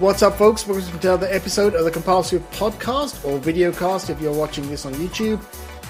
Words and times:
What's 0.00 0.22
up, 0.22 0.36
folks? 0.36 0.66
Welcome 0.66 0.98
to 0.98 1.08
another 1.08 1.28
episode 1.28 1.76
of 1.76 1.84
the 1.84 1.90
CompileSwift 1.92 2.42
Podcast 2.50 3.24
or 3.24 3.38
Videocast 3.38 4.10
if 4.10 4.20
you're 4.20 4.34
watching 4.34 4.68
this 4.68 4.84
on 4.84 4.92
YouTube. 4.94 5.40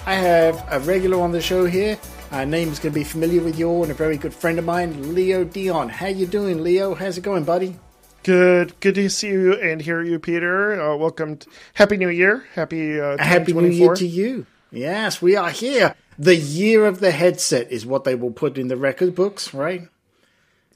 I 0.04 0.14
have 0.14 0.62
a 0.70 0.78
regular 0.80 1.18
on 1.22 1.32
the 1.32 1.40
show 1.40 1.64
here. 1.64 1.98
Our 2.30 2.44
name 2.44 2.68
is 2.68 2.78
going 2.78 2.92
to 2.92 3.00
be 3.00 3.02
familiar 3.02 3.40
with 3.40 3.58
you 3.58 3.66
all 3.66 3.82
and 3.82 3.90
a 3.90 3.94
very 3.94 4.18
good 4.18 4.34
friend 4.34 4.58
of 4.58 4.66
mine, 4.66 5.14
Leo 5.14 5.42
Dion. 5.42 5.88
How 5.88 6.08
you 6.08 6.26
doing, 6.26 6.62
Leo? 6.62 6.94
How's 6.94 7.16
it 7.16 7.22
going, 7.22 7.44
buddy? 7.44 7.78
Good, 8.24 8.78
good 8.80 8.94
to 8.96 9.08
see 9.08 9.28
you 9.28 9.54
and 9.54 9.80
hear 9.80 10.02
you, 10.02 10.18
Peter. 10.18 10.78
Uh, 10.78 10.96
welcome, 10.96 11.38
to, 11.38 11.48
Happy 11.72 11.96
New 11.96 12.10
Year, 12.10 12.44
Happy 12.54 13.00
uh, 13.00 13.16
Happy 13.16 13.54
New 13.54 13.68
Year 13.68 13.94
to 13.94 14.06
you. 14.06 14.44
Yes, 14.70 15.22
we 15.22 15.34
are 15.34 15.50
here. 15.50 15.94
The 16.18 16.36
year 16.36 16.84
of 16.84 17.00
the 17.00 17.10
headset 17.10 17.72
is 17.72 17.86
what 17.86 18.04
they 18.04 18.14
will 18.14 18.32
put 18.32 18.58
in 18.58 18.68
the 18.68 18.76
record 18.76 19.14
books, 19.14 19.54
right? 19.54 19.88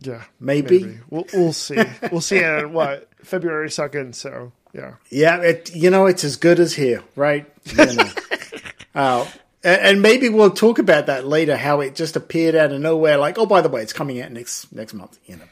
Yeah, 0.01 0.25
maybe. 0.41 0.81
maybe. 0.81 0.99
We'll, 1.11 1.27
we'll 1.33 1.53
see. 1.53 1.79
we'll 2.11 2.21
see 2.21 2.39
at 2.39 2.71
what 2.71 3.09
February 3.23 3.71
second. 3.71 4.15
So 4.15 4.53
yeah, 4.73 4.95
yeah. 5.11 5.39
It, 5.39 5.75
you 5.75 5.91
know, 5.91 6.07
it's 6.07 6.25
as 6.25 6.37
good 6.37 6.61
as 6.61 6.75
here, 6.75 7.03
right? 7.17 7.47
You 7.65 7.87
know. 7.95 8.11
uh, 8.95 9.27
and, 9.65 9.81
and 9.81 10.03
maybe 10.03 10.29
we'll 10.29 10.51
talk 10.51 10.79
about 10.79 11.07
that 11.07 11.27
later. 11.27 11.57
How 11.57 11.81
it 11.81 11.95
just 11.95 12.17
appeared 12.17 12.55
out 12.55 12.73
of 12.73 12.81
nowhere, 12.81 13.19
like, 13.19 13.39
oh, 13.39 13.47
by 13.47 13.61
the 13.61 13.69
way, 13.69 13.83
it's 13.83 13.93
coming 13.93 14.21
out 14.21 14.31
next 14.33 14.73
next 14.73 14.95
month. 14.95 15.19
You 15.27 15.37
know. 15.37 15.45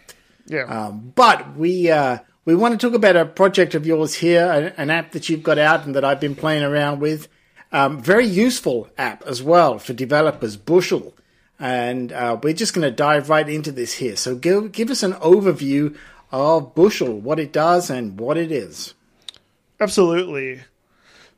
Yeah. 0.47 0.65
Um, 0.65 1.13
but 1.15 1.57
we 1.57 1.91
uh, 1.91 2.19
we 2.45 2.55
want 2.55 2.79
to 2.79 2.87
talk 2.87 2.95
about 2.95 3.17
a 3.17 3.27
project 3.27 3.75
of 3.75 3.87
yours 3.87 4.15
here, 4.15 4.73
an 4.77 4.91
app 4.91 5.13
that 5.13 5.29
you've 5.29 5.43
got 5.43 5.59
out 5.59 5.85
and 5.85 5.97
that 5.97 6.05
I've 6.05 6.21
been 6.21 6.37
playing 6.37 6.63
around 6.63 7.01
with. 7.01 7.29
Um, 7.73 8.01
very 8.01 8.27
useful 8.27 8.89
app 8.97 9.25
as 9.27 9.43
well 9.43 9.81
for 9.81 9.93
developers, 9.93 10.57
Bushel. 10.57 11.16
And 11.59 12.13
uh, 12.13 12.39
we're 12.43 12.53
just 12.53 12.75
going 12.75 12.87
to 12.87 12.95
dive 12.95 13.31
right 13.31 13.49
into 13.49 13.73
this 13.73 13.95
here. 13.95 14.17
So 14.17 14.35
give, 14.35 14.73
give 14.73 14.91
us 14.91 15.03
an 15.03 15.15
overview 15.15 15.97
of 16.31 16.75
Bushel, 16.75 17.19
what 17.19 17.39
it 17.39 17.53
does 17.53 17.89
and 17.89 18.21
what 18.21 18.37
it 18.37 18.53
is. 18.53 18.95
Absolutely. 19.81 20.63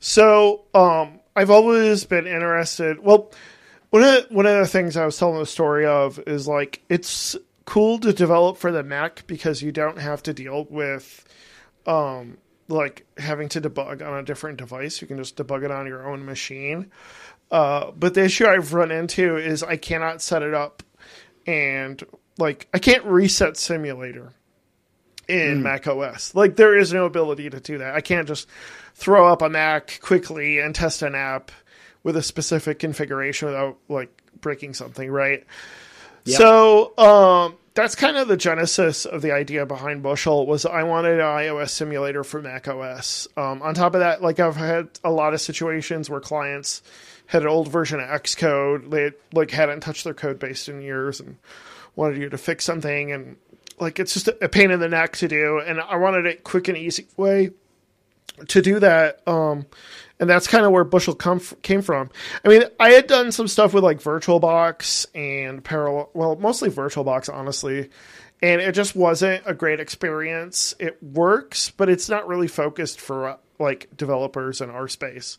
So 0.01 0.65
um, 0.75 1.21
I've 1.37 1.51
always 1.51 2.05
been 2.05 2.27
interested. 2.27 2.99
Well, 3.01 3.31
one 3.91 4.03
of 4.03 4.29
the, 4.29 4.35
one 4.35 4.47
of 4.47 4.59
the 4.59 4.67
things 4.67 4.97
I 4.97 5.07
was 5.07 5.17
telling 5.17 5.39
the 5.39 5.47
story 5.47 5.87
of 5.87 6.19
is 6.27 6.47
like 6.47 6.83
it's 6.89 7.37
cool 7.65 7.99
to 8.01 8.13
develop 8.13 8.57
for 8.57 8.73
the 8.73 8.83
Mac 8.83 9.27
because 9.27 9.63
you 9.63 9.73
don't 9.73 9.99
have 9.99 10.23
to 10.25 10.35
deal 10.35 10.67
with 10.71 11.25
um, 11.87 12.39
like 12.69 13.07
having 13.17 13.49
to 13.51 13.61
debug 13.61 14.07
on 14.07 14.19
a 14.19 14.23
different 14.23 14.59
device. 14.59 15.01
You 15.01 15.09
can 15.09 15.17
just 15.17 15.37
debug 15.37 15.65
it 15.65 15.71
on 15.71 15.87
your 15.87 16.09
own 16.09 16.25
machine. 16.25 16.91
Uh, 17.51 17.91
but 17.93 18.15
the 18.15 18.25
issue 18.25 18.47
I've 18.47 18.75
run 18.75 18.91
into 18.91 19.37
is 19.37 19.63
I 19.63 19.77
cannot 19.77 20.21
set 20.21 20.43
it 20.43 20.55
up 20.55 20.83
and 21.47 22.05
like 22.37 22.69
I 22.75 22.79
can't 22.79 23.05
reset 23.05 23.57
simulator 23.57 24.33
in 25.29 25.59
mm. 25.59 25.63
Mac 25.63 25.87
OS. 25.87 26.35
Like 26.35 26.57
there 26.57 26.77
is 26.77 26.93
no 26.93 27.05
ability 27.07 27.51
to 27.51 27.61
do 27.61 27.79
that. 27.79 27.95
I 27.95 28.01
can't 28.01 28.29
just 28.29 28.49
throw 28.95 29.31
up 29.31 29.43
a 29.43 29.49
Mac 29.49 30.01
quickly 30.03 30.59
and 30.59 30.75
test 30.75 31.03
an 31.03 31.15
app 31.15 31.51
with 32.03 32.17
a 32.17 32.23
specific 32.23 32.79
configuration 32.79 33.49
without 33.49 33.79
like 33.89 34.23
breaking 34.41 34.75
something, 34.75 35.11
right? 35.11 35.45
Yep. 36.25 36.37
So 36.37 36.99
um, 36.99 37.57
that's 37.75 37.95
kind 37.95 38.17
of 38.17 38.29
the 38.29 38.37
genesis 38.37 39.05
of 39.05 39.23
the 39.23 39.33
idea 39.33 39.65
behind 39.67 40.03
Bushel 40.03 40.47
was 40.47 40.67
I 40.67 40.83
wanted 40.83 41.21
an 41.21 41.27
iOS 41.27 41.71
simulator 41.71 42.25
for 42.25 42.43
Mac 42.43 42.69
OS. 42.69 43.29
Um, 43.37 43.63
on 43.63 43.75
top 43.75 43.95
of 43.95 44.01
that, 44.01 44.23
like 44.23 44.41
I've 44.41 44.57
had 44.57 44.89
a 45.05 45.11
lot 45.11 45.35
of 45.35 45.41
situations 45.41 46.11
where 46.11 46.21
clients 46.21 46.83
had 47.29 47.43
an 47.43 47.49
old 47.49 47.69
version 47.69 48.01
of 48.01 48.09
Xcode. 48.09 48.91
They 48.91 49.13
like 49.33 49.51
hadn't 49.51 49.81
touched 49.81 50.05
their 50.05 50.15
code 50.15 50.39
base 50.39 50.69
in 50.69 50.81
years 50.83 51.21
and 51.21 51.37
wanted 51.95 52.19
you 52.19 52.29
to 52.31 52.39
fix 52.39 52.65
something, 52.65 53.13
and 53.13 53.37
like 53.79 54.01
it's 54.01 54.15
just 54.15 54.29
a 54.29 54.49
pain 54.49 54.71
in 54.71 54.81
the 54.81 54.89
neck 54.89 55.17
to 55.19 55.29
do. 55.29 55.61
And 55.61 55.81
I 55.81 55.97
wanted 55.97 56.27
a 56.27 56.37
quick 56.37 56.69
and 56.69 56.77
easy 56.77 57.07
way 57.17 57.51
to 58.49 58.63
do 58.63 58.81
that. 58.81 59.27
Um, 59.29 59.67
and 60.19 60.29
that's 60.29 60.47
kind 60.47 60.65
of 60.65 60.73
where 60.73 60.85
Bushel 60.85 61.15
come 61.15 61.41
came 61.63 61.83
from. 61.83 62.11
I 62.45 62.49
mean, 62.49 62.63
I 62.81 62.91
had 62.91 63.07
done 63.07 63.31
some 63.31 63.47
stuff 63.47 63.75
with 63.75 63.85
like 63.85 64.03
VirtualBox 64.03 65.07
and 65.15 65.63
Parallel, 65.63 66.11
well, 66.15 66.37
mostly 66.37 66.71
VirtualBox, 66.71 67.33
honestly, 67.33 67.91
and 68.41 68.61
it 68.61 68.73
just 68.73 68.97
wasn't 68.97 69.43
a 69.47 69.55
great 69.55 69.81
experience. 69.81 70.75
It 70.79 71.01
works, 71.03 71.71
but 71.71 71.89
it's 71.89 72.09
not 72.09 72.27
really 72.27 72.49
focused 72.49 73.01
for 73.01 73.39
like 73.59 73.89
developers 73.97 74.61
in 74.61 74.71
our 74.71 74.89
space. 74.89 75.39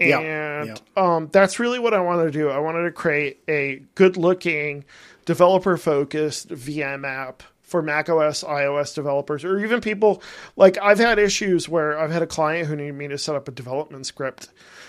And. 0.00 0.80
Um, 0.96 1.28
that's 1.32 1.58
really 1.58 1.78
what 1.78 1.94
I 1.94 2.00
wanted 2.00 2.24
to 2.24 2.30
do. 2.30 2.50
I 2.50 2.58
wanted 2.58 2.82
to 2.82 2.92
create 2.92 3.40
a 3.48 3.82
good 3.94 4.16
looking, 4.16 4.84
developer 5.24 5.76
focused 5.76 6.48
VM 6.48 7.06
app 7.06 7.42
for 7.62 7.82
Mac 7.82 8.08
OS, 8.08 8.44
iOS 8.44 8.94
developers, 8.94 9.44
or 9.44 9.58
even 9.58 9.80
people 9.80 10.22
like 10.56 10.78
I've 10.80 10.98
had 10.98 11.18
issues 11.18 11.68
where 11.68 11.98
I've 11.98 12.10
had 12.10 12.22
a 12.22 12.26
client 12.26 12.68
who 12.68 12.76
needed 12.76 12.94
me 12.94 13.08
to 13.08 13.18
set 13.18 13.34
up 13.34 13.48
a 13.48 13.52
development 13.52 14.06
script 14.06 14.48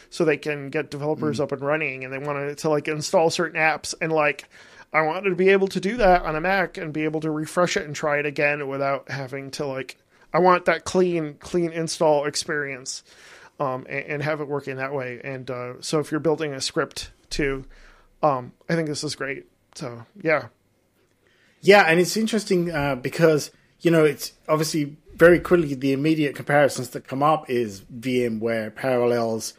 so 0.09 0.23
they 0.23 0.37
can 0.37 0.69
get 0.69 0.91
developers 0.91 1.39
mm. 1.39 1.43
up 1.43 1.51
and 1.51 1.61
running 1.61 2.03
and 2.03 2.13
they 2.13 2.19
wanted 2.19 2.57
to 2.59 2.69
like 2.69 2.87
install 2.87 3.29
certain 3.29 3.59
apps 3.59 3.95
and 4.01 4.11
like 4.11 4.47
I 4.93 5.01
wanted 5.01 5.29
to 5.29 5.35
be 5.35 5.49
able 5.49 5.67
to 5.69 5.79
do 5.79 5.97
that 5.97 6.23
on 6.23 6.35
a 6.35 6.41
Mac 6.41 6.77
and 6.77 6.93
be 6.93 7.05
able 7.05 7.21
to 7.21 7.31
refresh 7.31 7.75
it 7.75 7.85
and 7.85 7.95
try 7.95 8.19
it 8.19 8.25
again 8.25 8.67
without 8.67 9.09
having 9.09 9.51
to 9.51 9.65
like 9.65 9.97
I 10.33 10.39
want 10.39 10.65
that 10.65 10.83
clean 10.83 11.35
clean 11.39 11.71
install 11.71 12.25
experience 12.25 13.03
um, 13.59 13.85
and, 13.89 14.05
and, 14.05 14.23
have 14.23 14.41
it 14.41 14.47
working 14.47 14.77
that 14.77 14.93
way. 14.93 15.21
And 15.23 15.49
uh, 15.49 15.73
so 15.81 15.99
if 15.99 16.11
you're 16.11 16.19
building 16.19 16.53
a 16.53 16.61
script 16.61 17.11
too, 17.29 17.65
um, 18.21 18.53
I 18.69 18.75
think 18.75 18.87
this 18.87 19.03
is 19.03 19.15
great. 19.15 19.45
So 19.75 20.05
yeah, 20.21 20.47
yeah, 21.61 21.83
and 21.83 21.99
it's 21.99 22.15
interesting 22.17 22.71
uh, 22.71 22.95
because 22.95 23.51
you 23.81 23.91
know 23.91 24.05
it's 24.05 24.33
obviously 24.47 24.97
very 25.15 25.39
quickly 25.39 25.73
the 25.73 25.93
immediate 25.93 26.35
comparisons 26.35 26.89
that 26.89 27.07
come 27.07 27.23
up 27.23 27.49
is 27.49 27.81
VMware 27.81 28.73
Parallels, 28.75 29.53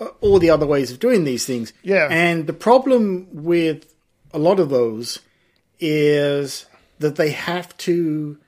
uh, 0.00 0.06
all 0.20 0.38
the 0.38 0.50
other 0.50 0.66
ways 0.66 0.90
of 0.90 0.98
doing 0.98 1.24
these 1.24 1.46
things. 1.46 1.72
Yeah, 1.82 2.08
and 2.10 2.46
the 2.46 2.52
problem 2.52 3.28
with 3.32 3.94
a 4.32 4.38
lot 4.38 4.60
of 4.60 4.70
those 4.70 5.20
is 5.78 6.66
that 6.98 7.16
they 7.16 7.30
have 7.30 7.76
to 7.76 8.38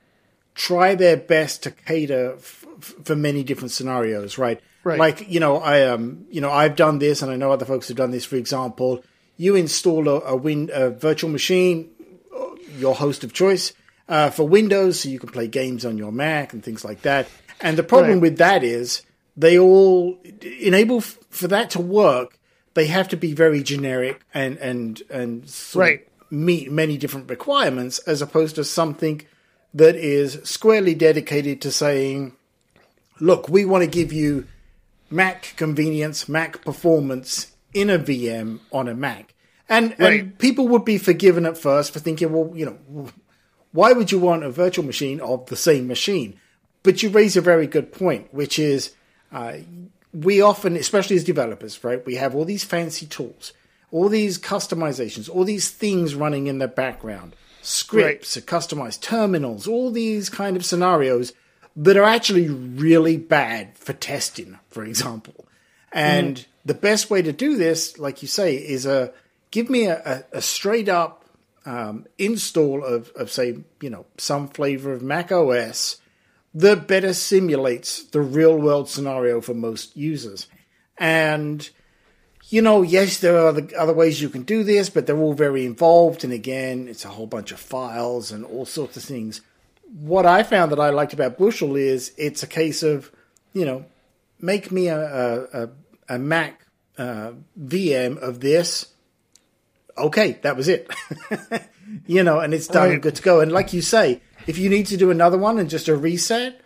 try 0.53 0.95
their 0.95 1.17
best 1.17 1.63
to 1.63 1.71
cater 1.71 2.35
f- 2.37 2.65
for 3.03 3.15
many 3.15 3.43
different 3.43 3.71
scenarios, 3.71 4.37
right? 4.37 4.61
Right. 4.85 4.99
Like 4.99 5.29
you 5.29 5.39
know, 5.39 5.57
I 5.57 5.87
um, 5.87 6.27
you 6.29 6.41
know, 6.41 6.51
I've 6.51 6.75
done 6.75 6.99
this, 6.99 7.23
and 7.23 7.31
I 7.31 7.37
know 7.37 7.51
other 7.51 7.65
folks 7.65 7.87
have 7.87 7.97
done 7.97 8.11
this. 8.11 8.23
For 8.23 8.35
example, 8.35 9.03
you 9.35 9.55
install 9.55 10.07
a, 10.07 10.19
a, 10.21 10.35
win, 10.35 10.69
a 10.71 10.91
virtual 10.91 11.31
machine, 11.31 11.89
uh, 12.33 12.49
your 12.77 12.93
host 12.93 13.23
of 13.23 13.33
choice 13.33 13.73
uh, 14.07 14.29
for 14.29 14.47
Windows, 14.47 14.99
so 14.99 15.09
you 15.09 15.17
can 15.17 15.29
play 15.29 15.47
games 15.47 15.85
on 15.85 15.97
your 15.97 16.11
Mac 16.11 16.53
and 16.53 16.63
things 16.63 16.85
like 16.85 17.01
that. 17.01 17.27
And 17.61 17.77
the 17.77 17.83
problem 17.83 18.13
right. 18.13 18.21
with 18.21 18.37
that 18.37 18.63
is 18.63 19.01
they 19.35 19.57
all 19.57 20.19
enable 20.61 20.97
f- 20.97 21.17
for 21.31 21.47
that 21.47 21.71
to 21.71 21.81
work. 21.81 22.37
They 22.75 22.85
have 22.85 23.07
to 23.09 23.17
be 23.17 23.33
very 23.33 23.63
generic 23.63 24.21
and 24.35 24.57
and 24.59 25.01
and 25.09 25.51
right. 25.73 26.07
meet 26.29 26.71
many 26.71 26.97
different 26.99 27.27
requirements, 27.27 27.97
as 27.99 28.21
opposed 28.21 28.55
to 28.55 28.63
something 28.63 29.23
that 29.73 29.95
is 29.95 30.39
squarely 30.43 30.93
dedicated 30.93 31.59
to 31.61 31.71
saying, 31.71 32.33
"Look, 33.19 33.49
we 33.49 33.65
want 33.65 33.83
to 33.83 33.89
give 33.89 34.13
you." 34.13 34.45
Mac 35.09 35.53
convenience, 35.55 36.27
Mac 36.27 36.63
performance 36.63 37.55
in 37.73 37.89
a 37.89 37.99
VM 37.99 38.59
on 38.71 38.87
a 38.87 38.95
Mac. 38.95 39.33
And, 39.67 39.95
right. 39.99 40.21
and 40.21 40.37
people 40.37 40.67
would 40.69 40.85
be 40.85 40.97
forgiven 40.97 41.45
at 41.45 41.57
first 41.57 41.93
for 41.93 41.99
thinking, 41.99 42.31
well, 42.31 42.51
you 42.55 42.65
know, 42.65 43.09
why 43.71 43.91
would 43.91 44.11
you 44.11 44.19
want 44.19 44.43
a 44.43 44.49
virtual 44.49 44.85
machine 44.85 45.19
of 45.19 45.47
the 45.47 45.55
same 45.55 45.87
machine? 45.87 46.39
But 46.83 47.01
you 47.01 47.09
raise 47.09 47.35
a 47.35 47.41
very 47.41 47.67
good 47.67 47.91
point, 47.91 48.33
which 48.33 48.59
is 48.59 48.93
uh, 49.31 49.57
we 50.13 50.39
often, 50.39 50.75
especially 50.75 51.15
as 51.15 51.23
developers, 51.23 51.83
right, 51.83 52.05
we 52.05 52.15
have 52.15 52.35
all 52.35 52.45
these 52.45 52.63
fancy 52.63 53.05
tools, 53.05 53.53
all 53.91 54.07
these 54.07 54.37
customizations, 54.37 55.29
all 55.29 55.43
these 55.43 55.69
things 55.69 56.15
running 56.15 56.47
in 56.47 56.59
the 56.59 56.67
background, 56.67 57.35
scripts, 57.61 58.37
right. 58.37 58.45
customized 58.45 59.01
terminals, 59.01 59.67
all 59.67 59.91
these 59.91 60.29
kind 60.29 60.55
of 60.55 60.65
scenarios 60.65 61.33
that 61.75 61.97
are 61.97 62.03
actually 62.03 62.47
really 62.47 63.17
bad 63.17 63.77
for 63.77 63.93
testing, 63.93 64.57
for 64.69 64.83
example. 64.83 65.45
And 65.91 66.37
mm. 66.37 66.45
the 66.65 66.73
best 66.73 67.09
way 67.09 67.21
to 67.21 67.31
do 67.31 67.57
this, 67.57 67.97
like 67.99 68.21
you 68.21 68.27
say, 68.27 68.55
is 68.55 68.85
a 68.85 69.13
give 69.51 69.69
me 69.69 69.85
a, 69.85 70.23
a, 70.33 70.37
a 70.37 70.41
straight 70.41 70.89
up 70.89 71.25
um, 71.65 72.05
install 72.17 72.83
of, 72.83 73.09
of, 73.15 73.31
say, 73.31 73.57
you 73.81 73.89
know, 73.89 74.05
some 74.17 74.47
flavor 74.47 74.91
of 74.93 75.01
Mac 75.01 75.31
OS 75.31 75.97
that 76.53 76.87
better 76.87 77.13
simulates 77.13 78.03
the 78.03 78.21
real 78.21 78.57
world 78.57 78.89
scenario 78.89 79.41
for 79.41 79.53
most 79.53 79.95
users. 79.97 80.47
And, 80.97 81.69
you 82.49 82.61
know, 82.61 82.81
yes, 82.81 83.19
there 83.19 83.37
are 83.37 83.47
other, 83.47 83.67
other 83.77 83.93
ways 83.93 84.21
you 84.21 84.29
can 84.29 84.43
do 84.43 84.63
this, 84.63 84.89
but 84.89 85.05
they're 85.07 85.17
all 85.17 85.33
very 85.33 85.65
involved. 85.65 86.23
And 86.23 86.31
again, 86.31 86.87
it's 86.87 87.03
a 87.03 87.09
whole 87.09 87.27
bunch 87.27 87.51
of 87.51 87.59
files 87.59 88.31
and 88.31 88.45
all 88.45 88.65
sorts 88.65 88.95
of 88.95 89.03
things 89.03 89.41
what 89.93 90.25
I 90.25 90.43
found 90.43 90.71
that 90.71 90.79
I 90.79 90.89
liked 90.89 91.13
about 91.13 91.37
Bushel 91.37 91.75
is 91.75 92.13
it's 92.17 92.43
a 92.43 92.47
case 92.47 92.83
of, 92.83 93.11
you 93.53 93.65
know, 93.65 93.85
make 94.39 94.71
me 94.71 94.87
a, 94.87 95.43
a, 95.53 95.69
a 96.09 96.19
Mac 96.19 96.65
uh, 96.97 97.31
VM 97.59 98.17
of 98.17 98.39
this. 98.39 98.87
Okay, 99.97 100.39
that 100.43 100.57
was 100.57 100.67
it. 100.67 100.91
you 102.07 102.23
know, 102.23 102.39
and 102.39 102.53
it's 102.53 102.67
done 102.67 102.89
right. 102.89 103.01
good 103.01 103.15
to 103.15 103.21
go. 103.21 103.39
And 103.39 103.51
like 103.51 103.73
you 103.73 103.81
say, 103.81 104.21
if 104.47 104.57
you 104.57 104.69
need 104.69 104.87
to 104.87 104.97
do 104.97 105.11
another 105.11 105.37
one 105.37 105.57
and 105.57 105.69
just 105.69 105.87
a 105.87 105.95
reset, 105.95 106.61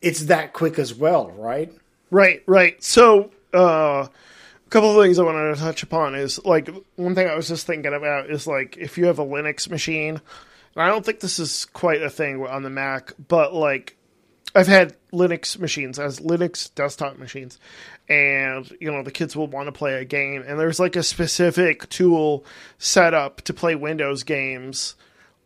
it's 0.00 0.24
that 0.24 0.52
quick 0.52 0.78
as 0.78 0.94
well, 0.94 1.30
right? 1.32 1.72
Right, 2.10 2.42
right. 2.46 2.82
So, 2.82 3.30
uh, 3.52 4.06
a 4.08 4.70
couple 4.70 4.90
of 4.90 5.04
things 5.04 5.18
I 5.18 5.22
wanted 5.22 5.54
to 5.54 5.60
touch 5.60 5.82
upon 5.82 6.14
is 6.14 6.44
like 6.44 6.68
one 6.96 7.14
thing 7.14 7.26
I 7.26 7.34
was 7.34 7.48
just 7.48 7.66
thinking 7.66 7.94
about 7.94 8.30
is 8.30 8.46
like 8.46 8.76
if 8.76 8.98
you 8.98 9.06
have 9.06 9.18
a 9.18 9.24
Linux 9.24 9.68
machine, 9.68 10.20
I 10.76 10.88
don't 10.88 11.04
think 11.04 11.20
this 11.20 11.38
is 11.38 11.64
quite 11.66 12.02
a 12.02 12.10
thing 12.10 12.46
on 12.46 12.62
the 12.62 12.70
Mac, 12.70 13.12
but 13.28 13.54
like 13.54 13.96
I've 14.54 14.66
had 14.66 14.96
Linux 15.12 15.58
machines 15.58 15.98
as 15.98 16.20
Linux 16.20 16.74
desktop 16.74 17.18
machines, 17.18 17.58
and 18.08 18.70
you 18.80 18.90
know 18.90 19.02
the 19.02 19.10
kids 19.10 19.36
will 19.36 19.46
want 19.46 19.66
to 19.66 19.72
play 19.72 19.94
a 20.00 20.04
game, 20.04 20.44
and 20.46 20.58
there's 20.58 20.80
like 20.80 20.96
a 20.96 21.02
specific 21.02 21.88
tool 21.88 22.44
set 22.78 23.14
up 23.14 23.42
to 23.42 23.54
play 23.54 23.74
Windows 23.74 24.22
games 24.22 24.94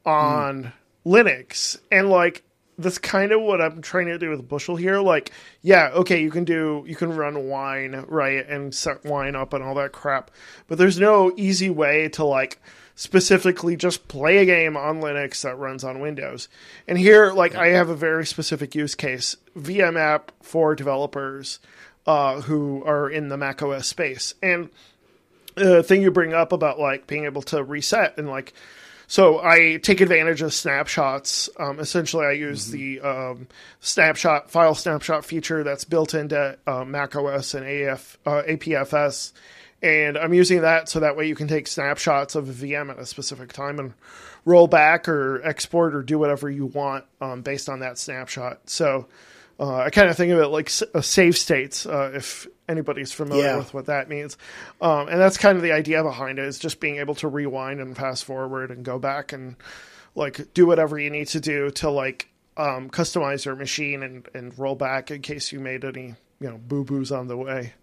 on 0.04 0.64
mm. 0.64 0.72
Linux, 1.04 1.78
and 1.90 2.08
like 2.08 2.44
that's 2.82 2.98
kind 2.98 3.32
of 3.32 3.40
what 3.40 3.60
I'm 3.60 3.80
trying 3.82 4.06
to 4.06 4.18
do 4.18 4.30
with 4.30 4.48
Bushel 4.48 4.76
here. 4.76 5.00
Like, 5.00 5.32
yeah, 5.62 5.90
okay, 5.94 6.20
you 6.20 6.30
can 6.30 6.44
do 6.44 6.84
you 6.86 6.96
can 6.96 7.14
run 7.16 7.48
wine 7.48 8.04
right 8.08 8.46
and 8.48 8.74
set 8.74 9.04
wine 9.04 9.36
up 9.36 9.52
and 9.52 9.62
all 9.62 9.74
that 9.76 9.92
crap, 9.92 10.30
but 10.68 10.78
there's 10.78 10.98
no 10.98 11.32
easy 11.36 11.70
way 11.70 12.08
to 12.10 12.24
like 12.24 12.60
specifically 12.94 13.76
just 13.76 14.06
play 14.08 14.38
a 14.38 14.44
game 14.44 14.76
on 14.76 15.00
Linux 15.00 15.42
that 15.42 15.58
runs 15.58 15.84
on 15.84 16.00
Windows. 16.00 16.48
And 16.86 16.98
here, 16.98 17.32
like, 17.32 17.54
I 17.54 17.68
have 17.68 17.88
a 17.88 17.96
very 17.96 18.26
specific 18.26 18.74
use 18.74 18.94
case 18.94 19.36
VM 19.56 19.98
app 19.98 20.32
for 20.42 20.74
developers 20.74 21.58
uh, 22.06 22.42
who 22.42 22.84
are 22.84 23.08
in 23.08 23.28
the 23.28 23.36
Mac 23.36 23.62
OS 23.62 23.86
space. 23.86 24.34
And 24.42 24.70
the 25.54 25.82
thing 25.82 26.02
you 26.02 26.10
bring 26.10 26.32
up 26.32 26.52
about 26.52 26.78
like 26.78 27.06
being 27.06 27.24
able 27.24 27.42
to 27.42 27.62
reset 27.62 28.16
and 28.18 28.28
like, 28.28 28.52
so 29.12 29.40
I 29.44 29.76
take 29.82 30.00
advantage 30.00 30.40
of 30.40 30.54
snapshots. 30.54 31.50
Um, 31.58 31.80
essentially, 31.80 32.24
I 32.24 32.32
use 32.32 32.70
mm-hmm. 32.70 32.76
the 32.78 33.00
um, 33.06 33.46
snapshot 33.80 34.50
file 34.50 34.74
snapshot 34.74 35.26
feature 35.26 35.62
that's 35.62 35.84
built 35.84 36.14
into 36.14 36.56
uh, 36.66 36.86
Mac 36.86 37.14
OS 37.14 37.52
and 37.52 37.66
AF, 37.66 38.16
uh, 38.24 38.40
APFS 38.48 39.32
and 39.82 40.16
I'm 40.16 40.32
using 40.32 40.62
that 40.62 40.88
so 40.88 41.00
that 41.00 41.14
way 41.14 41.26
you 41.26 41.34
can 41.34 41.48
take 41.48 41.66
snapshots 41.66 42.36
of 42.36 42.48
a 42.48 42.52
VM 42.52 42.90
at 42.90 42.98
a 42.98 43.04
specific 43.04 43.52
time 43.52 43.78
and 43.78 43.92
roll 44.46 44.66
back 44.66 45.08
or 45.08 45.44
export 45.44 45.94
or 45.94 46.02
do 46.02 46.18
whatever 46.18 46.48
you 46.48 46.66
want 46.66 47.04
um, 47.20 47.42
based 47.42 47.68
on 47.68 47.80
that 47.80 47.98
snapshot. 47.98 48.60
So 48.70 49.08
uh, 49.60 49.76
I 49.76 49.90
kind 49.90 50.08
of 50.08 50.16
think 50.16 50.32
of 50.32 50.38
it 50.38 50.48
like 50.48 50.70
a 50.94 50.98
uh, 50.98 51.00
save 51.00 51.36
states, 51.36 51.86
uh, 51.86 52.12
if 52.14 52.46
anybody's 52.68 53.12
familiar 53.12 53.44
yeah. 53.44 53.56
with 53.56 53.74
what 53.74 53.86
that 53.86 54.08
means. 54.08 54.36
Um, 54.80 55.08
and 55.08 55.20
that's 55.20 55.36
kind 55.36 55.56
of 55.56 55.62
the 55.62 55.72
idea 55.72 56.02
behind 56.02 56.38
it 56.38 56.46
is 56.46 56.58
just 56.58 56.80
being 56.80 56.96
able 56.96 57.14
to 57.16 57.28
rewind 57.28 57.80
and 57.80 57.96
fast 57.96 58.24
forward 58.24 58.70
and 58.70 58.84
go 58.84 58.98
back 58.98 59.32
and 59.32 59.56
like 60.14 60.52
do 60.54 60.66
whatever 60.66 60.98
you 60.98 61.10
need 61.10 61.28
to 61.28 61.40
do 61.40 61.70
to 61.70 61.90
like 61.90 62.28
um, 62.56 62.90
customize 62.90 63.44
your 63.44 63.56
machine 63.56 64.02
and, 64.02 64.28
and 64.34 64.58
roll 64.58 64.74
back 64.74 65.10
in 65.10 65.22
case 65.22 65.52
you 65.52 65.60
made 65.60 65.84
any 65.84 66.14
you 66.40 66.50
know 66.50 66.58
boo 66.58 66.84
boos 66.84 67.12
on 67.12 67.28
the 67.28 67.36
way. 67.36 67.74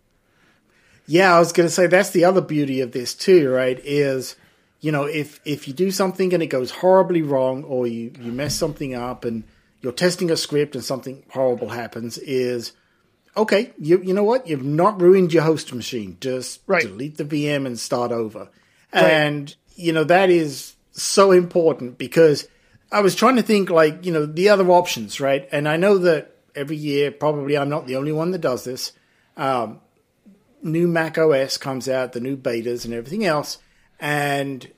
Yeah, 1.07 1.35
I 1.35 1.39
was 1.39 1.53
going 1.53 1.67
to 1.67 1.73
say 1.73 1.87
that's 1.87 2.11
the 2.11 2.25
other 2.25 2.41
beauty 2.41 2.81
of 2.81 2.91
this 2.91 3.15
too, 3.15 3.49
right? 3.49 3.79
Is 3.83 4.35
you 4.79 4.91
know 4.91 5.05
if 5.05 5.39
if 5.45 5.67
you 5.67 5.73
do 5.73 5.91
something 5.91 6.33
and 6.33 6.43
it 6.43 6.47
goes 6.47 6.71
horribly 6.71 7.21
wrong, 7.21 7.63
or 7.63 7.87
you 7.87 8.11
you 8.19 8.31
mess 8.31 8.55
something 8.55 8.93
up 8.93 9.25
and 9.25 9.43
you're 9.81 9.93
testing 9.93 10.31
a 10.31 10.37
script 10.37 10.75
and 10.75 10.83
something 10.83 11.23
horrible 11.29 11.69
happens, 11.69 12.17
is 12.17 12.73
okay. 13.35 13.73
You 13.77 14.01
you 14.01 14.13
know 14.13 14.23
what? 14.23 14.47
You've 14.47 14.63
not 14.63 15.01
ruined 15.01 15.33
your 15.33 15.43
host 15.43 15.73
machine. 15.73 16.17
Just 16.19 16.61
right. 16.67 16.83
delete 16.83 17.17
the 17.17 17.25
VM 17.25 17.65
and 17.65 17.79
start 17.79 18.11
over. 18.11 18.49
Right. 18.93 19.03
And 19.03 19.55
you 19.75 19.93
know 19.93 20.03
that 20.03 20.29
is 20.29 20.75
so 20.91 21.31
important 21.31 21.97
because 21.97 22.47
I 22.91 23.01
was 23.01 23.15
trying 23.15 23.35
to 23.37 23.43
think 23.43 23.69
like 23.69 24.05
you 24.05 24.11
know 24.11 24.25
the 24.25 24.49
other 24.49 24.69
options, 24.69 25.19
right? 25.19 25.47
And 25.51 25.67
I 25.67 25.77
know 25.77 25.97
that 25.99 26.35
every 26.55 26.75
year 26.77 27.11
probably 27.11 27.57
I'm 27.57 27.69
not 27.69 27.87
the 27.87 27.95
only 27.95 28.11
one 28.11 28.31
that 28.31 28.41
does 28.41 28.63
this. 28.63 28.91
Um, 29.37 29.79
new 30.61 30.87
Mac 30.87 31.17
OS 31.17 31.57
comes 31.57 31.87
out, 31.87 32.13
the 32.13 32.19
new 32.19 32.35
betas 32.35 32.85
and 32.85 32.93
everything 32.93 33.25
else, 33.25 33.59
and 33.99 34.69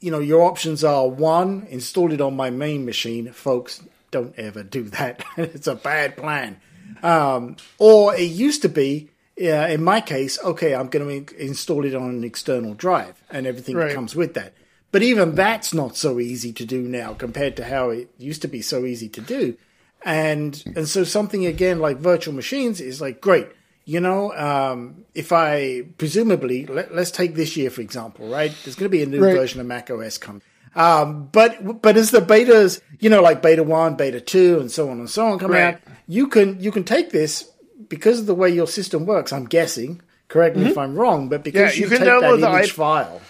you 0.00 0.10
know 0.10 0.18
your 0.18 0.42
options 0.42 0.84
are 0.84 1.08
one, 1.08 1.66
install 1.70 2.12
it 2.12 2.20
on 2.20 2.36
my 2.36 2.50
main 2.50 2.84
machine. 2.84 3.32
Folks, 3.32 3.82
don't 4.14 4.38
ever 4.38 4.62
do 4.62 4.84
that. 4.84 5.24
it's 5.36 5.66
a 5.66 5.74
bad 5.74 6.16
plan. 6.16 6.60
Um, 7.02 7.56
or 7.78 8.14
it 8.14 8.30
used 8.30 8.62
to 8.62 8.68
be, 8.68 9.10
uh, 9.42 9.66
in 9.66 9.82
my 9.82 10.00
case, 10.00 10.38
okay, 10.44 10.72
I'm 10.72 10.86
going 10.86 11.26
to 11.26 11.36
install 11.36 11.84
it 11.84 11.96
on 11.96 12.10
an 12.10 12.22
external 12.22 12.74
drive 12.74 13.20
and 13.28 13.44
everything 13.44 13.74
right. 13.76 13.88
that 13.88 13.94
comes 13.94 14.14
with 14.14 14.34
that. 14.34 14.54
But 14.92 15.02
even 15.02 15.34
that's 15.34 15.74
not 15.74 15.96
so 15.96 16.20
easy 16.20 16.52
to 16.52 16.64
do 16.64 16.82
now 16.82 17.14
compared 17.14 17.56
to 17.56 17.64
how 17.64 17.90
it 17.90 18.08
used 18.16 18.42
to 18.42 18.48
be 18.48 18.62
so 18.62 18.84
easy 18.84 19.08
to 19.08 19.20
do. 19.20 19.56
And 20.04 20.62
and 20.76 20.86
so 20.86 21.02
something 21.02 21.44
again 21.46 21.80
like 21.80 21.96
virtual 21.96 22.34
machines 22.34 22.80
is 22.80 23.00
like 23.00 23.20
great 23.20 23.48
you 23.86 24.00
know, 24.00 24.32
um, 24.32 25.04
if 25.14 25.30
I 25.30 25.82
presumably 25.98 26.64
let, 26.66 26.90
us 26.92 27.10
take 27.10 27.34
this 27.34 27.54
year 27.56 27.68
for 27.68 27.82
example, 27.82 28.28
right? 28.28 28.50
There's 28.64 28.76
going 28.76 28.90
to 28.90 28.96
be 28.96 29.02
a 29.02 29.06
new 29.06 29.22
right. 29.22 29.36
version 29.36 29.60
of 29.60 29.66
Mac 29.66 29.90
OS 29.90 30.16
coming. 30.16 30.42
Um, 30.76 31.28
but 31.30 31.82
but 31.82 31.96
as 31.96 32.10
the 32.10 32.20
betas, 32.20 32.80
you 33.00 33.10
know, 33.10 33.22
like 33.22 33.42
beta 33.42 33.62
one, 33.62 33.94
beta 33.94 34.20
two, 34.20 34.58
and 34.60 34.70
so 34.70 34.90
on 34.90 34.98
and 34.98 35.08
so 35.08 35.26
on 35.26 35.38
come 35.38 35.52
right. 35.52 35.74
out, 35.74 35.80
you 36.06 36.26
can 36.26 36.60
you 36.60 36.72
can 36.72 36.84
take 36.84 37.10
this 37.10 37.50
because 37.88 38.20
of 38.20 38.26
the 38.26 38.34
way 38.34 38.50
your 38.50 38.66
system 38.66 39.06
works. 39.06 39.32
I'm 39.32 39.44
guessing. 39.44 40.00
Correct 40.28 40.56
me 40.56 40.62
mm-hmm. 40.62 40.70
if 40.70 40.78
I'm 40.78 40.96
wrong, 40.96 41.28
but 41.28 41.44
because 41.44 41.76
yeah, 41.76 41.84
you, 41.84 41.90
you, 41.90 41.96
can 41.96 42.06
download 42.06 42.40
the 42.40 42.48
image 42.48 42.70
I- 42.70 42.72
file. 42.72 43.20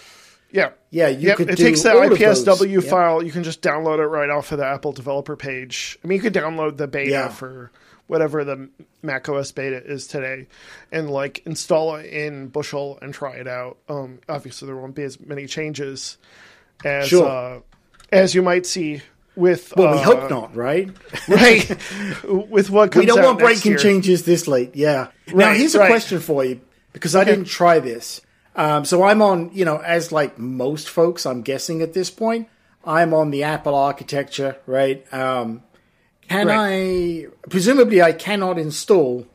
Yeah, 0.50 0.70
yeah, 0.90 1.08
you 1.08 1.28
yep. 1.28 1.36
could. 1.36 1.50
It 1.50 1.56
takes 1.56 1.82
the 1.82 1.88
IPSW 1.88 2.88
file. 2.88 3.24
You 3.24 3.32
can 3.32 3.42
just 3.42 3.60
download 3.60 3.98
it 3.98 4.06
right 4.06 4.30
off 4.30 4.52
of 4.52 4.58
the 4.58 4.64
Apple 4.64 4.92
developer 4.92 5.34
page. 5.34 5.98
I 6.04 6.06
mean, 6.06 6.14
you 6.14 6.22
could 6.22 6.32
download 6.32 6.76
the 6.76 6.86
beta 6.86 7.10
yeah. 7.10 7.28
for 7.28 7.72
whatever 8.06 8.44
the 8.44 8.68
Mac 9.02 9.28
OS 9.28 9.50
beta 9.50 9.84
is 9.84 10.06
today, 10.06 10.46
and 10.92 11.10
like 11.10 11.42
install 11.44 11.96
it 11.96 12.06
in 12.06 12.48
Bushel 12.48 13.00
and 13.02 13.12
try 13.12 13.32
it 13.32 13.48
out. 13.48 13.78
Um, 13.88 14.20
obviously, 14.28 14.66
there 14.66 14.76
won't 14.76 14.94
be 14.94 15.02
as 15.02 15.18
many 15.18 15.46
changes 15.46 16.18
as 16.84 17.08
sure. 17.08 17.26
uh, 17.26 17.60
as 18.10 18.34
you 18.34 18.42
might 18.42 18.66
see 18.66 19.02
with. 19.36 19.72
Well, 19.76 19.88
uh, 19.88 19.96
we 19.96 20.02
hope 20.02 20.30
not, 20.30 20.54
right? 20.56 20.90
right. 21.28 21.68
with 22.24 22.70
what 22.70 22.94
we 22.94 23.06
don't 23.06 23.22
want 23.22 23.38
breaking 23.38 23.78
changes 23.78 24.24
this 24.24 24.48
late. 24.48 24.74
Yeah. 24.74 25.08
Right, 25.28 25.36
now, 25.36 25.52
here's 25.52 25.74
a 25.74 25.80
right. 25.80 25.88
question 25.88 26.20
for 26.20 26.44
you 26.44 26.60
because 26.92 27.14
okay. 27.14 27.22
I 27.22 27.24
didn't 27.24 27.46
try 27.46 27.80
this. 27.80 28.20
Um, 28.56 28.84
so 28.84 29.02
I'm 29.02 29.20
on, 29.20 29.50
you 29.52 29.64
know, 29.64 29.78
as 29.78 30.12
like 30.12 30.38
most 30.38 30.88
folks, 30.88 31.26
I'm 31.26 31.42
guessing 31.42 31.82
at 31.82 31.92
this 31.92 32.10
point, 32.10 32.48
I'm 32.84 33.12
on 33.12 33.30
the 33.30 33.42
Apple 33.42 33.74
architecture, 33.74 34.56
right? 34.66 35.04
Um, 35.12 35.62
can 36.28 36.46
right. 36.46 37.26
I? 37.26 37.48
Presumably, 37.48 38.00
I 38.00 38.12
cannot 38.12 38.58
install 38.58 39.26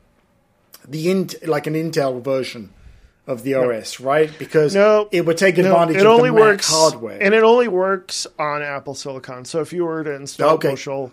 the 0.88 1.10
int 1.10 1.46
like 1.46 1.66
an 1.66 1.74
Intel 1.74 2.22
version 2.22 2.72
of 3.30 3.42
the 3.44 3.52
no. 3.52 3.70
OS, 3.70 4.00
right? 4.00 4.30
Because 4.38 4.74
no, 4.74 5.08
it 5.12 5.24
would 5.24 5.38
take 5.38 5.56
advantage 5.58 5.96
no, 5.96 6.00
it 6.00 6.06
of 6.06 6.12
only 6.12 6.30
the 6.30 6.34
Mac 6.34 6.42
works, 6.42 6.70
hardware, 6.70 7.22
and 7.22 7.32
it 7.32 7.42
only 7.42 7.68
works 7.68 8.26
on 8.38 8.62
Apple 8.62 8.94
Silicon. 8.94 9.44
So 9.44 9.60
if 9.60 9.72
you 9.72 9.84
were 9.84 10.02
to 10.04 10.14
install 10.14 10.54
okay. 10.54 10.70
Bushel 10.70 11.12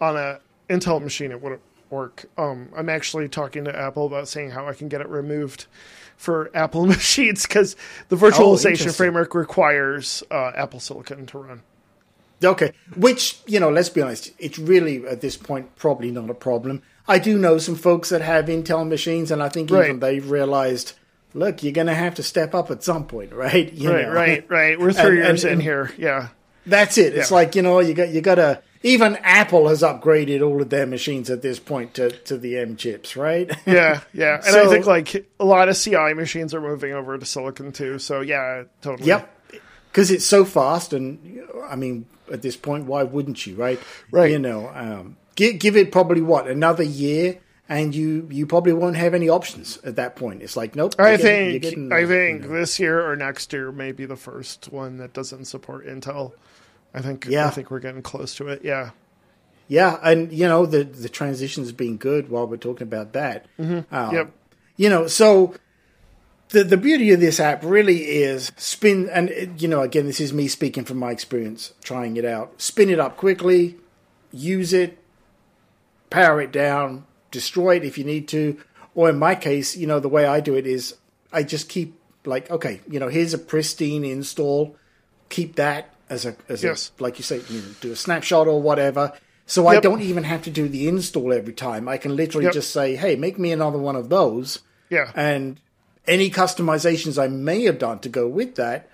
on 0.00 0.16
an 0.16 0.38
Intel 0.68 1.00
machine, 1.00 1.30
it 1.30 1.40
wouldn't 1.40 1.62
work. 1.88 2.26
Um, 2.36 2.68
I'm 2.76 2.88
actually 2.88 3.28
talking 3.28 3.64
to 3.64 3.76
Apple 3.76 4.06
about 4.06 4.28
seeing 4.28 4.50
how 4.50 4.68
I 4.68 4.74
can 4.74 4.88
get 4.88 5.00
it 5.00 5.08
removed 5.08 5.66
for 6.16 6.50
Apple 6.54 6.86
machines 6.86 7.46
because 7.46 7.76
the 8.08 8.16
virtualization 8.16 8.88
oh, 8.88 8.92
framework 8.92 9.34
requires 9.34 10.22
uh, 10.30 10.52
Apple 10.56 10.80
Silicon 10.80 11.26
to 11.26 11.38
run. 11.38 11.62
Okay, 12.44 12.72
which 12.96 13.40
you 13.46 13.60
know, 13.60 13.70
let's 13.70 13.88
be 13.88 14.02
honest, 14.02 14.32
it's 14.38 14.58
really 14.58 15.06
at 15.06 15.22
this 15.22 15.36
point 15.36 15.74
probably 15.76 16.10
not 16.10 16.28
a 16.28 16.34
problem. 16.34 16.82
I 17.08 17.18
do 17.18 17.38
know 17.38 17.58
some 17.58 17.76
folks 17.76 18.08
that 18.10 18.20
have 18.20 18.46
Intel 18.46 18.86
machines, 18.86 19.30
and 19.30 19.42
I 19.42 19.48
think 19.48 19.70
right. 19.70 19.84
even 19.84 20.00
they've 20.00 20.28
realized, 20.28 20.94
look, 21.36 21.62
you're 21.62 21.72
going 21.72 21.86
to 21.86 21.94
have 21.94 22.16
to 22.16 22.22
step 22.22 22.54
up 22.54 22.70
at 22.70 22.82
some 22.82 23.06
point, 23.06 23.32
right? 23.32 23.72
You 23.72 23.92
right, 23.92 24.06
know? 24.06 24.12
right, 24.12 24.50
right. 24.50 24.80
We're 24.80 24.92
three 24.92 25.18
and, 25.18 25.28
years 25.28 25.44
and, 25.44 25.54
in 25.54 25.60
here, 25.60 25.92
yeah. 25.96 26.28
That's 26.66 26.98
it. 26.98 27.14
It's 27.16 27.30
like 27.30 27.54
you 27.54 27.62
know, 27.62 27.78
you 27.78 27.94
got 27.94 28.08
you 28.08 28.20
got 28.20 28.36
to. 28.36 28.62
Even 28.82 29.16
Apple 29.16 29.68
has 29.68 29.82
upgraded 29.82 30.46
all 30.46 30.60
of 30.60 30.68
their 30.68 30.86
machines 30.86 31.30
at 31.30 31.42
this 31.42 31.58
point 31.58 31.94
to, 31.94 32.10
to 32.10 32.36
the 32.36 32.58
M 32.58 32.76
chips, 32.76 33.16
right? 33.16 33.50
Yeah, 33.66 34.00
yeah. 34.12 34.36
And 34.36 34.44
so, 34.44 34.68
I 34.68 34.72
think 34.72 34.86
like 34.86 35.28
a 35.38 35.44
lot 35.44 35.68
of 35.68 35.76
CI 35.78 36.12
machines 36.14 36.54
are 36.54 36.60
moving 36.60 36.92
over 36.92 37.16
to 37.16 37.24
silicon 37.24 37.72
too. 37.72 37.98
So 37.98 38.20
yeah, 38.20 38.64
totally. 38.82 39.08
Yep. 39.08 39.32
Because 39.90 40.10
it's 40.10 40.26
so 40.26 40.44
fast, 40.44 40.92
and 40.92 41.40
I 41.68 41.76
mean, 41.76 42.06
at 42.32 42.42
this 42.42 42.56
point. 42.56 42.86
Why 42.86 43.02
wouldn't 43.02 43.46
you, 43.46 43.54
right? 43.56 43.80
Right. 44.10 44.30
You 44.30 44.38
know, 44.38 44.70
um, 44.74 45.16
give, 45.34 45.58
give 45.58 45.76
it 45.76 45.92
probably 45.92 46.20
what 46.20 46.48
another 46.48 46.82
year, 46.82 47.38
and 47.68 47.94
you 47.94 48.28
you 48.30 48.46
probably 48.46 48.72
won't 48.72 48.96
have 48.96 49.14
any 49.14 49.28
options 49.28 49.78
at 49.84 49.96
that 49.96 50.16
point. 50.16 50.42
It's 50.42 50.56
like 50.56 50.76
nope. 50.76 50.94
I 50.98 51.16
think 51.16 51.62
getting, 51.62 51.92
I 51.92 52.06
think 52.06 52.42
you 52.42 52.48
know. 52.48 52.54
this 52.54 52.78
year 52.78 53.08
or 53.08 53.16
next 53.16 53.52
year 53.52 53.72
may 53.72 53.92
be 53.92 54.06
the 54.06 54.16
first 54.16 54.68
one 54.72 54.98
that 54.98 55.12
doesn't 55.12 55.46
support 55.46 55.86
Intel. 55.86 56.32
I 56.94 57.02
think 57.02 57.26
yeah. 57.28 57.46
I 57.46 57.50
think 57.50 57.70
we're 57.70 57.80
getting 57.80 58.02
close 58.02 58.34
to 58.36 58.48
it. 58.48 58.62
Yeah. 58.64 58.90
Yeah, 59.68 59.98
and 60.00 60.32
you 60.32 60.46
know 60.46 60.64
the 60.64 60.84
the 60.84 61.08
transition's 61.08 61.72
been 61.72 61.96
good 61.96 62.28
while 62.28 62.46
we're 62.46 62.56
talking 62.56 62.86
about 62.86 63.12
that. 63.14 63.46
Mm-hmm. 63.58 63.92
Um, 63.94 64.14
yep. 64.14 64.32
You 64.76 64.88
know, 64.88 65.08
so 65.08 65.54
the 66.50 66.62
the 66.62 66.76
beauty 66.76 67.10
of 67.10 67.18
this 67.18 67.40
app 67.40 67.64
really 67.64 68.02
is 68.02 68.52
spin 68.56 69.08
and 69.08 69.28
it, 69.30 69.60
you 69.60 69.66
know 69.66 69.80
again 69.80 70.06
this 70.06 70.20
is 70.20 70.32
me 70.32 70.46
speaking 70.46 70.84
from 70.84 70.98
my 70.98 71.10
experience 71.10 71.72
trying 71.82 72.16
it 72.16 72.24
out 72.24 72.62
spin 72.62 72.88
it 72.88 73.00
up 73.00 73.16
quickly 73.16 73.74
use 74.30 74.72
it 74.72 74.96
power 76.10 76.40
it 76.40 76.52
down, 76.52 77.04
destroy 77.30 77.76
it 77.76 77.84
if 77.84 77.98
you 77.98 78.04
need 78.04 78.28
to, 78.28 78.58
or 78.94 79.08
in 79.10 79.18
my 79.18 79.34
case, 79.34 79.76
you 79.76 79.86
know, 79.86 80.00
the 80.00 80.08
way 80.08 80.24
I 80.26 80.40
do 80.40 80.54
it 80.54 80.66
is 80.66 80.94
I 81.32 81.42
just 81.42 81.68
keep 81.68 81.98
like, 82.24 82.50
okay, 82.50 82.80
you 82.88 82.98
know, 82.98 83.08
here's 83.08 83.34
a 83.34 83.38
pristine 83.38 84.04
install, 84.04 84.76
keep 85.28 85.56
that 85.56 85.94
as 86.08 86.24
a 86.26 86.36
as 86.48 86.62
Yes. 86.62 86.90
a 86.98 87.02
like 87.02 87.18
you 87.18 87.24
say, 87.24 87.40
you 87.48 87.60
know, 87.60 87.66
do 87.80 87.92
a 87.92 87.96
snapshot 87.96 88.46
or 88.46 88.60
whatever. 88.62 89.12
So 89.48 89.68
I 89.68 89.78
don't 89.78 90.02
even 90.02 90.24
have 90.24 90.42
to 90.42 90.50
do 90.50 90.68
the 90.68 90.88
install 90.88 91.32
every 91.32 91.52
time. 91.52 91.88
I 91.88 91.98
can 91.98 92.16
literally 92.16 92.46
Yep. 92.46 92.54
just 92.54 92.70
say, 92.72 92.96
"Hey, 92.96 93.14
make 93.14 93.38
me 93.38 93.52
another 93.52 93.78
one 93.78 93.94
of 93.94 94.08
those." 94.08 94.58
Yeah. 94.90 95.12
And 95.14 95.60
any 96.06 96.30
customizations 96.30 97.16
I 97.20 97.28
may 97.28 97.62
have 97.64 97.78
done 97.78 98.00
to 98.00 98.08
go 98.08 98.26
with 98.26 98.56
that, 98.56 98.88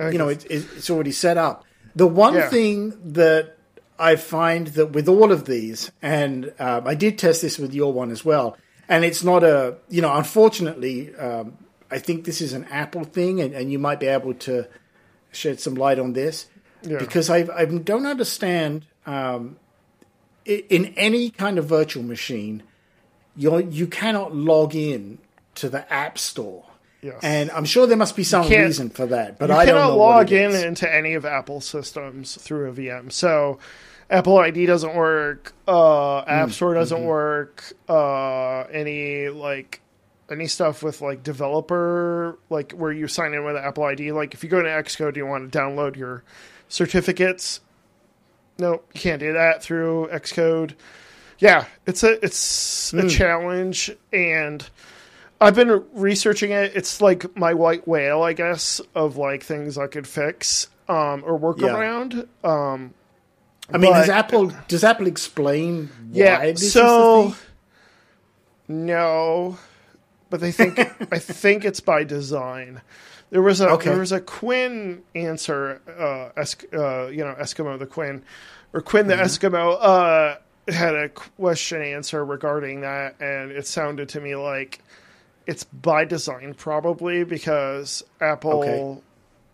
you 0.00 0.18
know, 0.18 0.28
it, 0.28 0.44
it's 0.50 0.90
already 0.90 1.12
set 1.12 1.36
up. 1.38 1.64
The 1.96 2.06
one 2.06 2.34
Yeah. 2.34 2.48
thing 2.50 2.94
that 3.12 3.56
I 3.98 4.16
find 4.16 4.68
that 4.68 4.92
with 4.92 5.08
all 5.08 5.30
of 5.32 5.44
these, 5.44 5.92
and 6.00 6.52
um, 6.58 6.86
I 6.86 6.94
did 6.94 7.18
test 7.18 7.42
this 7.42 7.58
with 7.58 7.72
your 7.74 7.92
one 7.92 8.10
as 8.10 8.24
well, 8.24 8.56
and 8.88 9.04
it's 9.04 9.22
not 9.22 9.44
a, 9.44 9.76
you 9.88 10.02
know, 10.02 10.14
unfortunately, 10.14 11.14
um, 11.16 11.56
I 11.90 11.98
think 11.98 12.24
this 12.24 12.40
is 12.40 12.52
an 12.52 12.64
Apple 12.64 13.04
thing, 13.04 13.40
and, 13.40 13.54
and 13.54 13.70
you 13.70 13.78
might 13.78 14.00
be 14.00 14.06
able 14.06 14.34
to 14.34 14.66
shed 15.30 15.60
some 15.60 15.74
light 15.74 15.98
on 15.98 16.12
this 16.14 16.46
Yeah. 16.82 16.98
because 16.98 17.30
I, 17.30 17.46
I 17.54 17.64
don't 17.64 18.06
understand 18.06 18.86
um, 19.06 19.56
in 20.44 20.86
any 20.96 21.30
kind 21.30 21.58
of 21.58 21.66
virtual 21.66 22.02
machine, 22.02 22.62
you 23.36 23.58
you 23.70 23.86
cannot 23.86 24.34
log 24.34 24.74
in 24.74 25.18
to 25.56 25.68
the 25.68 25.90
App 25.92 26.18
Store. 26.18 26.64
Yes. 27.02 27.18
And 27.22 27.50
I'm 27.50 27.64
sure 27.64 27.88
there 27.88 27.96
must 27.96 28.14
be 28.14 28.22
some 28.22 28.48
reason 28.48 28.88
for 28.88 29.06
that, 29.06 29.36
but 29.36 29.50
I 29.50 29.64
don't 29.66 29.74
cannot 29.74 29.88
know 29.88 29.96
what 29.96 30.08
log 30.08 30.32
in 30.32 30.54
into 30.54 30.92
any 30.92 31.14
of 31.14 31.24
Apple 31.24 31.60
systems 31.60 32.36
through 32.36 32.70
a 32.70 32.72
VM. 32.72 33.10
So 33.10 33.58
Apple 34.08 34.38
ID 34.38 34.66
doesn't 34.66 34.94
work. 34.94 35.52
Uh, 35.66 36.18
App 36.20 36.50
Mm, 36.50 36.52
Store 36.52 36.74
doesn't 36.74 36.98
mm-hmm. 36.98 37.06
work. 37.06 37.72
Uh, 37.88 38.60
any 38.70 39.28
like 39.30 39.80
any 40.30 40.46
stuff 40.46 40.84
with 40.84 41.00
like 41.00 41.24
developer, 41.24 42.38
like 42.50 42.70
where 42.72 42.92
you 42.92 43.08
sign 43.08 43.34
in 43.34 43.44
with 43.44 43.56
Apple 43.56 43.82
ID. 43.82 44.12
Like 44.12 44.32
if 44.34 44.44
you 44.44 44.48
go 44.48 44.62
to 44.62 44.68
Xcode, 44.68 45.16
you 45.16 45.26
want 45.26 45.50
to 45.50 45.58
download 45.58 45.96
your 45.96 46.22
certificates. 46.68 47.60
No, 48.58 48.82
you 48.94 49.00
can't 49.00 49.18
do 49.18 49.32
that 49.32 49.60
through 49.60 50.08
Xcode. 50.12 50.74
Yeah, 51.40 51.64
it's 51.84 52.04
a 52.04 52.24
it's 52.24 52.92
Hmm. 52.92 53.00
a 53.00 53.08
challenge 53.08 53.90
and. 54.12 54.64
I've 55.42 55.54
been 55.56 55.84
researching 55.92 56.52
it. 56.52 56.72
It's 56.74 57.00
like 57.00 57.36
my 57.36 57.52
white 57.54 57.86
whale, 57.88 58.22
I 58.22 58.32
guess, 58.32 58.80
of 58.94 59.16
like 59.16 59.42
things 59.42 59.76
I 59.76 59.86
could 59.88 60.06
fix 60.06 60.68
um, 60.88 61.22
or 61.26 61.36
work 61.36 61.60
Yeah. 61.60 61.76
around. 61.76 62.26
Um, 62.44 62.94
I 63.72 63.78
mean, 63.78 63.92
does 63.92 64.06
but- 64.06 64.16
Apple 64.16 64.52
does 64.68 64.84
Apple 64.84 65.06
explain 65.06 65.90
yeah. 66.12 66.38
why 66.38 66.52
this 66.52 66.62
is 66.62 66.72
so 66.72 67.34
no, 68.68 69.58
but 70.30 70.40
they 70.40 70.52
think 70.52 70.78
I 70.78 71.18
think 71.18 71.64
it's 71.64 71.80
by 71.80 72.04
design. 72.04 72.80
There 73.30 73.42
was 73.42 73.60
a 73.60 73.68
Okay. 73.70 73.90
there 73.90 73.98
was 73.98 74.12
a 74.12 74.20
Quinn 74.20 75.02
answer, 75.14 75.80
uh, 75.98 76.38
Esk, 76.40 76.64
uh, 76.72 77.06
you 77.06 77.24
know, 77.24 77.34
Eskimo 77.40 77.78
the 77.78 77.86
Quinn, 77.86 78.22
or 78.72 78.80
Quinn 78.82 79.06
Mm-hmm. 79.06 79.18
the 79.18 79.24
Eskimo, 79.24 79.78
uh, 79.80 80.36
had 80.70 80.94
a 80.94 81.08
question 81.08 81.82
answer 81.82 82.24
regarding 82.24 82.82
that, 82.82 83.16
and 83.20 83.50
it 83.50 83.66
sounded 83.66 84.08
to 84.10 84.20
me 84.20 84.36
like 84.36 84.80
it's 85.46 85.64
by 85.64 86.04
design 86.04 86.54
probably 86.54 87.24
because 87.24 88.02
Apple, 88.20 88.60
Okay. 88.62 89.00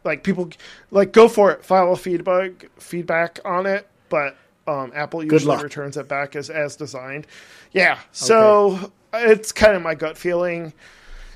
like 0.04 0.22
people, 0.22 0.50
like 0.90 1.12
go 1.12 1.28
for 1.28 1.50
it, 1.52 1.64
file 1.64 1.92
a 1.92 1.96
feedback 1.96 2.66
feedback 2.78 3.40
on 3.44 3.66
it, 3.66 3.88
but 4.08 4.36
um, 4.66 4.92
Apple 4.94 5.24
usually 5.24 5.62
returns 5.62 5.96
it 5.96 6.08
back 6.08 6.36
as 6.36 6.50
as 6.50 6.76
designed. 6.76 7.26
Yeah, 7.72 7.98
so 8.12 8.92
it's 9.14 9.52
kind 9.52 9.74
of 9.76 9.82
my 9.82 9.94
gut 9.94 10.16
feeling. 10.18 10.72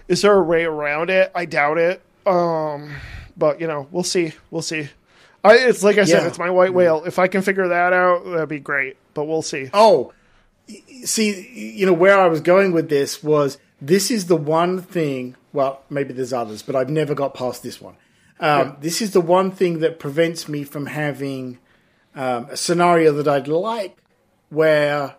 Is 0.08 0.22
there 0.22 0.34
a 0.36 0.42
way 0.42 0.64
around 0.64 1.08
it? 1.10 1.30
I 1.34 1.44
doubt 1.46 1.78
it. 1.78 2.02
Um, 2.26 2.94
but 3.36 3.60
you 3.60 3.66
know, 3.66 3.88
we'll 3.90 4.04
see. 4.04 4.32
We'll 4.50 4.62
see. 4.62 4.88
I, 5.44 5.56
it's 5.58 5.82
like 5.82 5.98
I 5.98 6.04
said, 6.04 6.22
Yeah. 6.22 6.28
it's 6.28 6.38
my 6.38 6.50
white 6.50 6.72
whale. 6.74 7.04
If 7.04 7.18
I 7.18 7.26
can 7.28 7.42
figure 7.42 7.68
that 7.68 7.92
out, 7.92 8.24
that'd 8.26 8.48
be 8.48 8.60
great. 8.60 8.96
But 9.14 9.24
we'll 9.24 9.42
see. 9.42 9.70
Oh, 9.74 10.12
see, 11.04 11.48
you 11.78 11.86
know 11.86 11.92
where 11.92 12.18
I 12.18 12.28
was 12.28 12.40
going 12.40 12.72
with 12.72 12.88
this 12.88 13.22
was 13.22 13.58
this 13.82 14.10
is 14.12 14.26
the 14.26 14.36
one 14.36 14.80
thing. 14.80 15.36
Well, 15.52 15.82
maybe 15.90 16.14
there's 16.14 16.32
others, 16.32 16.62
but 16.62 16.76
I've 16.76 16.88
never 16.88 17.14
got 17.14 17.34
past 17.34 17.62
this 17.62 17.80
one. 17.80 17.96
Um, 18.38 18.76
This 18.80 19.02
is 19.02 19.10
the 19.10 19.20
one 19.20 19.50
thing 19.50 19.80
that 19.80 19.98
prevents 19.98 20.48
me 20.48 20.64
from 20.64 20.86
having 20.86 21.58
um, 22.14 22.46
a 22.48 22.56
scenario 22.56 23.12
that 23.12 23.28
I'd 23.28 23.48
like, 23.48 23.96
where 24.48 25.16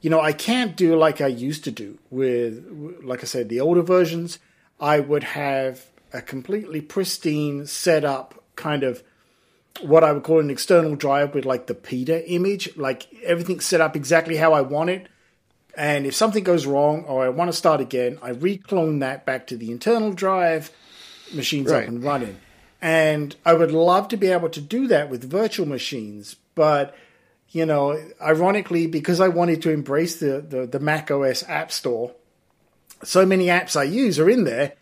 you 0.00 0.10
know 0.10 0.20
I 0.20 0.32
can't 0.32 0.76
do 0.76 0.96
like 0.96 1.20
I 1.20 1.26
used 1.26 1.64
to 1.64 1.70
do 1.70 1.98
with, 2.10 3.00
like 3.02 3.22
I 3.22 3.26
said, 3.26 3.48
the 3.48 3.60
older 3.60 3.82
versions. 3.82 4.38
I 4.80 5.00
would 5.00 5.24
have 5.24 5.86
a 6.12 6.22
completely 6.22 6.80
pristine 6.80 7.66
setup, 7.66 8.42
kind 8.56 8.82
of 8.84 9.02
what 9.82 10.02
I 10.02 10.12
would 10.12 10.22
call 10.22 10.40
an 10.40 10.50
external 10.50 10.96
drive 10.96 11.34
with 11.34 11.44
like 11.44 11.66
the 11.66 11.74
beta 11.74 12.28
image, 12.30 12.76
like 12.76 13.12
everything 13.22 13.60
set 13.60 13.80
up 13.80 13.96
exactly 13.96 14.36
how 14.36 14.52
I 14.52 14.62
want 14.62 14.90
it. 14.90 15.08
And 15.76 16.06
if 16.06 16.14
something 16.14 16.42
goes 16.42 16.66
wrong 16.66 17.04
or 17.04 17.24
I 17.24 17.28
want 17.28 17.48
to 17.50 17.56
start 17.56 17.80
again, 17.80 18.18
I 18.22 18.30
reclone 18.30 18.98
that 19.00 19.24
back 19.24 19.46
to 19.48 19.56
the 19.56 19.70
internal 19.70 20.12
drive, 20.12 20.70
machines 21.32 21.70
Right. 21.70 21.84
up 21.84 21.88
and 21.88 22.02
running. 22.02 22.38
And 22.82 23.34
I 23.44 23.54
would 23.54 23.70
love 23.72 24.08
to 24.08 24.16
be 24.16 24.28
able 24.28 24.48
to 24.50 24.60
do 24.60 24.86
that 24.88 25.10
with 25.10 25.28
virtual 25.30 25.66
machines, 25.66 26.36
but 26.54 26.94
you 27.50 27.64
know, 27.64 27.98
ironically, 28.20 28.86
because 28.86 29.20
I 29.20 29.28
wanted 29.28 29.62
to 29.62 29.70
embrace 29.70 30.16
the, 30.20 30.40
the, 30.46 30.66
the 30.66 30.78
Mac 30.78 31.10
OS 31.10 31.42
App 31.48 31.72
Store, 31.72 32.12
so 33.02 33.24
many 33.24 33.46
apps 33.46 33.74
I 33.74 33.84
use 33.84 34.18
are 34.18 34.28
in 34.28 34.44
there, 34.44 34.74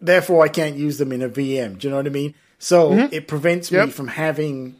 therefore 0.00 0.42
I 0.44 0.48
can't 0.48 0.74
use 0.76 0.98
them 0.98 1.12
in 1.12 1.22
a 1.22 1.28
VM. 1.28 1.78
Do 1.78 1.86
you 1.86 1.90
know 1.90 1.98
what 1.98 2.06
I 2.06 2.10
mean? 2.10 2.34
So 2.58 3.08
it 3.12 3.28
prevents 3.28 3.70
me 3.70 3.86
from 3.90 4.08
having 4.08 4.76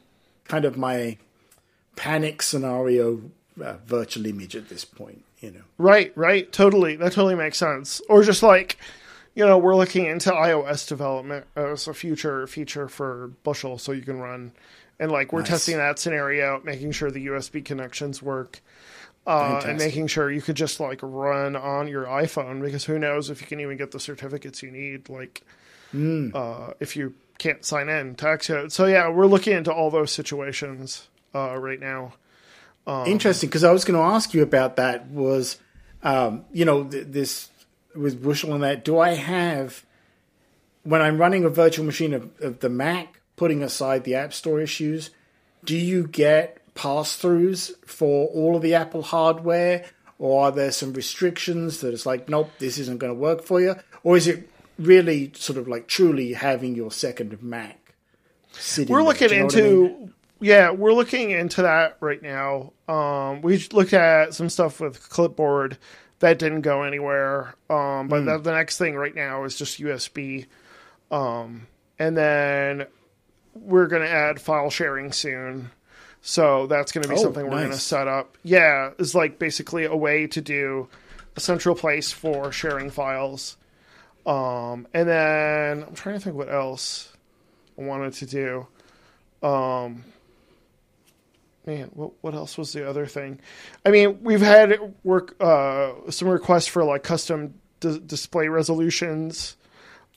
kind 0.48 0.64
of 0.64 0.76
my 0.76 1.18
panic 1.96 2.42
scenario 2.42 3.22
uh, 3.62 3.74
virtual 3.86 4.26
image 4.26 4.56
at 4.56 4.68
this 4.68 4.84
point, 4.84 5.22
you 5.40 5.50
know. 5.50 5.62
Right, 5.78 6.12
right. 6.16 6.50
Totally. 6.52 6.96
That 6.96 7.12
totally 7.12 7.34
makes 7.34 7.58
sense. 7.58 8.00
Or 8.08 8.22
just 8.22 8.42
like, 8.42 8.76
you 9.34 9.44
know, 9.46 9.58
we're 9.58 9.76
looking 9.76 10.06
into 10.06 10.30
iOS 10.30 10.86
development 10.88 11.46
as 11.56 11.88
a 11.88 11.94
future 11.94 12.46
feature 12.46 12.88
for 12.88 13.28
Bushel 13.42 13.78
so 13.78 13.92
you 13.92 14.02
can 14.02 14.18
run. 14.18 14.52
And 14.98 15.10
like, 15.10 15.32
we're 15.32 15.40
Nice. 15.40 15.48
testing 15.48 15.76
that 15.78 15.98
scenario 15.98 16.60
making 16.64 16.92
sure 16.92 17.10
the 17.10 17.26
USB 17.26 17.64
connections 17.64 18.22
work. 18.22 18.60
Uh, 19.26 19.62
and 19.66 19.78
making 19.78 20.06
sure 20.06 20.30
you 20.30 20.40
could 20.40 20.56
just 20.56 20.80
like 20.80 20.98
run 21.02 21.54
on 21.54 21.86
your 21.86 22.04
iPhone 22.06 22.62
because 22.62 22.84
who 22.86 22.98
knows 22.98 23.28
if 23.30 23.40
you 23.42 23.46
can 23.46 23.60
even 23.60 23.76
get 23.76 23.90
the 23.90 24.00
certificates 24.00 24.62
you 24.62 24.70
need, 24.70 25.08
like 25.08 25.42
Hmm. 25.92 26.30
uh, 26.34 26.72
if 26.80 26.96
you 26.96 27.14
can't 27.38 27.64
sign 27.64 27.88
in 27.88 28.14
to 28.16 28.24
Xcode. 28.24 28.72
So 28.72 28.86
yeah, 28.86 29.08
we're 29.10 29.26
looking 29.26 29.52
into 29.56 29.72
all 29.72 29.90
those 29.90 30.10
situations 30.10 31.08
uh, 31.34 31.56
right 31.58 31.78
now. 31.80 32.14
Interesting, 33.06 33.48
because 33.48 33.64
I 33.64 33.72
was 33.72 33.84
going 33.84 33.98
to 33.98 34.04
ask 34.04 34.34
you 34.34 34.42
about 34.42 34.76
that. 34.76 35.08
Was 35.08 35.58
um, 36.02 36.44
you 36.52 36.64
know 36.64 36.84
th- 36.84 37.06
this 37.08 37.48
with 37.94 38.22
Bushel 38.22 38.54
and 38.54 38.62
that? 38.62 38.84
Do 38.84 38.98
I 38.98 39.14
have 39.14 39.84
when 40.82 41.02
I'm 41.02 41.18
running 41.18 41.44
a 41.44 41.50
virtual 41.50 41.84
machine 41.84 42.14
of, 42.14 42.30
of 42.40 42.60
the 42.60 42.68
Mac, 42.68 43.20
putting 43.36 43.62
aside 43.62 44.04
the 44.04 44.14
App 44.14 44.32
Store 44.32 44.60
issues? 44.60 45.10
Do 45.64 45.76
you 45.76 46.06
get 46.06 46.60
pass 46.74 47.20
throughs 47.20 47.72
for 47.84 48.28
all 48.28 48.56
of 48.56 48.62
the 48.62 48.74
Apple 48.74 49.02
hardware, 49.02 49.84
or 50.18 50.46
are 50.46 50.52
there 50.52 50.72
some 50.72 50.92
restrictions 50.92 51.80
that 51.80 51.92
it's 51.92 52.06
like, 52.06 52.28
nope, 52.28 52.50
this 52.58 52.78
isn't 52.78 52.98
going 52.98 53.12
to 53.12 53.18
work 53.18 53.42
for 53.42 53.60
you, 53.60 53.76
or 54.02 54.16
is 54.16 54.26
it 54.26 54.48
really 54.78 55.30
sort 55.34 55.58
of 55.58 55.68
like 55.68 55.86
truly 55.86 56.32
having 56.32 56.74
your 56.74 56.90
second 56.90 57.42
Mac? 57.42 57.94
We're 58.88 58.98
there? 58.98 59.06
looking 59.06 59.28
Do 59.28 59.34
you 59.34 59.40
know 59.40 59.46
I 59.46 59.46
into 59.46 59.82
mean? 59.82 60.14
Yeah 60.40 60.70
we're 60.70 60.92
looking 60.92 61.30
into 61.30 61.62
that 61.62 61.96
right 62.00 62.22
now. 62.22 62.72
Um 62.88 63.42
we 63.42 63.58
looked 63.72 63.92
at 63.92 64.34
some 64.34 64.48
stuff 64.48 64.80
with 64.80 65.08
clipboard 65.08 65.78
that 66.20 66.38
didn't 66.38 66.62
go 66.62 66.82
anywhere. 66.82 67.54
Um 67.68 68.08
but 68.08 68.24
the, 68.24 68.38
the 68.38 68.52
next 68.52 68.78
thing 68.78 68.94
right 68.96 69.14
now 69.14 69.44
is 69.44 69.56
just 69.56 69.80
usb 69.80 70.46
um 71.10 71.66
and 71.98 72.16
then 72.16 72.86
we're 73.54 73.88
going 73.88 74.02
to 74.02 74.08
add 74.08 74.40
file 74.40 74.70
sharing 74.70 75.12
soon. 75.12 75.70
So 76.22 76.66
that's 76.66 76.92
going 76.92 77.02
to 77.02 77.08
be 77.08 77.16
Oh, 77.16 77.22
something 77.22 77.44
we're 77.44 77.50
going 77.50 77.70
to 77.72 77.78
set 77.78 78.06
up. 78.08 78.38
Yeah 78.42 78.90
is 78.98 79.14
like 79.14 79.38
basically 79.38 79.84
a 79.84 79.96
way 79.96 80.26
to 80.28 80.40
do 80.40 80.88
a 81.36 81.40
central 81.40 81.74
place 81.74 82.12
for 82.12 82.52
sharing 82.52 82.90
files. 82.90 83.56
Um 84.26 84.86
and 84.94 85.08
then 85.08 85.84
i'm 85.84 85.94
trying 85.94 86.16
to 86.18 86.20
think 86.24 86.36
what 86.36 86.50
else 86.50 87.12
I 87.78 87.82
wanted 87.82 88.12
to 88.14 88.26
do. 88.26 89.46
Um, 89.46 90.04
man, 91.66 91.90
what 91.94 92.12
what 92.20 92.34
else 92.34 92.56
was 92.58 92.72
the 92.72 92.88
other 92.88 93.06
thing? 93.06 93.40
I 93.84 93.90
mean, 93.90 94.22
we've 94.22 94.40
had 94.40 94.78
work 95.04 95.36
uh, 95.40 95.92
some 96.10 96.28
requests 96.28 96.66
for 96.66 96.84
like 96.84 97.02
custom 97.02 97.54
d- 97.80 98.00
display 98.04 98.48
resolutions. 98.48 99.56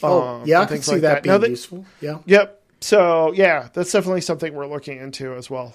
Oh, 0.01 0.21
um, 0.21 0.43
yeah, 0.45 0.61
I 0.61 0.65
can 0.65 0.81
see 0.81 0.93
like 0.93 1.01
that 1.01 1.25
Now 1.25 1.37
being 1.37 1.41
that- 1.41 1.49
useful. 1.51 1.85
Yeah. 2.01 2.19
Yep. 2.25 2.61
So 2.81 3.31
yeah, 3.33 3.69
that's 3.73 3.91
definitely 3.91 4.21
something 4.21 4.53
we're 4.53 4.67
looking 4.67 4.97
into 4.99 5.33
as 5.35 5.49
well. 5.49 5.73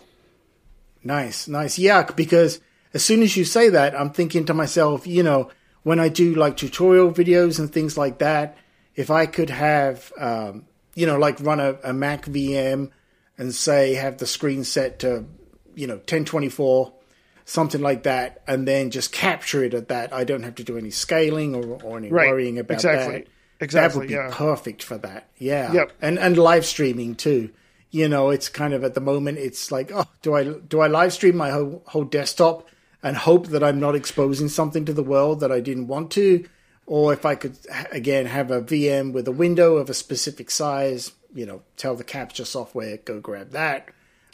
Nice, 1.04 1.48
nice. 1.48 1.78
Yeah, 1.78 2.02
because 2.02 2.60
as 2.92 3.04
soon 3.04 3.22
as 3.22 3.37
you 3.37 3.44
say 3.44 3.70
that, 3.70 3.98
I'm 3.98 4.10
thinking 4.10 4.44
to 4.46 4.54
myself, 4.54 5.06
you 5.06 5.22
know, 5.22 5.50
when 5.84 6.00
I 6.00 6.08
do 6.08 6.34
like 6.34 6.56
tutorial 6.56 7.10
videos 7.12 7.58
and 7.58 7.72
things 7.72 7.96
like 7.96 8.18
that, 8.18 8.56
if 8.94 9.10
I 9.10 9.26
could 9.26 9.48
have, 9.50 10.12
um, 10.18 10.66
you 10.94 11.06
know, 11.06 11.16
like 11.18 11.40
run 11.40 11.60
a, 11.60 11.76
a 11.84 11.92
Mac 11.92 12.26
VM 12.26 12.90
and 13.38 13.54
say 13.54 13.94
have 13.94 14.18
the 14.18 14.26
screen 14.26 14.64
set 14.64 14.98
to, 15.00 15.25
you 15.78 15.87
know, 15.87 15.94
1024, 15.94 16.92
something 17.44 17.80
like 17.80 18.02
that, 18.02 18.42
and 18.47 18.66
then 18.66 18.90
just 18.90 19.12
capture 19.12 19.62
it 19.64 19.75
at 19.75 19.88
that. 19.88 20.12
I 20.12 20.25
don't 20.25 20.42
have 20.42 20.56
to 20.56 20.64
do 20.64 20.76
any 20.76 20.90
scaling 20.90 21.54
or, 21.54 21.78
or 21.82 21.99
any 21.99 22.11
Right. 22.11 22.28
worrying 22.30 22.58
about 22.58 22.75
Exactly. 22.75 23.18
that. 23.20 23.26
Exactly, 23.61 23.88
That 23.90 23.99
would 23.99 24.08
be 24.08 24.14
yeah. 24.14 24.30
perfect 24.37 24.82
for 24.82 24.99
that. 24.99 25.28
Yeah. 25.38 25.73
Yep. 25.73 25.92
And 26.00 26.18
and 26.18 26.37
live 26.38 26.64
streaming 26.64 27.14
too. 27.16 27.50
You 27.90 28.08
know, 28.08 28.30
it's 28.30 28.49
kind 28.49 28.75
of 28.75 28.85
at 28.85 28.94
the 28.94 29.00
moment 29.00 29.38
it's 29.38 29.73
like, 29.73 29.90
oh, 29.92 30.04
do 30.23 30.35
I 30.35 30.44
do 30.44 30.80
I 30.80 30.87
live 30.88 31.12
stream 31.12 31.37
my 31.37 31.50
whole 31.50 31.82
whole 31.87 32.04
desktop 32.04 32.68
and 33.02 33.16
hope 33.16 33.47
that 33.49 33.62
I'm 33.64 33.80
not 33.80 33.94
exposing 33.97 34.49
something 34.49 34.85
to 34.85 34.92
the 34.92 35.02
world 35.02 35.40
that 35.40 35.50
I 35.52 35.61
didn't 35.61 35.87
want 35.88 36.11
to, 36.12 36.44
or 36.87 37.12
if 37.12 37.25
I 37.25 37.35
could 37.35 37.56
again 37.90 38.26
have 38.26 38.50
a 38.50 38.61
VM 38.61 39.12
with 39.12 39.26
a 39.26 39.32
window 39.32 39.76
of 39.76 39.88
a 39.90 39.94
specific 39.94 40.50
size, 40.50 41.12
you 41.35 41.47
know, 41.47 41.62
tell 41.76 41.94
the 41.97 42.04
capture 42.04 42.44
software 42.44 42.97
go 42.99 43.18
grab 43.20 43.50
that 43.52 43.88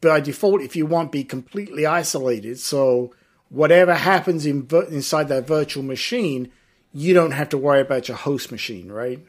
by 0.01 0.21
default 0.21 0.61
if 0.61 0.75
you 0.77 0.85
want 0.87 1.13
be 1.13 1.25
completely 1.25 1.87
isolated 1.87 2.59
so 2.59 3.15
whatever 3.49 3.95
happens 3.95 4.45
in 4.45 4.67
inside 4.91 5.29
that 5.29 5.47
virtual 5.47 5.83
machine 5.83 6.51
you 6.93 7.15
don't 7.15 7.31
have 7.33 7.49
to 7.49 7.57
worry 7.57 7.81
about 7.81 8.09
your 8.09 8.17
host 8.17 8.51
machine 8.51 8.91
right 8.91 9.21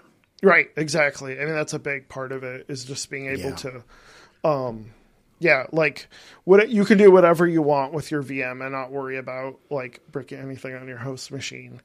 Right, 0.43 0.69
exactly. 0.75 1.39
I 1.39 1.45
mean, 1.45 1.53
that's 1.53 1.71
a 1.71 1.79
big 1.79 2.09
part 2.09 2.33
of 2.33 2.43
it 2.43 2.65
is 2.67 2.83
just 2.83 3.09
being 3.09 3.27
able 3.27 3.51
Yeah. 3.51 3.55
to, 3.55 3.83
um, 4.43 4.91
yeah, 5.39 5.67
like 5.71 6.09
what 6.43 6.67
you 6.67 6.83
can 6.83 6.97
do 6.97 7.09
whatever 7.11 7.47
you 7.47 7.61
want 7.61 7.93
with 7.93 8.11
your 8.11 8.21
VM 8.21 8.61
and 8.61 8.73
not 8.73 8.91
worry 8.91 9.17
about 9.17 9.57
like 9.69 10.01
breaking 10.11 10.39
anything 10.39 10.75
on 10.75 10.85
your 10.89 10.97
host 10.97 11.31
machine. 11.31 11.79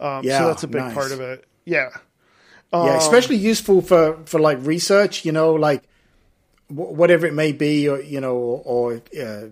Um, 0.00 0.20
Yeah, 0.22 0.38
so 0.40 0.46
that's 0.48 0.64
a 0.64 0.68
big 0.68 0.82
nice. 0.82 0.92
part 0.94 1.12
of 1.12 1.20
it. 1.22 1.46
Yeah, 1.64 1.88
yeah, 2.74 2.96
especially 2.96 3.36
useful 3.36 3.80
for 3.80 4.18
for 4.26 4.38
like 4.38 4.58
research. 4.60 5.24
You 5.24 5.32
know, 5.32 5.54
like 5.54 5.84
whatever 6.68 7.26
it 7.26 7.34
may 7.34 7.52
be, 7.52 7.88
or 7.88 8.00
you 8.00 8.20
know, 8.20 8.36
or 8.36 9.02
uh, 9.20 9.46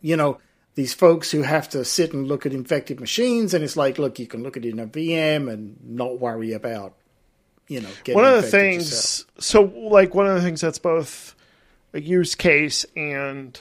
you 0.00 0.16
know, 0.16 0.38
these 0.74 0.94
folks 0.94 1.30
who 1.30 1.42
have 1.42 1.68
to 1.70 1.84
sit 1.84 2.12
and 2.12 2.26
look 2.26 2.46
at 2.46 2.52
infected 2.52 3.00
machines, 3.00 3.54
and 3.54 3.62
it's 3.64 3.76
like, 3.76 3.98
look, 3.98 4.18
you 4.18 4.26
can 4.26 4.42
look 4.42 4.56
at 4.56 4.64
it 4.64 4.70
in 4.70 4.78
a 4.78 4.86
VM 4.86 5.50
and 5.52 5.76
not 5.84 6.18
worry 6.20 6.52
about, 6.52 6.94
you 7.68 7.80
know, 7.80 7.88
getting 8.04 8.14
one 8.22 8.32
of 8.32 8.42
the 8.42 8.50
things. 8.50 8.90
yourself. 8.92 9.42
So, 9.44 9.62
like 9.88 10.14
one 10.14 10.26
of 10.26 10.34
the 10.34 10.42
things 10.42 10.60
that's 10.60 10.78
both 10.78 11.34
a 11.92 12.00
use 12.00 12.34
case 12.34 12.86
and 12.96 13.60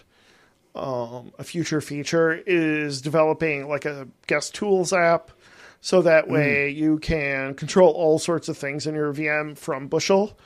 um, 0.73 1.33
a 1.37 1.43
future 1.43 1.81
feature 1.81 2.33
is 2.33 3.01
developing 3.01 3.67
like 3.67 3.85
a 3.85 4.07
guest 4.27 4.55
tools 4.55 4.93
app 4.93 5.31
so 5.81 6.01
that 6.03 6.25
Mm. 6.25 6.31
way 6.31 6.69
you 6.69 6.97
can 6.99 7.55
control 7.55 7.91
all 7.91 8.19
sorts 8.19 8.47
of 8.47 8.57
things 8.57 8.87
in 8.87 8.95
your 8.95 9.11
VM 9.13 9.57
from 9.57 9.87
Bushel, 9.87 10.37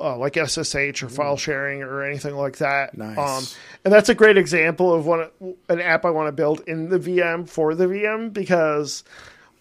uh, 0.00 0.16
like 0.18 0.36
SSH 0.36 1.02
or 1.02 1.08
file 1.08 1.36
sharing 1.36 1.82
or 1.82 2.02
anything 2.02 2.34
like 2.36 2.58
that. 2.58 2.96
Nice. 2.96 3.16
Um, 3.18 3.44
and 3.84 3.92
that's 3.94 4.08
a 4.08 4.14
great 4.14 4.36
example 4.36 4.92
of 4.92 5.06
one 5.06 5.30
an 5.68 5.80
app 5.80 6.04
I 6.04 6.10
want 6.10 6.28
to 6.28 6.32
build 6.32 6.60
in 6.66 6.88
the 6.90 6.98
VM 6.98 7.48
for 7.48 7.74
the 7.74 7.86
VM 7.86 8.32
because 8.32 9.04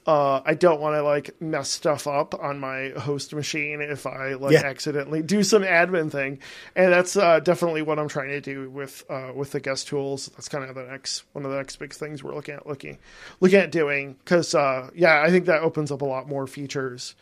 uh, 0.07 0.41
I 0.45 0.53
don't 0.53 0.79
want 0.81 0.95
to 0.95 1.01
like 1.01 1.41
mess 1.41 1.69
stuff 1.69 2.05
up 2.05 2.35
on 2.35 2.59
my 2.59 2.89
host 2.97 3.33
machine 3.33 3.81
if 3.81 4.05
I 4.05 4.33
like 4.33 4.51
Yeah. 4.53 4.61
accidentally 4.63 5.23
do 5.23 5.41
some 5.41 5.63
admin 5.63 6.11
thing, 6.11 6.39
and 6.75 6.91
that's 6.93 7.15
uh, 7.17 7.39
definitely 7.39 7.81
what 7.81 7.97
I'm 7.97 8.07
trying 8.07 8.29
to 8.29 8.41
do 8.41 8.69
with 8.69 9.03
uh, 9.09 9.31
with 9.33 9.51
the 9.51 9.59
guest 9.59 9.87
tools. 9.87 10.29
That's 10.35 10.47
kind 10.47 10.63
of 10.63 10.75
the 10.75 10.83
next 10.83 11.23
one 11.31 11.43
of 11.43 11.49
the 11.49 11.57
next 11.57 11.77
big 11.77 11.91
things 11.93 12.23
we're 12.23 12.35
looking 12.35 12.53
at 12.55 12.67
looking 12.67 12.99
looking 13.39 13.57
at 13.59 13.71
doing 13.71 14.13
because 14.23 14.53
uh, 14.53 14.89
yeah, 14.93 15.23
I 15.25 15.31
think 15.31 15.45
that 15.45 15.61
opens 15.61 15.91
up 15.91 16.01
a 16.03 16.05
lot 16.05 16.27
more 16.29 16.45
features 16.45 17.15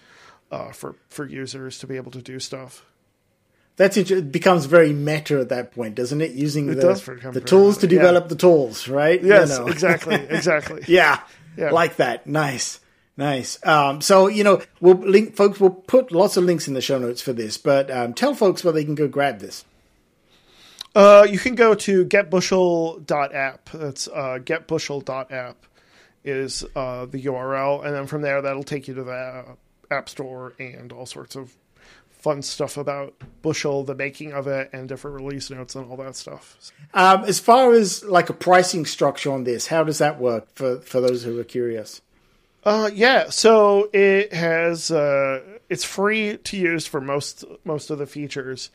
uh, 0.51 0.73
for 0.73 0.95
for 1.07 1.25
users 1.25 1.79
to 1.79 1.87
be 1.87 1.95
able 1.95 2.11
to 2.11 2.21
do 2.21 2.37
stuff. 2.39 2.85
That's 3.75 3.97
it. 3.97 4.11
It 4.11 4.31
becomes 4.31 4.65
very 4.65 4.93
meta 4.93 5.39
at 5.39 5.49
that 5.49 5.71
point, 5.71 5.95
doesn't 5.95 6.21
it? 6.21 6.31
Using 6.31 6.67
the, 6.67 6.75
does 6.75 7.03
the 7.03 7.15
very 7.15 7.41
tools 7.41 7.77
to 7.79 7.87
meta, 7.87 7.95
yeah. 7.95 8.01
develop 8.01 8.29
the 8.29 8.35
tools, 8.35 8.87
right? 8.87 9.21
You 9.21 9.29
know. 9.29 9.67
exactly, 9.67 10.15
exactly. 10.29 10.83
Yeah, 10.87 11.21
Yeah. 11.57 11.71
like 11.71 11.95
that. 11.95 12.27
Nice, 12.27 12.79
nice. 13.17 13.57
Um, 13.65 13.99
so 14.01 14.27
you 14.27 14.43
know, 14.43 14.61
we'll 14.79 14.95
link, 14.97 15.35
folks. 15.35 15.59
We'll 15.59 15.71
put 15.71 16.11
lots 16.11 16.37
of 16.37 16.43
links 16.43 16.67
in 16.67 16.75
the 16.75 16.81
show 16.81 16.99
notes 16.99 17.21
for 17.21 17.33
this, 17.33 17.57
but 17.57 17.89
um, 17.89 18.13
tell 18.13 18.35
folks 18.35 18.63
where 18.63 18.73
they 18.73 18.85
can 18.85 18.95
go 18.95 19.07
grab 19.07 19.39
this. 19.39 19.65
Uh, 20.95 21.25
you 21.27 21.39
can 21.39 21.55
go 21.55 21.73
to 21.73 22.05
getbushel.app. 22.05 23.69
That's 23.73 24.07
uh, 24.07 24.37
getbushel.app 24.43 25.65
is 26.23 26.63
uh, 26.75 27.05
the 27.07 27.23
URL, 27.23 27.83
and 27.83 27.95
then 27.95 28.05
from 28.05 28.21
there 28.21 28.41
that'll 28.41 28.63
take 28.63 28.87
you 28.87 28.93
to 28.93 29.03
the 29.03 29.11
uh, 29.11 29.55
App 29.89 30.09
Store 30.09 30.53
and 30.59 30.91
all 30.91 31.05
sorts 31.05 31.35
of 31.35 31.53
fun 32.23 32.41
stuff 32.41 32.77
about 32.77 33.13
Bushel, 33.41 33.83
the 33.83 33.93
making 33.93 34.31
of 34.31 34.47
it, 34.47 34.69
and 34.71 34.87
different 34.87 35.21
release 35.21 35.49
notes 35.49 35.75
and 35.75 35.91
all 35.91 35.97
that 35.97 36.15
stuff. 36.15 36.57
Um, 36.93 37.25
as 37.25 37.39
far 37.39 37.73
as 37.73 38.03
like 38.05 38.29
a 38.29 38.33
pricing 38.33 38.85
structure 38.85 39.31
on 39.31 39.43
this, 39.43 39.67
how 39.67 39.83
does 39.83 39.97
that 39.97 40.19
work 40.19 40.47
for 40.55 40.79
for 40.79 41.01
those 41.01 41.23
who 41.23 41.37
are 41.39 41.43
curious? 41.43 42.01
Uh, 42.63 42.89
yeah, 42.93 43.29
so 43.29 43.89
it 43.91 44.31
has 44.33 44.89
uh, 44.89 45.41
it's 45.69 45.83
free 45.83 46.37
to 46.37 46.57
use 46.57 46.87
for 46.87 47.01
most 47.01 47.43
most 47.65 47.89
of 47.89 47.97
the 47.99 48.05
features, 48.05 48.69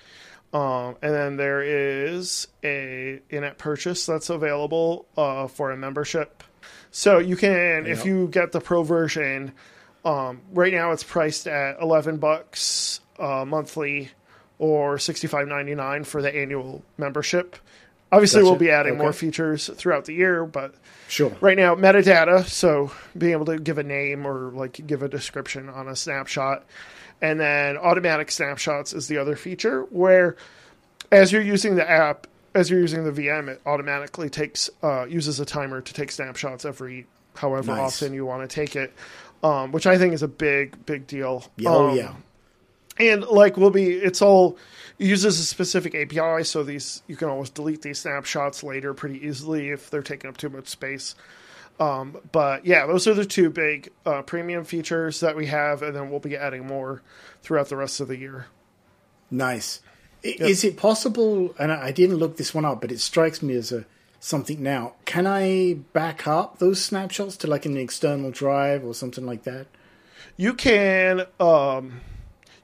um, 0.52 0.96
and 1.00 1.14
then 1.14 1.36
there 1.38 1.62
is 1.62 2.48
a 2.62 3.20
in-app 3.30 3.56
purchase 3.56 4.04
that's 4.04 4.28
available 4.28 5.06
uh, 5.16 5.46
for 5.48 5.70
a 5.70 5.76
membership. 5.76 6.44
So 6.90 7.18
you 7.18 7.36
can, 7.36 7.86
if 7.86 8.04
you 8.04 8.28
get 8.28 8.52
the 8.52 8.60
pro 8.60 8.82
version, 8.82 9.52
um, 10.04 10.40
right 10.52 10.72
now 10.72 10.92
it's 10.92 11.02
priced 11.04 11.46
at 11.46 11.80
eleven 11.80 12.16
bucks 12.18 13.00
uh, 13.18 13.44
monthly, 13.44 14.10
or 14.58 14.98
sixty 14.98 15.26
five 15.26 15.48
ninety 15.48 15.74
nine 15.74 16.04
for 16.04 16.22
the 16.22 16.34
annual 16.34 16.82
membership. 16.96 17.56
Obviously, 18.10 18.40
Gotcha. 18.40 18.50
we'll 18.50 18.58
be 18.58 18.70
adding 18.70 18.92
Okay. 18.94 19.02
more 19.02 19.12
features 19.12 19.68
throughout 19.76 20.06
the 20.06 20.14
year, 20.14 20.46
but 20.46 20.74
Sure. 21.08 21.34
right 21.40 21.56
now 21.56 21.74
metadata 21.74 22.44
so 22.46 22.90
being 23.16 23.32
able 23.32 23.46
to 23.46 23.58
give 23.58 23.78
a 23.78 23.82
name 23.82 24.26
or 24.26 24.50
like 24.52 24.78
give 24.86 25.02
a 25.02 25.08
description 25.08 25.68
on 25.70 25.88
a 25.88 25.96
snapshot 25.96 26.64
and 27.22 27.40
then 27.40 27.78
automatic 27.78 28.30
snapshots 28.30 28.92
is 28.92 29.08
the 29.08 29.16
other 29.16 29.34
feature 29.34 29.82
where 29.84 30.36
as 31.10 31.32
you're 31.32 31.40
using 31.40 31.76
the 31.76 31.90
app 31.90 32.26
as 32.54 32.68
you're 32.68 32.80
using 32.80 33.04
the 33.04 33.10
vm 33.22 33.48
it 33.48 33.58
automatically 33.64 34.28
takes 34.28 34.68
uh, 34.82 35.06
uses 35.06 35.40
a 35.40 35.46
timer 35.46 35.80
to 35.80 35.94
take 35.94 36.10
snapshots 36.10 36.66
every 36.66 37.06
however 37.34 37.72
Nice. 37.72 37.94
often 38.02 38.12
you 38.12 38.26
want 38.26 38.48
to 38.48 38.54
take 38.54 38.76
it, 38.76 38.92
um, 39.42 39.72
which 39.72 39.86
I 39.86 39.98
think 39.98 40.14
is 40.14 40.22
a 40.22 40.28
big, 40.28 40.84
big 40.86 41.06
deal. 41.06 41.44
Oh 41.66 41.88
Um, 41.90 41.96
yeah. 41.96 42.14
and 42.98 43.24
like 43.26 43.56
we'll 43.56 43.70
be 43.70 43.90
it's 43.92 44.20
all 44.22 44.56
it 44.98 45.06
uses 45.06 45.38
a 45.38 45.44
specific 45.44 45.94
API, 45.94 46.44
so 46.44 46.62
these 46.64 47.02
you 47.06 47.16
can 47.16 47.28
always 47.28 47.50
delete 47.50 47.82
these 47.82 48.00
snapshots 48.00 48.62
later 48.62 48.94
pretty 48.94 49.24
easily 49.26 49.70
if 49.70 49.90
they're 49.90 50.02
taking 50.02 50.28
up 50.28 50.36
too 50.36 50.48
much 50.48 50.68
space. 50.68 51.14
Um, 51.80 52.18
but 52.32 52.66
yeah, 52.66 52.86
those 52.86 53.06
are 53.06 53.14
the 53.14 53.24
two 53.24 53.50
big 53.50 53.92
uh, 54.04 54.22
premium 54.22 54.64
features 54.64 55.20
that 55.20 55.36
we 55.36 55.46
have, 55.46 55.82
and 55.82 55.94
then 55.94 56.10
we'll 56.10 56.18
be 56.18 56.36
adding 56.36 56.66
more 56.66 57.02
throughout 57.42 57.68
the 57.68 57.76
rest 57.76 58.00
of 58.00 58.08
the 58.08 58.16
year. 58.16 58.46
Nice. 59.30 59.80
I- 60.24 60.34
Is 60.40 60.64
it 60.64 60.76
possible? 60.76 61.54
And 61.56 61.70
I 61.70 61.92
didn't 61.92 62.16
look 62.16 62.36
this 62.36 62.52
one 62.52 62.64
up, 62.64 62.80
but 62.80 62.90
it 62.90 62.98
strikes 62.98 63.42
me 63.42 63.54
as 63.54 63.70
a 63.70 63.84
something 64.20 64.62
now. 64.62 64.94
Can 65.04 65.26
I 65.26 65.74
back 65.92 66.26
up 66.26 66.58
those 66.58 66.82
snapshots 66.82 67.36
to 67.38 67.46
like 67.46 67.66
an 67.66 67.76
external 67.76 68.30
drive 68.30 68.84
or 68.84 68.94
something 68.94 69.26
like 69.26 69.44
that? 69.44 69.66
You 70.36 70.54
can 70.54 71.26
um, 71.40 72.00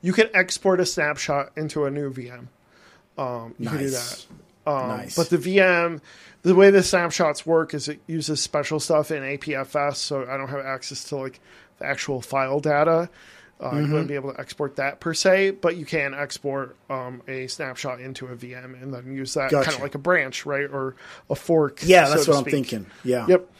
you 0.02 0.12
can 0.12 0.28
export 0.34 0.80
a 0.80 0.86
snapshot 0.86 1.52
into 1.56 1.84
a 1.84 1.90
new 1.90 2.12
VM. 2.12 2.48
Um, 3.16 3.54
you 3.58 3.68
can 3.68 3.78
do 3.78 3.90
that. 3.90 3.92
Nice. 3.92 4.26
Um, 4.66 4.88
nice. 4.88 5.16
But 5.16 5.30
the 5.30 5.38
VM, 5.38 6.00
the 6.42 6.54
way 6.54 6.70
the 6.70 6.82
snapshots 6.82 7.44
work 7.46 7.74
is 7.74 7.88
it 7.88 8.00
uses 8.06 8.40
special 8.40 8.80
stuff 8.80 9.10
in 9.10 9.22
APFS, 9.22 9.96
so 9.96 10.26
I 10.28 10.36
don't 10.36 10.48
have 10.48 10.64
access 10.64 11.04
to 11.04 11.16
like 11.16 11.40
the 11.78 11.86
actual 11.86 12.20
file 12.20 12.60
data. 12.60 13.08
Uh, 13.64 13.70
Mm-hmm. 13.70 13.86
You 13.86 13.92
wouldn't 13.92 14.08
be 14.08 14.14
able 14.14 14.32
to 14.34 14.38
export 14.38 14.76
that 14.76 15.00
per 15.00 15.14
se, 15.14 15.52
but 15.52 15.76
you 15.76 15.86
can 15.86 16.12
export 16.12 16.76
um, 16.90 17.22
a 17.26 17.46
snapshot 17.46 17.98
into 17.98 18.26
a 18.26 18.36
VM 18.36 18.80
and 18.82 18.92
then 18.92 19.10
use 19.14 19.34
that 19.34 19.50
kind 19.50 19.68
of 19.68 19.80
like 19.80 19.94
a 19.94 19.98
branch, 19.98 20.44
right, 20.44 20.68
or 20.70 20.96
a 21.30 21.34
fork. 21.34 21.80
yeah, 21.82 22.08
that's 22.08 22.26
to 22.26 22.32
what 22.32 22.38
I'm 22.40 22.44
thinking. 22.44 22.86
Yeah. 23.02 23.26
Yep. 23.26 23.50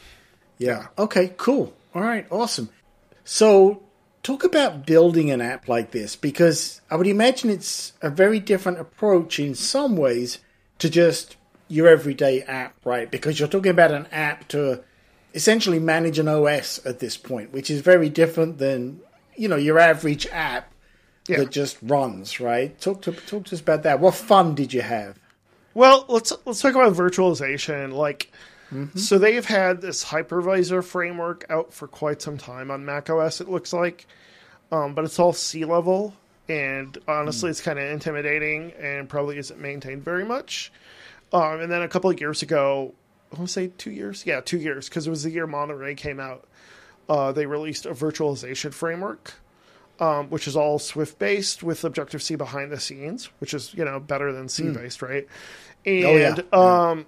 Yeah. 0.59 0.87
Okay, 0.97 1.33
cool. 1.37 1.73
All 1.95 2.03
right, 2.03 2.27
awesome. 2.29 2.69
So, 3.23 3.81
talk 4.21 4.43
about 4.43 4.85
building 4.85 5.31
an 5.31 5.41
app 5.41 5.67
like 5.67 5.89
this 5.91 6.15
because 6.15 6.81
I 6.91 6.95
would 6.97 7.07
imagine 7.07 7.49
it's 7.49 7.93
a 8.01 8.09
very 8.11 8.39
different 8.39 8.79
approach 8.79 9.39
in 9.39 9.55
some 9.55 9.97
ways 9.97 10.37
to 10.79 10.89
just 10.89 11.35
your 11.67 11.87
everyday 11.87 12.41
app, 12.43 12.75
right? 12.85 13.09
Because 13.09 13.39
you're 13.39 13.49
talking 13.49 13.71
about 13.71 13.91
an 13.91 14.05
app 14.11 14.47
to 14.49 14.83
essentially 15.33 15.79
manage 15.79 16.19
an 16.19 16.27
OS 16.27 16.85
at 16.85 16.99
this 16.99 17.17
point, 17.17 17.51
which 17.51 17.69
is 17.71 17.81
very 17.81 18.07
different 18.09 18.57
than, 18.59 19.01
you 19.37 19.47
know, 19.47 19.55
your 19.55 19.79
average 19.79 20.27
app 20.31 20.71
Yeah. 21.27 21.37
that 21.37 21.51
just 21.51 21.77
runs, 21.81 22.39
right? 22.39 22.79
Talk 22.79 23.01
to 23.03 23.11
talk 23.11 23.45
to 23.45 23.55
us 23.55 23.61
about 23.61 23.83
that. 23.83 23.99
What 23.99 24.15
fun 24.15 24.55
did 24.55 24.73
you 24.73 24.81
have? 24.81 25.17
Well, 25.73 26.05
let's 26.07 26.31
let's 26.45 26.61
talk 26.61 26.75
about 26.75 26.93
virtualization. 26.93 27.93
Like, 27.93 28.31
Mm-hmm. 28.73 28.97
so 28.97 29.19
they've 29.19 29.45
had 29.45 29.79
this 29.81 30.03
hypervisor 30.03 30.83
framework 30.83 31.45
out 31.51 31.71
for 31.71 31.87
quite 31.87 32.19
some 32.19 32.35
time 32.39 32.71
on 32.71 32.83
macOS. 32.83 33.39
It 33.39 33.47
looks 33.47 33.71
like, 33.73 34.07
um, 34.71 34.95
but 34.95 35.05
it's 35.05 35.19
all 35.19 35.33
C 35.33 35.65
level, 35.65 36.15
and 36.49 36.93
Mm. 36.93 37.01
honestly, 37.07 37.51
it's 37.51 37.61
kind 37.61 37.77
of 37.77 37.85
intimidating 37.85 38.71
and 38.73 39.07
probably 39.07 39.37
isn't 39.37 39.59
maintained 39.61 40.03
very 40.03 40.25
much. 40.25 40.71
Um, 41.31 41.61
and 41.61 41.71
then 41.71 41.83
a 41.83 41.87
couple 41.87 42.09
of 42.09 42.19
years 42.19 42.41
ago, 42.41 42.95
I 43.31 43.35
want 43.35 43.49
to 43.49 43.53
say 43.53 43.67
two 43.77 43.91
years, 43.91 44.25
yeah, 44.25 44.41
two 44.41 44.57
years, 44.57 44.89
because 44.89 45.05
it 45.05 45.11
was 45.11 45.21
the 45.21 45.29
year 45.29 45.45
Monterey 45.45 45.93
came 45.93 46.19
out. 46.19 46.45
Uh, 47.07 47.31
they 47.31 47.45
released 47.45 47.85
a 47.85 47.91
virtualization 47.91 48.73
framework, 48.73 49.33
um, 49.99 50.29
which 50.29 50.47
is 50.47 50.55
all 50.55 50.79
Swift 50.79 51.19
based 51.19 51.61
with 51.63 51.83
Objective 51.83 52.21
C 52.23 52.35
behind 52.35 52.71
the 52.71 52.79
scenes, 52.79 53.29
which 53.39 53.53
is 53.53 53.73
you 53.73 53.85
know 53.85 53.99
better 53.99 54.31
than 54.33 54.49
C 54.49 54.63
based, 54.71 55.01
right? 55.01 55.27
And 55.85 56.03
Hmm. 56.39 56.47
Oh, 56.51 56.61
yeah. 56.87 56.89
um, 56.91 57.05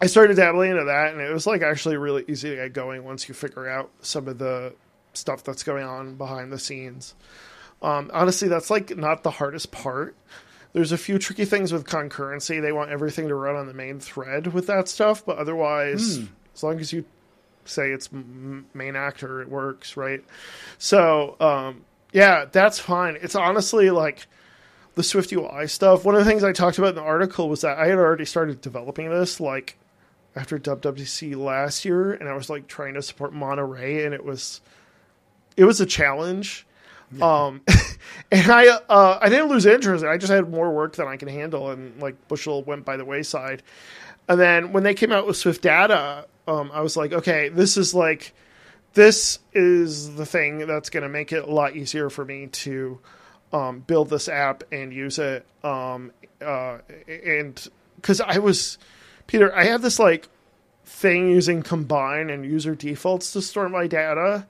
I 0.00 0.06
started 0.06 0.36
dabbling 0.36 0.70
into 0.72 0.84
that, 0.84 1.12
and 1.12 1.20
it 1.20 1.32
was 1.32 1.46
like 1.46 1.62
actually 1.62 1.96
really 1.96 2.24
easy 2.26 2.50
to 2.50 2.56
get 2.56 2.72
going 2.72 3.04
once 3.04 3.28
you 3.28 3.34
figure 3.34 3.68
out 3.68 3.90
some 4.00 4.26
of 4.28 4.38
the 4.38 4.74
stuff 5.14 5.44
that's 5.44 5.62
going 5.62 5.84
on 5.84 6.14
behind 6.14 6.50
the 6.50 6.58
scenes. 6.58 7.14
Um, 7.82 8.10
honestly, 8.14 8.48
that's 8.48 8.70
like 8.70 8.96
not 8.96 9.22
the 9.22 9.30
hardest 9.30 9.70
part. 9.72 10.16
There's 10.72 10.90
a 10.90 10.96
few 10.98 11.18
tricky 11.18 11.44
things 11.44 11.70
with 11.70 11.84
concurrency. 11.84 12.62
They 12.62 12.72
want 12.72 12.90
everything 12.90 13.28
to 13.28 13.34
run 13.34 13.56
on 13.56 13.66
the 13.66 13.74
main 13.74 14.00
thread 14.00 14.46
with 14.54 14.66
that 14.68 14.88
stuff, 14.88 15.22
but 15.26 15.36
otherwise, 15.36 16.18
as 16.54 16.62
long 16.62 16.80
as 16.80 16.92
you 16.94 17.04
say 17.64 17.90
it's 17.90 18.08
m- 18.12 18.66
main 18.74 18.96
actor, 18.96 19.40
it 19.40 19.48
works, 19.48 19.96
right? 19.96 20.24
So, 20.78 21.36
um, 21.40 21.82
yeah, 22.12 22.44
that's 22.50 22.78
fine. 22.78 23.18
It's 23.20 23.34
honestly 23.34 23.90
like 23.90 24.26
the 24.94 25.02
Swift 25.02 25.32
UI 25.32 25.66
stuff. 25.66 26.04
One 26.04 26.14
of 26.14 26.24
the 26.24 26.30
things 26.30 26.44
I 26.44 26.52
talked 26.52 26.78
about 26.78 26.90
in 26.90 26.94
the 26.96 27.02
article 27.02 27.48
was 27.48 27.62
that 27.62 27.78
I 27.78 27.86
had 27.86 27.98
already 27.98 28.24
started 28.24 28.60
developing 28.60 29.08
this 29.10 29.40
like 29.40 29.78
after 30.34 30.58
WWDC 30.58 31.36
last 31.36 31.84
year, 31.84 32.12
and 32.12 32.28
I 32.28 32.34
was 32.34 32.50
like 32.50 32.66
trying 32.66 32.94
to 32.94 33.02
support 33.02 33.32
Monterey, 33.32 34.04
and 34.04 34.14
it 34.14 34.24
was 34.24 34.60
it 35.56 35.64
was 35.64 35.80
a 35.80 35.86
challenge. 35.86 36.66
Um, 37.20 37.60
and 38.32 38.50
I 38.50 38.68
uh, 38.68 39.18
I 39.20 39.28
didn't 39.28 39.48
lose 39.48 39.66
interest. 39.66 40.04
I 40.04 40.16
just 40.16 40.32
had 40.32 40.48
more 40.50 40.70
work 40.72 40.96
than 40.96 41.08
I 41.08 41.16
can 41.16 41.28
handle, 41.28 41.70
and 41.70 42.00
like 42.00 42.28
Bushel 42.28 42.62
went 42.62 42.84
by 42.84 42.96
the 42.96 43.04
wayside. 43.04 43.62
And 44.28 44.40
then 44.40 44.72
when 44.72 44.82
they 44.82 44.94
came 44.94 45.12
out 45.12 45.26
with 45.26 45.36
Swift 45.36 45.62
Data, 45.62 46.26
um, 46.46 46.70
I 46.72 46.80
was 46.80 46.96
like, 46.96 47.12
okay, 47.12 47.48
this 47.48 47.76
is 47.76 47.94
like 47.94 48.34
this 48.94 49.38
is 49.52 50.14
the 50.16 50.26
thing 50.26 50.66
that's 50.66 50.90
going 50.90 51.02
to 51.02 51.08
make 51.08 51.32
it 51.32 51.44
a 51.44 51.50
lot 51.50 51.76
easier 51.76 52.10
for 52.10 52.24
me 52.24 52.48
to 52.48 52.98
um, 53.52 53.80
build 53.80 54.10
this 54.10 54.28
app 54.28 54.64
and 54.72 54.92
use 54.92 55.18
it. 55.18 55.46
Um, 55.64 56.12
uh, 56.40 56.78
and 57.08 57.68
because 57.96 58.20
I 58.20 58.38
was 58.38 58.78
Peter, 59.26 59.54
I 59.54 59.64
had 59.64 59.82
this 59.82 59.98
like 59.98 60.28
thing 60.84 61.28
using 61.28 61.62
combine 61.62 62.30
and 62.30 62.44
user 62.44 62.74
defaults 62.74 63.32
to 63.32 63.42
store 63.42 63.68
my 63.68 63.86
data. 63.86 64.46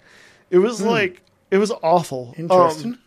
It 0.51 0.59
was 0.59 0.83
like 0.83 1.23
it 1.51 1.59
was 1.59 1.71
awful. 1.83 2.35
Interesting. 2.37 2.95
Um, 2.95 2.99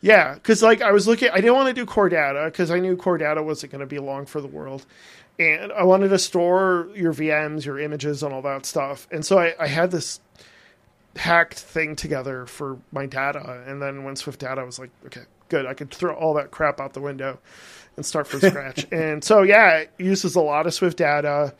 yeah, 0.00 0.34
because 0.34 0.62
like 0.62 0.82
I 0.82 0.90
was 0.90 1.06
looking, 1.06 1.30
I 1.30 1.36
didn't 1.36 1.54
want 1.54 1.68
to 1.68 1.74
do 1.74 1.86
core 1.86 2.08
data 2.08 2.46
because 2.46 2.72
I 2.72 2.80
knew 2.80 2.96
core 2.96 3.18
data 3.18 3.40
wasn't 3.42 3.70
going 3.70 3.80
to 3.80 3.86
be 3.86 4.00
long 4.00 4.26
for 4.26 4.40
the 4.40 4.48
world, 4.48 4.84
and 5.38 5.72
I 5.72 5.84
wanted 5.84 6.08
to 6.08 6.18
store 6.18 6.88
your 6.94 7.12
VMs, 7.12 7.64
your 7.64 7.78
images, 7.78 8.22
and 8.22 8.32
all 8.32 8.42
that 8.42 8.66
stuff. 8.66 9.08
And 9.10 9.24
so 9.24 9.38
I, 9.38 9.54
I 9.58 9.66
had 9.66 9.90
this 9.90 10.20
hacked 11.16 11.58
thing 11.58 11.96
together 11.96 12.46
for 12.46 12.78
my 12.90 13.06
data, 13.06 13.62
and 13.66 13.80
then 13.82 14.04
when 14.04 14.16
Swift 14.16 14.40
Data 14.40 14.60
I 14.60 14.64
was 14.64 14.78
like, 14.78 14.90
okay, 15.06 15.22
good, 15.48 15.66
I 15.66 15.74
could 15.74 15.90
throw 15.90 16.14
all 16.14 16.34
that 16.34 16.50
crap 16.50 16.80
out 16.80 16.94
the 16.94 17.00
window 17.00 17.38
and 17.96 18.06
start 18.06 18.26
from 18.26 18.40
scratch. 18.40 18.86
and 18.92 19.22
so 19.22 19.42
yeah, 19.42 19.78
it 19.78 19.90
uses 19.98 20.34
a 20.36 20.40
lot 20.40 20.66
of 20.66 20.72
Swift 20.74 20.96
Data 20.98 21.54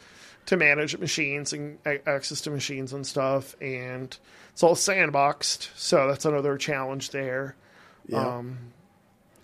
to 0.47 0.57
manage 0.57 0.97
machines 0.99 1.53
and 1.53 1.79
access 1.87 2.41
to 2.43 2.51
machines 2.51 2.93
and 2.93 3.07
stuff, 3.07 3.55
and 3.61 4.17
it's 4.53 4.63
all 4.63 4.75
sandboxed, 4.75 5.69
so 5.77 6.09
that's 6.09 6.25
another 6.25 6.57
challenge 6.57 7.11
there 7.11 7.55
Yeah. 8.09 8.39
um, 8.39 8.59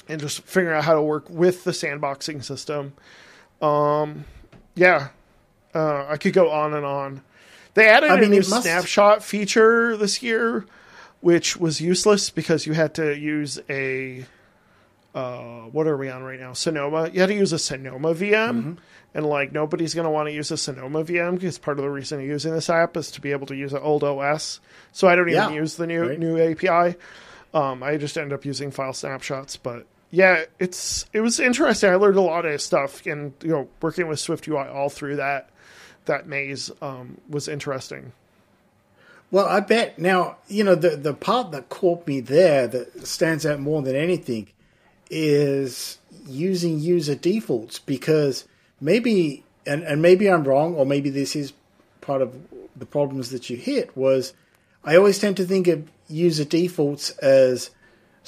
and 0.08 0.20
just 0.20 0.40
figuring 0.42 0.76
out 0.76 0.84
how 0.84 0.94
to 0.94 1.02
work 1.02 1.28
with 1.28 1.64
the 1.64 1.70
sandboxing 1.72 2.42
system. 2.42 2.94
Um, 3.60 4.24
yeah, 4.74 5.08
uh, 5.74 6.06
I 6.08 6.16
could 6.16 6.32
go 6.32 6.50
on 6.50 6.74
and 6.74 6.84
on. 6.86 7.22
They 7.74 7.88
added 7.88 8.10
I 8.10 8.16
a 8.16 8.20
mean, 8.20 8.30
new 8.30 8.38
it 8.40 8.48
must- 8.48 8.62
snapshot 8.62 9.22
feature 9.22 9.96
this 9.96 10.22
year, 10.22 10.66
which 11.20 11.56
was 11.56 11.80
useless 11.80 12.30
because 12.30 12.66
you 12.66 12.72
had 12.72 12.94
to 12.94 13.16
use 13.16 13.58
a 13.68 14.24
uh, 15.14 15.62
what 15.72 15.86
are 15.86 15.96
we 15.96 16.08
on 16.08 16.22
right 16.22 16.38
now? 16.38 16.52
Sonoma. 16.52 17.10
You 17.12 17.20
had 17.20 17.28
to 17.28 17.34
use 17.34 17.52
a 17.52 17.58
Sonoma 17.58 18.14
VM, 18.14 18.50
Mm-hmm. 18.54 18.72
and 19.14 19.26
like 19.26 19.52
nobody's 19.52 19.94
going 19.94 20.04
to 20.04 20.10
want 20.10 20.28
to 20.28 20.32
use 20.32 20.50
a 20.50 20.56
Sonoma 20.56 21.02
VM 21.04 21.34
because 21.34 21.58
part 21.58 21.78
of 21.78 21.82
the 21.84 21.90
reason 21.90 22.20
of 22.20 22.26
using 22.26 22.52
this 22.52 22.70
app 22.70 22.96
is 22.96 23.10
to 23.12 23.20
be 23.20 23.32
able 23.32 23.46
to 23.46 23.56
use 23.56 23.72
an 23.72 23.80
old 23.82 24.04
OS. 24.04 24.60
So 24.92 25.08
I 25.08 25.16
don't 25.16 25.28
even 25.28 25.42
Yeah, 25.42 25.50
use 25.50 25.76
the 25.76 25.86
new 25.86 26.08
right. 26.08 26.18
new 26.18 26.38
API. 26.38 26.96
Um, 27.54 27.82
I 27.82 27.96
just 27.96 28.16
end 28.18 28.32
up 28.32 28.44
using 28.44 28.70
file 28.70 28.92
snapshots, 28.92 29.56
but 29.56 29.86
yeah, 30.10 30.44
it's 30.58 31.06
it 31.12 31.20
was 31.20 31.38
interesting. 31.38 31.90
I 31.90 31.96
learned 31.96 32.16
a 32.16 32.22
lot 32.22 32.46
of 32.46 32.60
stuff, 32.60 33.04
and 33.06 33.32
you 33.42 33.50
know, 33.50 33.68
working 33.82 34.08
with 34.08 34.20
Swift 34.20 34.48
UI 34.48 34.66
all 34.68 34.88
through 34.88 35.16
that 35.16 35.50
that 36.06 36.26
maze 36.26 36.70
um, 36.82 37.18
was 37.28 37.48
interesting. 37.48 38.12
Well, 39.30 39.46
I 39.46 39.60
bet 39.60 39.98
now, 39.98 40.38
you 40.48 40.64
know, 40.64 40.74
the, 40.74 40.96
the 40.96 41.12
part 41.12 41.52
that 41.52 41.68
caught 41.68 42.06
me 42.06 42.20
there 42.20 42.66
that 42.66 43.06
stands 43.06 43.44
out 43.44 43.60
more 43.60 43.82
than 43.82 43.94
anything 43.94 44.48
is 45.10 45.98
using 46.26 46.78
user 46.80 47.14
defaults 47.14 47.78
because 47.78 48.46
maybe, 48.80 49.44
and, 49.66 49.82
and 49.82 50.00
maybe 50.00 50.30
I'm 50.30 50.44
wrong, 50.44 50.74
or 50.74 50.86
maybe 50.86 51.10
this 51.10 51.36
is 51.36 51.52
part 52.00 52.22
of 52.22 52.34
the 52.74 52.86
problems 52.86 53.30
that 53.30 53.50
you 53.50 53.58
hit, 53.58 53.94
was 53.94 54.32
I 54.82 54.96
always 54.96 55.18
tend 55.18 55.36
to 55.36 55.44
think 55.44 55.68
of 55.68 55.86
user 56.08 56.44
defaults 56.44 57.10
as 57.18 57.70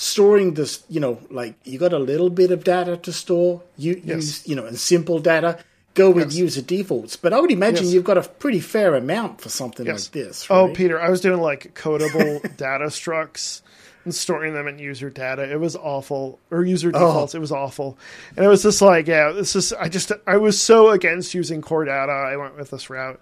storing 0.01 0.55
this, 0.55 0.83
you 0.89 0.99
know, 0.99 1.19
like 1.31 1.55
you 1.65 1.79
got 1.79 1.93
a 1.93 1.99
little 1.99 2.31
bit 2.31 2.51
of 2.51 2.65
data 2.65 2.97
to 2.97 3.13
store, 3.13 3.61
you 3.77 4.01
Yes. 4.03 4.17
use, 4.17 4.49
you 4.49 4.57
know, 4.57 4.65
and 4.65 4.79
simple 4.79 5.19
data. 5.19 5.59
Go 5.93 6.09
with 6.09 6.31
Yes. 6.31 6.37
user 6.37 6.63
defaults, 6.63 7.17
but 7.17 7.33
I 7.35 7.41
would 7.41 7.51
imagine 7.51 7.85
Yes. 7.85 7.93
you've 7.95 8.05
got 8.05 8.17
a 8.17 8.23
pretty 8.23 8.61
fair 8.61 8.95
amount 8.95 9.41
for 9.43 9.51
something 9.51 9.85
like 9.85 10.11
this. 10.13 10.47
Oh. 10.49 10.69
Peter, 10.73 10.99
I 10.99 11.11
was 11.11 11.21
doing 11.21 11.41
like 11.41 11.75
codable 11.75 12.41
data 12.57 12.87
structs 12.87 13.61
and 14.07 14.15
storing 14.15 14.55
them 14.55 14.67
in 14.69 14.79
user 14.79 15.11
data. 15.11 15.43
It 15.43 15.61
was 15.61 15.77
awful, 15.77 16.39
or 16.51 16.65
user 16.65 16.89
Oh. 16.95 16.99
defaults. 17.09 17.35
It 17.35 17.41
was 17.41 17.53
awful, 17.53 17.99
and 18.37 18.47
it 18.47 18.49
was 18.49 18.63
just 18.63 18.81
like, 18.81 19.07
yeah, 19.07 19.33
this 19.33 19.55
is. 19.55 19.75
I 19.75 19.89
just 19.91 20.13
I 20.27 20.39
was 20.39 20.59
so 20.59 20.89
against 20.91 21.35
using 21.35 21.61
core 21.61 21.85
data. 21.85 22.13
I 22.13 22.37
went 22.37 22.57
with 22.57 22.71
this 22.71 22.89
route. 22.89 23.21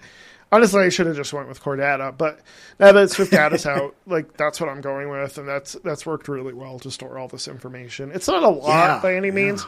Honestly, 0.50 0.82
I 0.84 0.88
should 0.88 1.06
have 1.06 1.16
just 1.16 1.32
went 1.34 1.46
with 1.48 1.60
Core 1.62 1.76
Data, 1.76 2.14
but 2.16 2.40
now 2.80 2.90
that 2.92 3.10
Swift 3.10 3.30
Data's 3.32 3.66
out, 3.66 3.94
like 4.06 4.36
that's 4.36 4.60
what 4.60 4.70
I'm 4.70 4.80
going 4.80 5.10
with, 5.10 5.36
and 5.38 5.46
that's 5.46 5.74
that's 5.84 6.06
worked 6.06 6.26
really 6.28 6.54
well 6.54 6.78
to 6.80 6.90
store 6.90 7.18
all 7.18 7.28
this 7.28 7.48
information. 7.48 8.10
It's 8.12 8.28
not 8.28 8.42
a 8.42 8.48
lot 8.48 8.66
Yeah, 8.68 9.00
by 9.02 9.14
any 9.14 9.28
yeah. 9.28 9.34
means. 9.34 9.66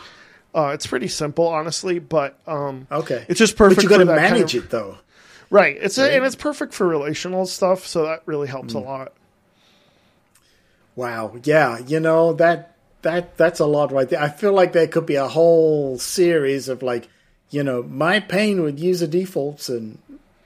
Uh, 0.55 0.69
it's 0.75 0.87
pretty 0.87 1.09
simple, 1.09 1.47
honestly, 1.47 1.99
but 1.99 2.39
um, 2.47 2.87
Okay. 2.91 3.25
it's 3.29 3.39
just 3.39 3.57
perfect. 3.57 3.77
But 3.77 3.83
you 3.85 3.89
got 3.91 3.99
to 3.99 4.05
that 4.07 4.19
kind 4.19 4.33
manage 4.35 4.55
of- 4.55 4.65
it 4.65 4.71
though. 4.71 4.97
right? 5.51 5.77
It's 5.81 5.99
a, 5.99 6.13
and 6.17 6.25
it's 6.25 6.35
perfect 6.35 6.73
for 6.75 6.87
relational 6.89 7.45
stuff, 7.47 7.87
so 7.87 8.05
that 8.07 8.23
really 8.27 8.49
helps 8.49 8.73
Mm. 8.75 8.77
a 8.77 8.79
lot. 8.81 9.13
Wow. 10.97 11.37
Yeah. 11.45 11.79
You 11.79 12.01
know 12.01 12.33
that 12.35 12.75
that 13.03 13.37
that's 13.37 13.61
a 13.61 13.67
lot 13.67 13.93
right 13.93 14.09
there. 14.09 14.21
I 14.21 14.29
feel 14.29 14.53
like 14.53 14.73
there 14.73 14.87
could 14.87 15.07
be 15.07 15.15
a 15.17 15.29
whole 15.29 15.99
series 15.99 16.69
of 16.69 16.83
like, 16.83 17.09
you 17.51 17.63
know, 17.63 17.83
my 17.83 18.21
pain 18.21 18.63
with 18.63 18.79
user 18.79 19.07
defaults 19.07 19.69
and 19.69 19.99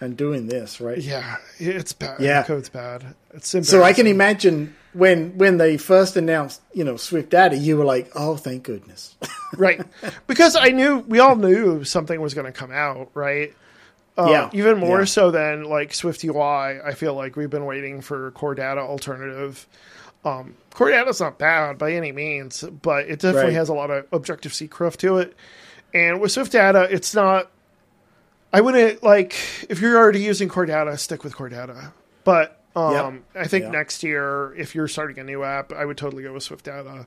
and 0.04 0.16
doing 0.16 0.46
this, 0.46 0.80
right? 0.80 0.98
Yeah, 0.98 1.36
it's 1.58 1.92
bad. 1.92 2.20
Yeah. 2.20 2.42
the 2.42 2.46
code's 2.46 2.68
bad. 2.68 3.14
It's 3.32 3.48
So 3.68 3.82
I 3.82 3.92
can 3.92 4.06
imagine 4.06 4.74
when 4.92 5.36
when 5.36 5.56
they 5.58 5.76
first 5.76 6.16
announced, 6.16 6.60
you 6.72 6.84
know, 6.84 6.96
Swift 6.96 7.30
Data, 7.30 7.56
you 7.56 7.76
were 7.76 7.84
like, 7.84 8.12
"Oh, 8.14 8.36
thank 8.36 8.62
goodness." 8.62 9.16
right 9.56 9.80
because 10.26 10.54
I 10.56 10.68
knew 10.68 10.98
we 11.08 11.18
all 11.18 11.36
knew 11.36 11.82
something 11.84 12.20
was 12.20 12.34
going 12.34 12.46
to 12.46 12.52
come 12.52 12.70
out, 12.72 13.10
right? 13.14 13.52
Uh, 14.16 14.28
Yeah, 14.30 14.50
Even 14.52 14.78
more 14.78 15.00
yeah. 15.00 15.04
so 15.06 15.30
than 15.32 15.64
like 15.64 15.92
Swift 15.92 16.22
UI. 16.22 16.36
I 16.84 16.94
feel 16.94 17.14
like 17.14 17.34
we've 17.34 17.50
been 17.50 17.64
waiting 17.66 18.00
for 18.00 18.30
Core 18.32 18.54
Data 18.54 18.80
alternative. 18.80 19.66
Um, 20.24 20.54
Core 20.72 20.90
Data's 20.90 21.20
not 21.20 21.38
bad 21.38 21.78
by 21.78 21.92
any 21.92 22.12
means, 22.12 22.62
but 22.62 23.06
it 23.08 23.18
definitely 23.20 23.46
Right. 23.50 23.54
has 23.54 23.68
a 23.68 23.74
lot 23.74 23.90
of 23.90 24.06
Objective 24.12 24.54
C 24.54 24.68
cruft 24.68 25.00
to 25.00 25.18
it. 25.18 25.34
And 25.92 26.20
with 26.20 26.32
Swift 26.32 26.52
Data, 26.52 26.86
it's 26.90 27.14
not. 27.14 27.50
I 28.54 28.60
wouldn't 28.60 29.02
like 29.02 29.34
if 29.68 29.80
you're 29.80 29.96
already 29.96 30.20
using 30.20 30.48
Core 30.48 30.64
Data, 30.66 30.96
stick 30.96 31.24
with 31.24 31.34
Core 31.34 31.48
Data. 31.48 31.92
But 32.22 32.60
um, 32.76 33.24
I 33.34 33.46
think 33.48 33.64
Yeah. 33.64 33.70
next 33.70 34.02
year, 34.04 34.54
if 34.56 34.74
you're 34.74 34.86
starting 34.88 35.18
a 35.18 35.24
new 35.24 35.42
app, 35.42 35.72
I 35.72 35.84
would 35.84 35.96
totally 35.96 36.22
go 36.22 36.32
with 36.32 36.44
Swift 36.44 36.64
Data 36.64 37.06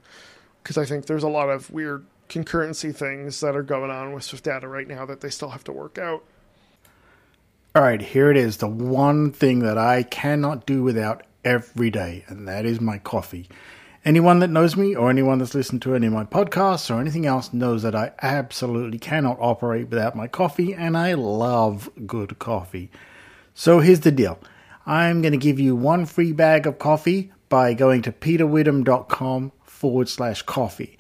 because 0.62 0.78
I 0.78 0.84
think 0.86 1.06
there's 1.06 1.24
a 1.24 1.30
lot 1.30 1.50
of 1.50 1.72
weird 1.72 2.06
concurrency 2.30 2.94
things 2.94 3.40
that 3.40 3.56
are 3.56 3.64
going 3.64 3.90
on 3.90 4.12
with 4.12 4.24
Swift 4.24 4.44
Data 4.44 4.68
right 4.68 4.88
now 4.88 5.06
that 5.06 5.22
they 5.22 5.30
still 5.30 5.50
have 5.50 5.64
to 5.64 5.72
work 5.72 5.98
out. 5.98 6.24
All 7.76 7.82
right, 7.82 8.02
here 8.02 8.30
it 8.30 8.38
is. 8.38 8.58
The 8.58 8.68
one 8.68 9.32
thing 9.32 9.60
that 9.60 9.78
I 9.78 10.04
cannot 10.04 10.66
do 10.66 10.84
without 10.84 11.24
every 11.46 11.90
day, 11.90 12.26
and 12.28 12.48
that 12.48 12.66
is 12.66 12.82
my 12.82 12.98
coffee. 12.98 13.48
Anyone 14.08 14.40
that 14.40 14.50
knows 14.50 14.78
me 14.78 14.96
or 14.96 15.10
anyone 15.10 15.40
that's 15.40 15.54
listened 15.54 15.82
to 15.82 15.94
any 15.94 16.08
of 16.08 16.14
my 16.14 16.24
podcasts 16.24 16.90
or 16.90 17.02
anything 17.02 17.26
else 17.26 17.52
knows 17.52 17.84
that 17.84 17.94
I 17.94 18.14
absolutely 18.22 19.00
cannot 19.00 19.38
operate 19.42 19.90
without 19.90 20.16
my 20.16 20.30
coffee, 20.30 20.74
and 20.74 20.98
I 20.98 21.14
love 21.16 21.90
good 22.06 22.40
coffee. 22.40 22.90
So 23.54 23.82
here's 23.82 24.00
the 24.00 24.12
deal 24.14 24.40
I'm 24.86 25.22
going 25.22 25.34
to 25.34 25.38
give 25.38 25.60
you 25.60 25.76
one 25.76 26.06
free 26.06 26.32
bag 26.32 26.66
of 26.66 26.80
coffee 26.80 27.34
by 27.50 27.74
going 27.74 28.02
to 28.04 28.14
peterwitham.com 28.14 29.52
forward 29.64 30.08
slash 30.08 30.42
coffee. 30.44 30.98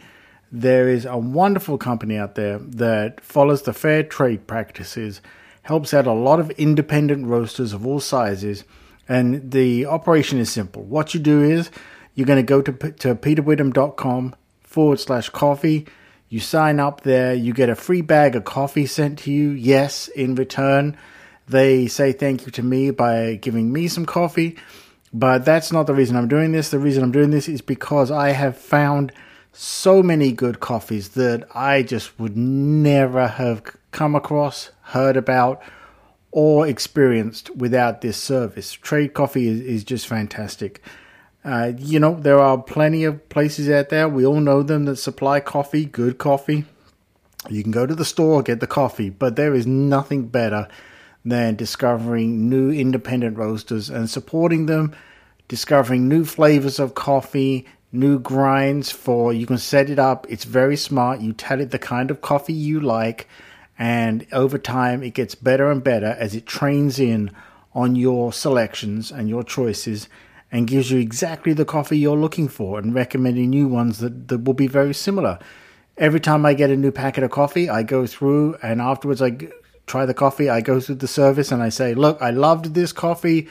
There 0.52 0.90
is 0.90 1.06
a 1.06 1.18
wonderful 1.18 1.78
company 1.78 2.18
out 2.18 2.36
there 2.36 2.60
that 2.60 3.22
follows 3.22 3.62
the 3.62 3.72
fair 3.72 4.04
trade 4.04 4.48
practices, 4.48 5.22
helps 5.62 5.94
out 5.94 6.08
a 6.08 6.12
lot 6.12 6.42
of 6.42 6.52
independent 6.52 7.28
roasters 7.28 7.72
of 7.72 7.88
all 7.88 8.02
sizes, 8.02 8.66
and 9.08 9.50
the 9.52 9.86
operation 9.86 10.40
is 10.40 10.52
simple. 10.52 10.84
What 10.84 11.14
you 11.14 11.22
do 11.22 11.42
is 11.42 11.72
you're 12.18 12.26
going 12.26 12.44
to 12.44 12.44
go 12.44 12.64
to, 12.64 12.72
to 12.72 13.14
peterwitham.com 13.14 14.36
forward 14.62 15.00
slash 15.00 15.30
coffee. 15.30 15.86
You 16.30 16.40
sign 16.40 16.80
up 16.80 17.02
there, 17.02 17.36
you 17.36 17.54
get 17.54 17.70
a 17.70 17.76
free 17.76 18.02
bag 18.02 18.36
of 18.36 18.44
coffee 18.44 18.88
sent 18.88 19.20
to 19.20 19.32
you. 19.32 19.52
Yes, 19.52 20.08
in 20.08 20.34
return, 20.34 20.98
they 21.48 21.86
say 21.86 22.12
thank 22.14 22.48
you 22.48 22.52
to 22.54 22.64
me 22.64 22.90
by 22.90 23.36
giving 23.36 23.72
me 23.72 23.88
some 23.88 24.08
coffee. 24.08 24.58
But 25.14 25.46
that's 25.46 25.72
not 25.72 25.86
the 25.86 25.94
reason 25.94 26.16
I'm 26.16 26.28
doing 26.28 26.54
this. 26.54 26.72
The 26.72 26.80
reason 26.80 27.04
I'm 27.04 27.12
doing 27.12 27.30
this 27.30 27.48
is 27.48 27.62
because 27.62 28.10
I 28.10 28.32
have 28.32 28.58
found 28.58 29.14
so 29.54 30.02
many 30.02 30.32
good 30.32 30.60
coffees 30.60 31.10
that 31.10 31.48
I 31.54 31.84
just 31.84 32.20
would 32.20 32.36
never 32.36 33.28
have 33.28 33.62
come 33.92 34.16
across, 34.16 34.72
heard 34.82 35.18
about, 35.18 35.62
or 36.32 36.66
experienced 36.66 37.56
without 37.56 38.02
this 38.02 38.18
service. 38.18 38.72
Trade 38.74 39.14
coffee 39.14 39.48
is, 39.48 39.62
is 39.62 39.84
just 39.84 40.08
fantastic. 40.08 40.82
Uh, 41.48 41.72
you 41.78 41.98
know, 41.98 42.14
there 42.14 42.40
are 42.40 42.58
plenty 42.62 43.06
of 43.06 43.30
places 43.30 43.70
out 43.70 43.88
there. 43.88 44.10
We 44.10 44.26
all 44.26 44.42
know 44.42 44.64
them 44.64 44.84
that 44.84 44.98
supply 44.98 45.40
coffee, 45.40 45.86
good 45.86 46.18
coffee. 46.18 46.66
You 47.50 47.64
can 47.64 47.72
go 47.72 47.86
to 47.86 47.96
the 47.96 48.04
store, 48.04 48.44
get 48.44 48.60
the 48.60 48.68
coffee, 48.68 49.10
but 49.10 49.38
there 49.38 49.54
is 49.54 49.66
nothing 49.66 50.28
better 50.28 50.68
than 51.24 51.56
discovering 51.56 52.50
new 52.50 52.70
independent 52.70 53.38
roasters 53.38 53.90
and 53.90 54.10
supporting 54.10 54.66
them, 54.66 54.94
discovering 55.48 56.10
new 56.10 56.26
flavors 56.26 56.80
of 56.80 56.96
coffee, 56.96 57.66
new 57.94 58.20
grinds 58.20 58.92
for 58.92 59.32
you 59.32 59.46
can 59.46 59.58
set 59.58 59.90
it 59.90 60.00
up. 60.00 60.28
It's 60.28 60.44
very 60.44 60.76
smart. 60.76 61.22
You 61.22 61.32
tell 61.32 61.62
it 61.62 61.72
the 61.72 61.80
kind 61.80 62.12
of 62.12 62.20
coffee 62.20 62.52
you 62.52 62.82
like, 62.82 63.30
and 63.80 64.28
over 64.34 64.58
time 64.58 65.02
it 65.02 65.14
gets 65.14 65.34
better 65.34 65.72
and 65.72 65.82
better 65.82 66.18
as 66.20 66.36
it 66.36 66.46
trains 66.46 67.00
in 67.00 67.32
on 67.74 67.96
your 67.96 68.34
selections 68.34 69.14
and 69.14 69.30
your 69.30 69.46
choices 69.46 70.10
and 70.52 70.68
gives 70.68 70.92
you 70.92 71.00
exactly 71.00 71.54
the 71.54 71.66
coffee 71.66 71.98
you're 71.98 72.18
looking 72.18 72.48
for 72.48 72.80
and 72.80 72.94
recommending 72.94 73.50
new 73.50 73.68
ones 73.68 74.00
that, 74.00 74.28
that 74.30 74.44
will 74.44 74.54
be 74.54 74.68
very 74.68 74.94
similar. 74.94 75.40
Every 75.98 76.20
time 76.20 76.46
I 76.46 76.54
get 76.54 76.70
a 76.70 76.78
new 76.78 76.92
packet 76.92 77.24
of 77.24 77.32
coffee, 77.32 77.70
I 77.70 77.84
go 77.84 78.06
through 78.06 78.56
and 78.62 78.82
afterwards 78.82 79.22
I 79.22 79.38
try 79.88 80.06
the 80.06 80.14
coffee. 80.14 80.50
I 80.50 80.62
go 80.62 80.80
through 80.80 80.96
the 80.96 81.08
service 81.08 81.52
and 81.52 81.64
I 81.64 81.70
say, 81.70 81.96
Look, 81.96 82.22
I 82.22 82.30
loved 82.30 82.74
this 82.74 82.92
coffee. 82.92 83.48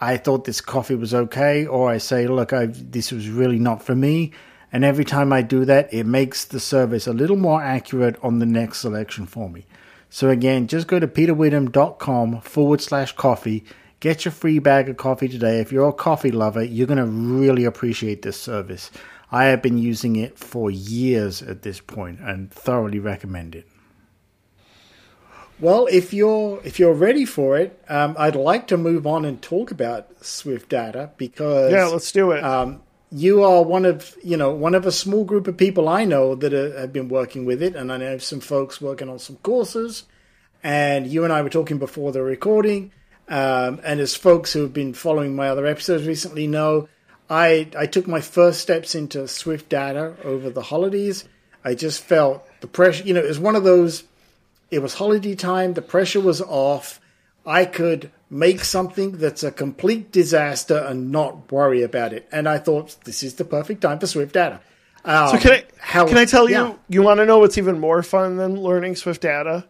I 0.00 0.16
thought 0.16 0.44
this 0.44 0.60
coffee 0.60 0.96
was 0.96 1.14
okay. 1.14 1.66
Or 1.66 1.88
I 1.88 1.98
say, 1.98 2.26
Look, 2.26 2.52
I, 2.52 2.66
this 2.66 3.12
was 3.12 3.28
really 3.28 3.58
not 3.58 3.82
for 3.82 3.94
me. 3.94 4.32
And 4.72 4.84
every 4.84 5.04
time 5.04 5.32
I 5.32 5.42
do 5.42 5.64
that, 5.66 5.94
it 5.94 6.04
makes 6.04 6.44
the 6.44 6.58
service 6.58 7.06
a 7.06 7.12
little 7.12 7.36
more 7.36 7.62
accurate 7.62 8.16
on 8.22 8.40
the 8.40 8.46
next 8.46 8.80
selection 8.80 9.24
for 9.24 9.48
me. 9.48 9.66
So 10.10 10.30
again, 10.30 10.66
just 10.66 10.88
go 10.88 10.98
to 10.98 11.06
peterwitham.com 11.06 12.40
forward 12.40 12.80
slash 12.80 13.12
coffee. 13.12 13.64
Get 14.04 14.26
your 14.26 14.32
free 14.32 14.58
bag 14.58 14.90
of 14.90 14.98
coffee 14.98 15.28
today. 15.28 15.60
If 15.60 15.72
you're 15.72 15.88
a 15.88 15.92
coffee 15.94 16.30
lover, 16.30 16.62
you're 16.62 16.86
going 16.86 16.98
to 16.98 17.06
really 17.06 17.64
appreciate 17.64 18.20
this 18.20 18.38
service. 18.38 18.90
I 19.32 19.44
have 19.46 19.62
been 19.62 19.78
using 19.78 20.16
it 20.16 20.38
for 20.38 20.70
years 20.70 21.40
at 21.40 21.62
this 21.62 21.80
point 21.80 22.20
and 22.20 22.52
thoroughly 22.52 22.98
recommend 22.98 23.54
it. 23.54 23.66
Well, 25.58 25.88
if 25.90 26.12
you're 26.12 26.60
if 26.64 26.78
you're 26.78 26.92
ready 26.92 27.24
for 27.24 27.56
it, 27.56 27.82
um, 27.88 28.14
I'd 28.18 28.36
like 28.36 28.66
to 28.66 28.76
move 28.76 29.06
on 29.06 29.24
and 29.24 29.40
talk 29.40 29.70
about 29.70 30.22
Swift 30.22 30.68
Data 30.68 31.12
because 31.16 31.72
Yeah, 31.72 31.86
let's 31.86 32.12
do 32.12 32.32
it. 32.32 32.44
um, 32.44 32.82
you 33.10 33.42
are 33.42 33.62
one 33.62 33.86
of 33.86 34.14
you 34.22 34.36
know 34.36 34.50
one 34.50 34.74
of 34.74 34.84
a 34.84 34.92
small 34.92 35.24
group 35.24 35.48
of 35.48 35.56
people 35.56 35.88
I 35.88 36.04
know 36.04 36.34
that 36.34 36.52
are, 36.52 36.78
have 36.78 36.92
been 36.92 37.08
working 37.08 37.46
with 37.46 37.62
it, 37.62 37.74
and 37.74 37.90
I 37.90 37.96
know 37.96 38.18
some 38.18 38.40
folks 38.40 38.82
working 38.82 39.08
on 39.08 39.18
some 39.18 39.36
courses. 39.36 40.02
And 40.62 41.06
you 41.06 41.24
and 41.24 41.32
I 41.32 41.40
were 41.40 41.50
talking 41.50 41.78
before 41.78 42.12
the 42.12 42.22
recording, 42.22 42.92
um, 43.28 43.80
and 43.84 44.00
as 44.00 44.14
folks 44.14 44.52
who 44.52 44.62
have 44.62 44.72
been 44.72 44.92
following 44.94 45.34
my 45.34 45.48
other 45.48 45.66
episodes 45.66 46.06
recently 46.06 46.46
know, 46.46 46.88
I 47.30 47.68
I 47.76 47.86
took 47.86 48.06
my 48.06 48.20
first 48.20 48.60
steps 48.60 48.94
into 48.94 49.26
Swift 49.28 49.68
Data 49.68 50.14
over 50.24 50.50
the 50.50 50.62
holidays. 50.62 51.24
I 51.64 51.74
just 51.74 52.02
felt 52.04 52.46
the 52.60 52.66
pressure. 52.66 53.04
You 53.04 53.14
know, 53.14 53.20
it 53.20 53.28
was 53.28 53.38
one 53.38 53.56
of 53.56 53.64
those. 53.64 54.04
It 54.70 54.80
was 54.80 54.94
holiday 54.94 55.34
time. 55.34 55.74
The 55.74 55.82
pressure 55.82 56.20
was 56.20 56.40
off. 56.42 57.00
I 57.46 57.64
could 57.64 58.10
make 58.30 58.64
something 58.64 59.12
that's 59.18 59.42
a 59.42 59.50
complete 59.52 60.10
disaster 60.10 60.78
and 60.78 61.12
not 61.12 61.52
worry 61.52 61.82
about 61.82 62.12
it. 62.12 62.26
And 62.32 62.48
I 62.48 62.58
thought 62.58 62.96
this 63.04 63.22
is 63.22 63.34
the 63.34 63.44
perfect 63.44 63.82
time 63.82 63.98
for 63.98 64.06
Swift 64.06 64.32
Data. 64.34 64.60
Um, 65.04 65.28
So 65.28 65.38
can 65.38 65.52
I 65.52 65.64
how- 65.78 66.06
can 66.08 66.16
I 66.16 66.24
tell 66.24 66.48
you 66.48 66.54
yeah. 66.56 66.74
you 66.88 67.02
want 67.02 67.18
to 67.20 67.26
know 67.26 67.38
what's 67.38 67.58
even 67.58 67.78
more 67.78 68.02
fun 68.02 68.36
than 68.38 68.60
learning 68.60 68.96
Swift 68.96 69.20
data? 69.22 69.64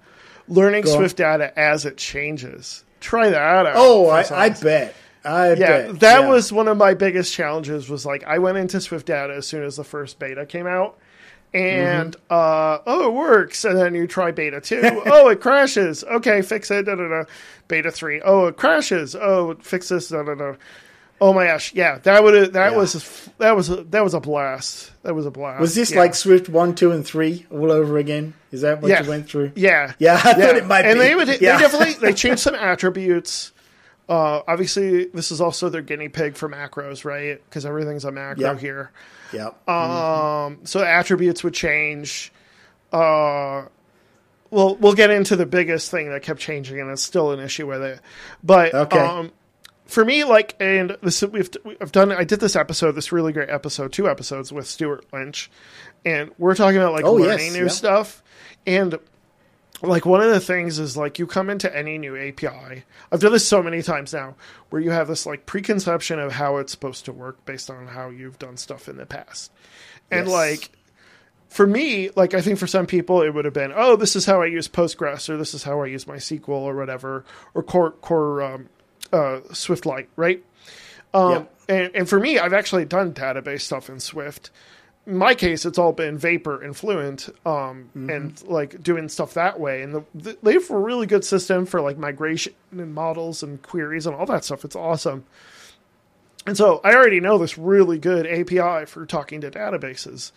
Learning. 0.48 0.84
Swift 0.86 1.16
data 1.16 1.56
as 1.58 1.84
it 1.84 1.96
changes. 1.96 2.84
Try 3.04 3.28
that 3.30 3.66
out. 3.66 3.72
Oh, 3.76 4.08
I, 4.08 4.24
I 4.46 4.48
bet. 4.48 4.94
I 5.24 5.48
yeah, 5.52 5.56
bet. 5.56 6.00
that 6.00 6.20
Yeah. 6.22 6.28
was 6.28 6.50
one 6.52 6.68
of 6.68 6.76
my 6.78 6.94
biggest 6.94 7.32
challenges. 7.34 7.88
Was 7.88 8.06
like 8.06 8.24
I 8.24 8.38
went 8.38 8.56
into 8.58 8.80
Swift 8.80 9.06
data 9.06 9.34
as 9.34 9.46
soon 9.46 9.62
as 9.62 9.76
the 9.76 9.84
first 9.84 10.18
beta 10.18 10.46
came 10.46 10.66
out, 10.66 10.98
and 11.52 12.14
Mm-hmm. 12.16 12.22
uh, 12.30 12.78
oh, 12.86 13.08
it 13.08 13.12
works. 13.14 13.64
And 13.64 13.76
then 13.78 13.94
you 13.94 14.06
try 14.06 14.30
beta 14.30 14.60
two. 14.60 14.80
oh, 15.06 15.28
it 15.28 15.40
crashes. 15.40 16.02
Okay, 16.04 16.40
fix 16.42 16.70
it. 16.70 16.86
Da, 16.86 16.94
da, 16.94 17.08
da. 17.08 17.24
Beta 17.68 17.90
three. 17.90 18.20
Oh, 18.24 18.46
it 18.46 18.56
crashes. 18.56 19.14
Oh, 19.14 19.54
fix 19.60 19.88
this. 19.90 20.08
Da, 20.08 20.22
da, 20.22 20.34
da. 20.34 20.54
Oh 21.26 21.32
my 21.32 21.46
gosh, 21.46 21.72
yeah, 21.74 21.98
that 22.02 22.22
would 22.22 22.52
that 22.52 22.72
Yeah. 22.72 22.76
was 22.76 23.30
that 23.38 23.56
was 23.56 23.70
a, 23.70 23.84
that 23.84 24.04
was 24.04 24.12
a 24.12 24.20
blast. 24.20 24.90
That 25.04 25.14
was 25.14 25.24
a 25.24 25.30
blast. 25.30 25.58
Was 25.58 25.74
this 25.74 25.90
Yeah. 25.92 26.00
like 26.00 26.14
Swift 26.14 26.50
one, 26.50 26.74
two, 26.74 26.92
and 26.92 27.02
three 27.06 27.46
all 27.50 27.72
over 27.72 27.96
again? 27.96 28.34
Is 28.52 28.60
that 28.60 28.82
what 28.82 28.90
Yeah. 28.90 29.02
you 29.02 29.08
went 29.08 29.30
through? 29.30 29.52
Yeah, 29.54 29.92
Yeah, 29.98 30.14
I 30.24 30.34
thought 30.34 30.56
it 30.56 30.66
might 30.66 30.84
and 30.84 30.98
be. 30.98 31.04
they 31.06 31.14
would 31.14 31.28
Yeah. 31.40 31.56
they 31.56 31.62
definitely 31.62 31.94
they 31.94 32.12
changed 32.22 32.40
some 32.42 32.54
attributes. 32.54 33.52
Uh, 34.06 34.42
obviously, 34.46 35.06
this 35.06 35.30
is 35.32 35.40
also 35.40 35.70
their 35.70 35.80
guinea 35.80 36.10
pig 36.10 36.36
for 36.36 36.46
macros, 36.46 37.06
right? 37.06 37.40
Because 37.48 37.64
everything's 37.64 38.04
a 38.04 38.12
macro 38.12 38.42
Yeah. 38.52 38.58
here. 38.58 38.90
Yep. 39.32 39.66
Um, 39.66 40.58
so 40.64 40.82
attributes 40.82 41.42
would 41.42 41.54
change. 41.54 42.30
Uh, 42.92 43.62
we'll 44.50 44.76
we'll 44.76 44.92
get 44.92 45.10
into 45.10 45.36
the 45.36 45.46
biggest 45.46 45.90
thing 45.90 46.10
that 46.10 46.22
kept 46.22 46.38
changing, 46.40 46.78
and 46.80 46.90
it's 46.90 47.02
still 47.02 47.32
an 47.32 47.40
issue 47.40 47.66
with 47.66 47.82
it. 47.82 48.00
But 48.42 48.74
Okay. 48.74 48.98
um, 48.98 49.32
for 49.86 50.04
me, 50.04 50.24
like, 50.24 50.56
and 50.60 50.96
this 51.02 51.22
we've 51.22 51.50
I've 51.80 51.92
done. 51.92 52.10
I 52.12 52.24
did 52.24 52.40
this 52.40 52.56
episode, 52.56 52.92
this 52.92 53.12
really 53.12 53.32
great 53.32 53.50
episode, 53.50 53.92
two 53.92 54.08
episodes 54.08 54.52
with 54.52 54.66
Stewart 54.66 55.04
Lynch, 55.12 55.50
and 56.04 56.30
we're 56.38 56.54
talking 56.54 56.78
about 56.78 56.92
like 56.92 57.04
Oh, 57.04 57.14
learning 57.14 57.46
yes, 57.46 57.54
new 57.54 57.62
yeah. 57.64 57.68
stuff, 57.68 58.22
and 58.66 58.98
like 59.82 60.06
one 60.06 60.22
of 60.22 60.30
the 60.30 60.40
things 60.40 60.78
is 60.78 60.96
like 60.96 61.18
you 61.18 61.26
come 61.26 61.50
into 61.50 61.74
any 61.76 61.98
new 61.98 62.16
API. 62.16 62.84
I've 63.12 63.20
done 63.20 63.32
this 63.32 63.46
so 63.46 63.62
many 63.62 63.82
times 63.82 64.12
now, 64.14 64.36
where 64.70 64.80
you 64.80 64.90
have 64.90 65.08
this 65.08 65.26
like 65.26 65.44
preconception 65.46 66.18
of 66.18 66.32
how 66.32 66.56
it's 66.56 66.72
supposed 66.72 67.04
to 67.04 67.12
work 67.12 67.44
based 67.44 67.68
on 67.70 67.86
how 67.88 68.08
you've 68.08 68.38
done 68.38 68.56
stuff 68.56 68.88
in 68.88 68.96
the 68.96 69.06
past, 69.06 69.52
and 70.10 70.26
Yes. 70.26 70.32
like 70.32 70.70
for 71.50 71.66
me, 71.66 72.10
like 72.16 72.32
I 72.34 72.40
think 72.40 72.58
for 72.58 72.66
some 72.66 72.86
people 72.86 73.20
it 73.22 73.34
would 73.34 73.44
have 73.44 73.54
been, 73.54 73.72
oh, 73.76 73.96
this 73.96 74.16
is 74.16 74.24
how 74.26 74.40
I 74.42 74.46
use 74.46 74.66
Postgres, 74.66 75.28
or 75.28 75.36
this 75.36 75.52
is 75.54 75.62
how 75.62 75.82
I 75.82 75.86
use 75.86 76.06
MySQL, 76.06 76.48
or 76.48 76.74
whatever, 76.74 77.24
or 77.52 77.62
Core 77.62 77.90
Core 77.92 78.42
um, 78.42 78.68
uh, 79.12 79.40
SwiftLight, 79.50 80.06
right? 80.16 80.42
Um, 81.12 81.48
and, 81.68 81.90
and 81.94 82.08
for 82.08 82.18
me, 82.18 82.38
I've 82.38 82.52
actually 82.52 82.84
done 82.84 83.12
database 83.14 83.62
stuff 83.62 83.88
in 83.88 84.00
Swift. 84.00 84.50
In 85.06 85.16
my 85.16 85.34
case, 85.34 85.66
it's 85.66 85.78
all 85.78 85.92
been 85.92 86.16
Vapor 86.16 86.62
and 86.62 86.74
Fluent, 86.76 87.28
um, 87.44 87.90
and 87.94 88.42
like 88.48 88.82
doing 88.82 89.08
stuff 89.10 89.34
that 89.34 89.60
way. 89.60 89.82
And 89.82 89.94
the, 89.94 90.04
the, 90.14 90.38
they 90.42 90.54
have 90.54 90.70
a 90.70 90.78
really 90.78 91.06
good 91.06 91.24
system 91.24 91.66
for 91.66 91.80
like 91.82 91.98
migration 91.98 92.54
and 92.72 92.94
models 92.94 93.42
and 93.42 93.60
queries 93.62 94.06
and 94.06 94.16
all 94.16 94.24
that 94.26 94.44
stuff. 94.44 94.64
It's 94.64 94.74
awesome. 94.76 95.24
And 96.46 96.56
so 96.56 96.80
I 96.84 96.94
already 96.94 97.20
know 97.20 97.38
this 97.38 97.56
really 97.58 97.98
good 97.98 98.26
API 98.26 98.86
for 98.86 99.06
talking 99.06 99.40
to 99.42 99.50
databases. 99.50 100.32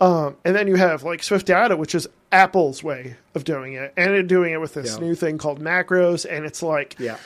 Um, 0.00 0.36
and 0.44 0.54
then 0.56 0.66
you 0.66 0.74
have 0.76 1.04
like 1.04 1.22
Swift 1.22 1.46
Data, 1.46 1.76
which 1.76 1.94
is 1.94 2.08
Apple's 2.32 2.82
way 2.82 3.16
of 3.34 3.44
doing 3.44 3.74
it, 3.74 3.92
and 3.96 4.28
doing 4.28 4.52
it 4.52 4.60
with 4.60 4.74
this 4.74 4.94
Yeah. 4.94 5.00
new 5.06 5.14
thing 5.14 5.38
called 5.38 5.60
macros. 5.60 6.26
And 6.28 6.44
it's 6.44 6.62
like, 6.62 6.96
Yeah. 6.98 7.18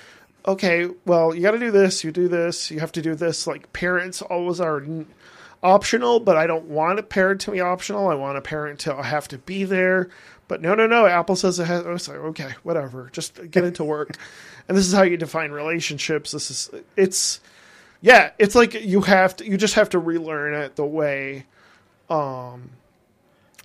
Okay, 0.47 0.89
well, 1.05 1.35
you 1.35 1.43
got 1.43 1.53
to 1.53 1.59
do 1.59 1.71
this, 1.71 2.05
you 2.05 2.13
do 2.13 2.29
this, 2.29 2.71
you 2.71 2.81
have 2.81 2.93
to 2.93 3.03
do 3.03 3.15
this. 3.15 3.47
Like 3.47 3.73
parents 3.73 4.23
always 4.23 4.61
are 4.61 4.81
n- 4.83 5.07
optional, 5.63 6.21
but 6.21 6.37
I 6.37 6.47
don't 6.47 6.67
want 6.67 6.99
a 6.99 7.03
parent 7.03 7.41
to 7.43 7.51
be 7.51 7.61
optional. 7.61 8.09
I 8.09 8.15
want 8.15 8.39
a 8.39 8.43
parent 8.43 8.81
to 8.81 9.03
have 9.03 9.29
to 9.29 9.39
be 9.39 9.65
there. 9.65 10.09
But 10.49 10.63
no, 10.63 10.75
no, 10.77 10.87
no. 10.87 11.07
Apple 11.07 11.35
says 11.35 11.59
it 11.59 11.65
has. 11.67 11.85
I 11.85 11.91
was 11.91 12.07
like, 12.09 12.19
okay, 12.19 12.51
whatever. 12.63 13.09
Just 13.13 13.51
get 13.51 13.65
into 13.65 13.83
work. 13.83 14.11
and 14.69 14.77
this 14.79 14.87
is 14.87 14.93
how 14.93 15.03
you 15.03 15.17
define 15.17 15.51
relationships. 15.51 16.31
This 16.31 16.51
is 16.53 16.71
it's 16.97 17.41
yeah. 18.01 18.31
It's 18.39 18.55
like 18.55 18.75
you 18.75 19.01
have 19.01 19.35
to. 19.37 19.45
You 19.45 19.57
just 19.57 19.75
have 19.75 19.89
to 19.91 19.99
relearn 19.99 20.55
it 20.55 20.77
the 20.77 20.85
way, 20.87 21.47
um, 22.09 22.71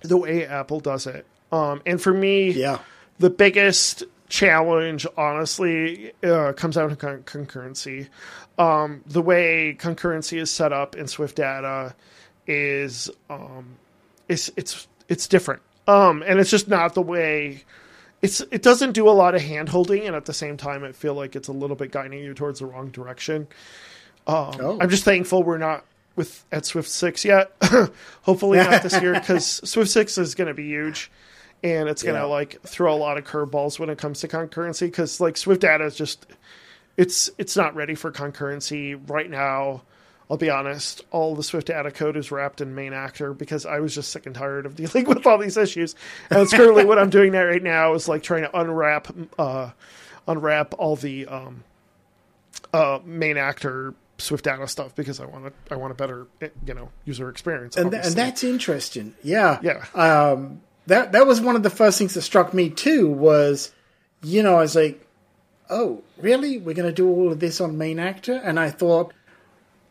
the 0.02 0.16
way 0.16 0.44
Apple 0.44 0.80
does 0.80 1.06
it. 1.06 1.24
Um, 1.52 1.82
and 1.86 2.02
for 2.02 2.12
me, 2.12 2.50
Yeah. 2.50 2.78
the 3.20 3.30
biggest 3.30 4.02
challenge, 4.32 5.06
honestly, 5.18 6.10
uh, 6.24 6.54
comes 6.54 6.78
out 6.78 6.90
of 6.90 6.98
con- 6.98 7.22
concurrency. 7.24 8.08
Um, 8.58 9.02
the 9.06 9.20
way 9.20 9.76
concurrency 9.78 10.40
is 10.40 10.50
set 10.50 10.72
up 10.72 10.96
in 10.96 11.06
Swift 11.06 11.36
Data 11.36 11.94
is 12.46 13.10
um, 13.28 13.76
it's 14.30 14.50
it's 14.56 14.88
it's 15.08 15.28
different, 15.28 15.60
um, 15.86 16.24
and 16.26 16.40
it's 16.40 16.50
just 16.50 16.66
not 16.66 16.94
the 16.94 17.02
way. 17.02 17.62
It's 18.22 18.40
it 18.50 18.62
doesn't 18.62 18.92
do 18.92 19.06
a 19.06 19.10
lot 19.12 19.34
of 19.34 19.42
hand 19.42 19.68
holding, 19.68 20.06
and 20.06 20.16
at 20.16 20.24
the 20.24 20.32
same 20.32 20.56
time, 20.56 20.82
I 20.82 20.92
feel 20.92 21.12
like 21.14 21.36
it's 21.36 21.48
a 21.48 21.52
little 21.52 21.76
bit 21.76 21.90
guiding 21.92 22.18
you 22.20 22.32
towards 22.32 22.60
the 22.60 22.66
wrong 22.66 22.88
direction. 22.90 23.48
Um, 24.26 24.56
Oh. 24.60 24.78
I'm 24.80 24.88
just 24.88 25.04
thankful 25.04 25.42
we're 25.42 25.58
not 25.58 25.84
with 26.16 26.44
at 26.52 26.64
Swift 26.64 26.88
six 26.88 27.22
yet. 27.24 27.52
Hopefully 28.22 28.58
not 28.58 28.82
this 28.82 28.98
year 29.02 29.12
because 29.20 29.46
Swift 29.68 29.90
six 29.90 30.16
is 30.16 30.34
going 30.34 30.48
to 30.48 30.54
be 30.54 30.68
huge, 30.68 31.10
and 31.62 31.88
it's 31.88 32.02
going 32.02 32.14
to 32.16 32.22
Yeah. 32.22 32.26
like 32.26 32.60
throw 32.62 32.94
a 32.94 32.96
lot 32.96 33.18
of 33.18 33.24
curveballs 33.24 33.78
when 33.78 33.88
it 33.90 33.98
comes 33.98 34.20
to 34.20 34.28
concurrency. 34.28 34.82
Because 34.82 35.20
like 35.20 35.36
Swift 35.36 35.60
data 35.60 35.84
is 35.84 35.94
just 35.96 36.26
it's 36.96 37.30
it's 37.38 37.56
not 37.56 37.74
ready 37.74 37.94
for 37.94 38.10
concurrency 38.12 39.00
right 39.10 39.30
now. 39.30 39.82
I'll 40.30 40.38
be 40.38 40.48
honest, 40.50 41.02
all 41.10 41.34
the 41.34 41.42
Swift 41.42 41.66
data 41.66 41.90
code 41.90 42.16
is 42.16 42.32
wrapped 42.32 42.62
in 42.62 42.74
main 42.74 42.94
actor 42.94 43.34
because 43.34 43.66
I 43.66 43.80
was 43.80 43.94
just 43.94 44.10
sick 44.10 44.24
and 44.24 44.34
tired 44.34 44.64
of 44.64 44.76
dealing 44.76 45.04
with 45.04 45.26
all 45.26 45.36
these 45.36 45.56
issues. 45.58 45.94
And 46.30 46.40
it's 46.40 46.54
currently 46.54 46.84
what 46.86 46.98
I'm 46.98 47.10
doing 47.10 47.32
there 47.32 47.48
right 47.48 47.62
now 47.62 47.92
is 47.94 48.08
like 48.08 48.22
trying 48.22 48.42
to 48.42 48.58
unwrap 48.58 49.08
uh, 49.38 49.70
unwrap 50.26 50.74
all 50.78 50.96
the 50.96 51.26
um, 51.26 51.64
uh, 52.72 53.00
main 53.04 53.36
actor 53.36 53.94
Swift 54.18 54.44
data 54.44 54.66
stuff 54.68 54.94
because 54.94 55.20
I 55.20 55.26
want 55.26 55.46
to 55.46 55.74
I 55.74 55.76
want 55.76 55.90
a 55.92 55.96
better 55.96 56.26
eh, 56.40 56.48
you 56.66 56.74
know 56.74 56.90
user 57.04 57.28
experience. 57.28 57.76
and, 57.76 57.90
th- 57.90 58.04
and 58.06 58.14
that's 58.14 58.44
interesting. 58.44 59.14
Yeah, 59.22 59.58
Yeah. 59.62 59.84
Um, 59.94 60.60
that 60.86 61.12
that 61.12 61.26
was 61.26 61.40
one 61.40 61.56
of 61.56 61.62
the 61.62 61.70
first 61.70 61.98
things 61.98 62.14
that 62.14 62.22
struck 62.22 62.52
me 62.54 62.70
too. 62.70 63.08
Was 63.08 63.72
you 64.22 64.42
know 64.42 64.56
I 64.56 64.60
was 64.62 64.76
like, 64.76 65.04
oh 65.70 66.02
really? 66.18 66.58
We're 66.58 66.74
going 66.74 66.88
to 66.88 66.94
do 66.94 67.08
all 67.08 67.30
of 67.32 67.40
this 67.40 67.60
on 67.60 67.76
main 67.78 67.98
actor? 67.98 68.34
And 68.34 68.58
I 68.60 68.70
thought, 68.70 69.12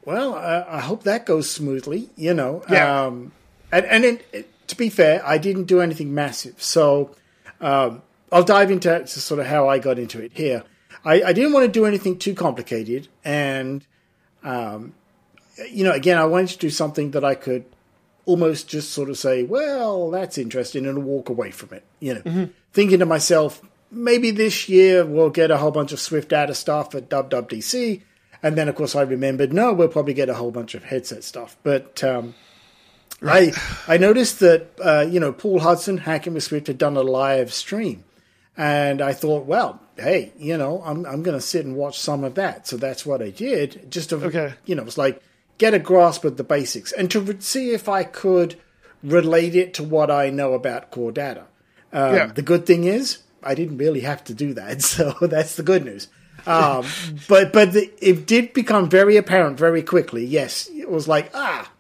well, 0.06 0.34
I, 0.36 0.78
I 0.78 0.80
hope 0.80 1.04
that 1.04 1.26
goes 1.26 1.50
smoothly. 1.50 2.10
You 2.16 2.34
know, 2.34 2.64
Yeah. 2.70 3.06
Um, 3.06 3.32
and 3.72 3.86
and 3.86 4.04
it, 4.06 4.26
it- 4.34 4.48
to 4.68 4.78
be 4.78 4.90
fair, 4.90 5.22
I 5.26 5.38
didn't 5.38 5.66
do 5.66 5.82
anything 5.82 6.14
massive, 6.14 6.64
so 6.64 7.14
um, 7.60 8.02
I'll 8.32 8.44
dive 8.46 8.72
into 8.72 8.88
to 9.00 9.06
sort 9.20 9.42
of 9.42 9.46
how 9.48 9.68
I 9.68 9.80
got 9.80 10.00
into 10.00 10.22
it 10.22 10.32
here. 10.34 10.64
I, 11.04 11.22
I 11.24 11.34
didn't 11.34 11.52
want 11.52 11.66
to 11.66 11.72
do 11.72 11.86
anything 11.86 12.18
too 12.18 12.34
complicated, 12.34 13.10
and 13.26 13.86
um, 14.46 14.94
you 15.70 15.84
know, 15.84 15.92
again, 15.92 16.18
I 16.18 16.24
wanted 16.24 16.52
to 16.52 16.58
do 16.58 16.70
something 16.70 17.12
that 17.12 17.26
I 17.26 17.36
could 17.36 17.66
almost 18.26 18.68
just 18.68 18.92
sort 18.92 19.10
of 19.10 19.18
say, 19.18 19.44
well, 19.44 20.10
that's 20.12 20.38
interesting, 20.38 20.86
and 20.86 21.06
walk 21.06 21.30
away 21.30 21.52
from 21.52 21.74
it. 21.74 21.84
You 22.00 22.16
know, 22.24 22.50
thinking 22.74 23.00
to 23.00 23.06
myself, 23.06 23.62
maybe 23.90 24.32
this 24.32 24.70
year 24.70 25.06
we'll 25.06 25.30
get 25.30 25.52
a 25.52 25.58
whole 25.58 25.72
bunch 25.72 25.92
of 25.92 26.00
Swift 26.00 26.30
data 26.30 26.54
stuff 26.54 26.94
at 26.96 27.10
WWDC. 27.10 28.02
And 28.44 28.58
then, 28.58 28.68
of 28.70 28.76
course, 28.76 28.96
I 28.96 29.02
remembered, 29.04 29.54
no, 29.54 29.72
we'll 29.72 29.88
probably 29.88 30.16
get 30.16 30.28
a 30.30 30.34
whole 30.34 30.50
bunch 30.52 30.74
of 30.74 30.84
headset 30.84 31.24
stuff. 31.24 31.56
But 31.62 32.04
um, 32.04 32.34
I 33.22 33.52
I 33.88 33.98
noticed 33.98 34.40
that, 34.40 34.68
uh, 34.84 35.06
you 35.08 35.20
know, 35.20 35.32
Paul 35.32 35.60
Hudson, 35.60 36.00
Hacking 36.00 36.34
with 36.34 36.44
Swift, 36.44 36.66
had 36.68 36.78
done 36.80 36.98
a 36.98 37.02
live 37.04 37.54
stream. 37.54 38.04
And 38.58 39.00
I 39.02 39.14
thought, 39.14 39.46
well, 39.46 39.80
hey, 39.98 40.34
you 40.38 40.58
know, 40.58 40.82
I'm 40.84 41.06
I'm 41.06 41.22
going 41.24 41.38
to 41.38 41.42
sit 41.46 41.66
and 41.66 41.76
watch 41.76 42.00
some 42.00 42.24
of 42.24 42.36
that. 42.36 42.68
So 42.68 42.78
that's 42.78 43.06
what 43.06 43.22
I 43.22 43.30
did. 43.30 43.92
Just 43.92 44.10
to, 44.10 44.16
Okay. 44.18 44.54
you 44.66 44.74
know, 44.76 44.82
it 44.82 44.86
was 44.86 44.98
like 44.98 45.22
get 45.62 45.76
a 45.76 45.80
grasp 45.80 46.26
of 46.26 46.38
the 46.38 46.44
basics 46.44 46.92
and 46.92 47.12
to 47.12 47.20
re- 47.20 47.36
see 47.40 47.72
if 47.72 47.88
I 47.88 48.04
could 48.04 48.56
relate 49.04 49.56
it 49.56 49.76
to 49.76 49.84
what 49.84 50.10
I 50.10 50.32
know 50.32 50.54
about 50.54 50.90
core 50.90 51.12
data. 51.12 51.44
Um, 51.94 52.16
Yeah. 52.16 52.26
The 52.26 52.42
good 52.42 52.66
thing 52.66 52.86
is 52.86 53.20
I 53.44 53.54
didn't 53.54 53.78
really 53.78 54.00
have 54.02 54.24
to 54.24 54.34
do 54.34 54.56
that, 54.56 54.82
so 54.94 55.14
that's 55.22 55.56
the 55.56 55.64
good 55.64 55.86
news. 55.86 56.08
Um, 56.48 56.84
but 57.28 57.54
but 57.54 57.74
the, 57.74 57.92
it 58.00 58.26
did 58.26 58.54
become 58.54 58.90
very 58.90 59.18
apparent 59.18 59.60
very 59.60 59.84
quickly. 59.84 60.26
Yes, 60.26 60.68
it 60.74 60.90
was 60.90 61.08
like 61.08 61.30
ah, 61.36 61.72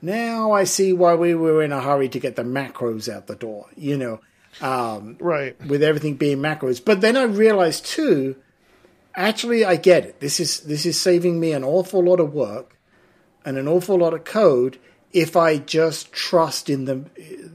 now 0.00 0.50
I 0.50 0.64
see 0.64 0.92
why 0.92 1.14
we 1.14 1.36
were 1.36 1.62
in 1.62 1.70
a 1.70 1.80
hurry 1.80 2.08
to 2.08 2.18
get 2.18 2.34
the 2.34 2.42
macros 2.42 3.08
out 3.08 3.28
the 3.28 3.36
door. 3.36 3.66
You 3.76 3.96
know, 3.96 4.20
um, 4.60 5.16
right. 5.20 5.54
with 5.68 5.84
everything 5.84 6.16
being 6.16 6.38
macros. 6.38 6.84
But 6.84 7.00
then 7.00 7.16
I 7.16 7.22
realized 7.22 7.86
too, 7.86 8.34
actually, 9.14 9.64
I 9.64 9.76
get 9.76 10.04
it. 10.04 10.18
This 10.18 10.40
is 10.40 10.60
this 10.62 10.84
is 10.84 11.00
saving 11.00 11.38
me 11.38 11.52
an 11.52 11.62
awful 11.62 12.02
lot 12.02 12.18
of 12.18 12.34
work 12.34 12.76
and 13.44 13.56
an 13.58 13.68
awful 13.68 13.96
lot 13.98 14.14
of 14.14 14.24
code 14.24 14.78
if 15.12 15.36
I 15.36 15.58
just 15.58 16.12
trust 16.12 16.70
in 16.70 16.84
the 16.86 16.96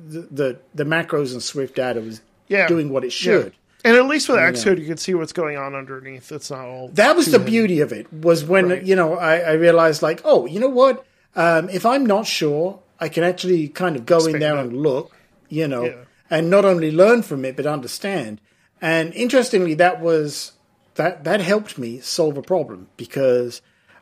the 0.09 0.27
the, 0.31 0.59
the 0.75 0.83
macros 0.83 1.33
and 1.33 1.41
Swift 1.41 1.75
data 1.75 1.99
was 2.01 2.21
Yeah. 2.47 2.67
doing 2.67 2.89
what 2.89 3.03
it 3.03 3.11
should. 3.11 3.53
Yeah. 3.53 3.89
And 3.91 3.95
at 3.97 4.05
least 4.07 4.27
with 4.27 4.37
Xcode, 4.39 4.79
you 4.79 4.85
can 4.87 4.97
see 4.97 5.13
what's 5.13 5.31
going 5.33 5.55
on 5.57 5.73
underneath. 5.75 6.31
It's 6.31 6.49
not 6.51 6.65
all 6.65 6.89
That 6.89 7.15
was 7.15 7.25
the 7.27 7.31
hidden. 7.33 7.45
beauty 7.45 7.79
of 7.81 7.91
it. 7.93 8.11
Was 8.11 8.43
when 8.43 8.69
Right. 8.69 8.83
you 8.83 8.95
know 8.95 9.13
I, 9.15 9.37
I 9.39 9.51
realized 9.53 10.01
like, 10.01 10.21
oh, 10.25 10.45
you 10.45 10.59
know 10.59 10.69
what? 10.69 11.05
Um, 11.35 11.69
if 11.69 11.85
I'm 11.85 12.05
not 12.05 12.25
sure, 12.25 12.79
I 12.99 13.09
can 13.09 13.23
actually 13.23 13.67
kind 13.69 13.95
of 13.95 14.05
go 14.05 14.25
in 14.25 14.39
there 14.39 14.57
and 14.57 14.75
look, 14.81 15.15
you 15.49 15.67
know, 15.67 15.85
Yeah. 15.85 15.93
and 16.29 16.49
not 16.49 16.65
only 16.65 16.91
learn 16.91 17.21
from 17.21 17.45
it 17.45 17.55
but 17.55 17.65
understand. 17.65 18.41
And 18.81 19.13
interestingly, 19.13 19.73
that 19.75 20.01
was 20.01 20.53
that 20.95 21.23
that 21.23 21.39
helped 21.41 21.77
me 21.77 21.99
solve 21.99 22.37
a 22.37 22.41
problem 22.41 22.87
because 22.97 23.61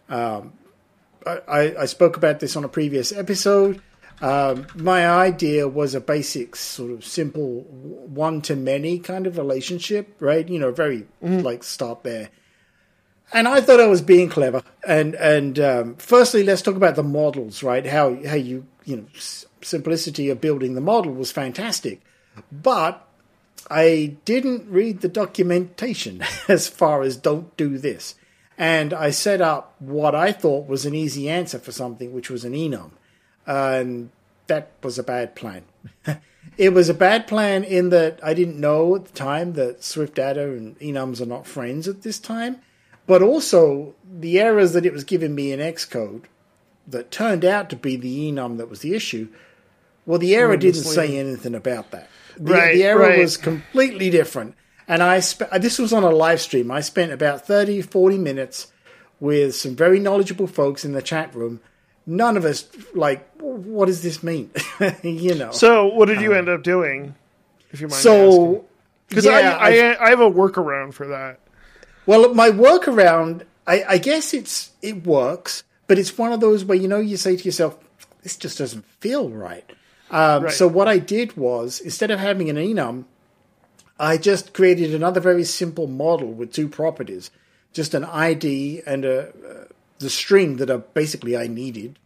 um, 0.10 0.54
I, 1.26 1.76
I, 1.82 1.86
spoke 1.86 2.18
about 2.18 2.40
this 2.40 2.56
on 2.56 2.64
a 2.64 2.70
previous 2.70 3.12
episode. 3.12 3.82
Um, 4.22 4.68
my 4.76 5.08
idea 5.08 5.68
was 5.68 5.94
a 5.94 6.00
basic 6.00 6.56
sort 6.56 6.92
of 6.92 7.04
simple 7.04 7.62
one 7.62 8.42
to 8.44 8.56
many 8.56 9.00
kind 9.00 9.28
of 9.28 9.38
relationship, 9.38 10.16
right? 10.20 10.48
You 10.48 10.60
know, 10.60 10.72
very 10.72 11.08
like 11.22 11.64
start 11.64 12.04
there. 12.04 12.30
And 13.34 13.48
I 13.48 13.60
thought 13.60 13.80
I 13.80 13.88
was 13.88 14.02
being 14.02 14.30
clever. 14.30 14.62
And 14.88 15.16
and 15.16 15.60
um, 15.60 15.96
firstly, 15.96 16.44
let's 16.44 16.62
talk 16.62 16.76
about 16.76 16.96
the 16.96 17.04
models, 17.04 17.64
right? 17.64 17.86
How 17.86 18.16
how 18.26 18.36
you 18.36 18.66
you 18.86 18.98
know 18.98 19.06
s- 19.16 19.46
simplicity 19.62 20.30
of 20.30 20.40
building 20.40 20.76
the 20.76 20.82
model 20.82 21.12
was 21.12 21.32
fantastic, 21.32 22.02
but 22.52 23.06
I 23.70 24.18
didn't 24.26 24.70
read 24.70 25.02
the 25.02 25.10
documentation 25.10 26.24
as 26.48 26.68
far 26.68 27.02
as 27.02 27.18
don't 27.18 27.56
do 27.58 27.78
this. 27.78 28.16
And 28.58 28.93
I 28.93 29.10
set 29.10 29.41
up 29.41 29.76
what 29.80 30.16
I 30.16 30.32
thought 30.32 30.68
was 30.68 30.86
an 30.86 30.95
easy 30.95 31.30
answer 31.30 31.60
for 31.60 31.72
something, 31.72 32.14
which 32.14 32.30
was 32.30 32.45
an 32.45 32.53
enum. 32.53 32.91
And 33.45 34.12
that 34.47 34.72
was 34.82 34.97
a 34.97 35.03
bad 35.03 35.36
plan. 35.36 35.64
it 36.58 36.74
was 36.74 36.88
a 36.88 36.93
bad 36.93 37.28
plan 37.28 37.64
in 37.64 37.89
that 37.89 38.20
I 38.24 38.34
didn't 38.34 38.60
know 38.60 38.95
at 38.95 39.06
the 39.06 39.14
time 39.14 39.53
that 39.53 39.84
Swift 39.84 40.16
Data 40.16 40.43
and 40.43 40.80
enums 40.80 41.20
are 41.22 41.26
not 41.26 41.47
friends 41.47 41.88
at 41.88 42.03
this 42.03 42.18
time, 42.18 42.62
but 43.08 43.22
also 43.22 43.93
the 44.10 44.39
errors 44.39 44.74
that 44.74 44.86
it 44.86 44.93
was 44.93 45.03
giving 45.03 45.36
me 45.36 45.51
in 45.51 45.60
Xcode 45.60 46.24
that 46.88 47.12
turned 47.12 47.43
out 47.43 47.70
to 47.70 47.76
be 47.76 47.95
the 47.95 48.32
enum 48.32 48.58
that 48.58 48.70
was 48.70 48.80
the 48.80 48.93
issue. 48.93 49.28
Well, 50.06 50.20
the 50.20 50.36
error 50.36 50.56
didn't 50.56 50.84
say 50.84 51.18
anything 51.18 51.56
about 51.56 51.91
that. 51.91 52.10
The, 52.38 52.53
Right, 52.53 52.74
the 52.74 52.84
error 52.84 52.99
right. 52.99 53.20
was 53.20 53.38
completely 53.38 54.10
different. 54.10 54.56
And 54.88 55.02
I 55.02 55.20
sp- 55.22 55.50
this 55.60 55.80
was 55.80 55.94
on 55.94 56.04
a 56.04 56.10
live 56.10 56.40
stream. 56.42 56.70
I 56.72 56.82
spent 56.82 57.12
about 57.12 57.46
30, 57.48 57.82
40 57.82 58.18
minutes 58.18 58.72
with 59.20 59.56
some 59.56 59.76
very 59.76 60.00
knowledgeable 60.00 60.48
folks 60.48 60.86
in 60.86 60.92
the 60.94 61.02
chat 61.02 61.34
room. 61.36 61.60
None 62.06 62.38
of 62.38 62.46
us 62.46 62.68
like, 62.94 63.28
what 63.40 63.88
does 63.88 64.04
this 64.04 64.22
mean? 64.22 64.52
you 65.04 65.34
know. 65.36 65.52
So, 65.52 65.88
what 65.88 66.06
did 66.08 66.22
you 66.22 66.34
end 66.34 66.50
up 66.50 66.62
doing? 66.62 67.16
If 67.72 67.82
you 67.82 67.88
mind 67.88 67.98
asking? 67.98 68.12
Um, 68.12 68.32
So, 68.32 68.66
because 69.10 69.26
yeah, 69.26 69.58
I, 69.60 69.70
I 69.70 70.06
I 70.06 70.10
have 70.10 70.20
a 70.20 70.30
workaround 70.30 70.94
for 70.94 71.08
that. 71.08 71.40
well, 72.06 72.34
my 72.36 72.50
workaround, 72.52 73.44
I, 73.66 73.84
I 73.88 73.98
guess 73.98 74.34
it's 74.34 74.72
it 74.84 75.06
works, 75.08 75.64
but 75.88 75.98
it's 75.98 76.16
one 76.18 76.32
of 76.32 76.40
those 76.42 76.64
where 76.64 76.78
you 76.78 76.88
know 76.88 77.00
you 77.00 77.18
say 77.18 77.36
to 77.36 77.44
yourself, 77.44 77.78
"This 78.22 78.38
just 78.38 78.60
doesn't 78.60 78.86
feel 79.00 79.30
right." 79.30 79.66
Um, 80.12 80.44
Right. 80.44 80.54
So 80.54 80.68
what 80.68 80.88
I 80.88 81.00
did 81.00 81.36
was 81.36 81.80
instead 81.80 82.12
of 82.12 82.20
having 82.20 82.50
an 82.52 82.58
enum, 82.58 83.06
I 84.00 84.18
just 84.18 84.54
created 84.54 84.93
another 84.93 85.20
very 85.22 85.43
simple 85.43 85.88
model 85.88 86.32
with 86.32 86.52
two 86.52 86.68
properties, 86.68 87.32
just 87.74 87.93
an 87.93 88.04
ID 88.04 88.82
and 88.86 89.06
a 89.06 89.30
uh, 89.30 89.66
the 90.00 90.10
string 90.10 90.58
that 90.58 90.70
are 90.70 90.80
basically 90.80 91.38
I 91.38 91.48
needed. 91.48 91.98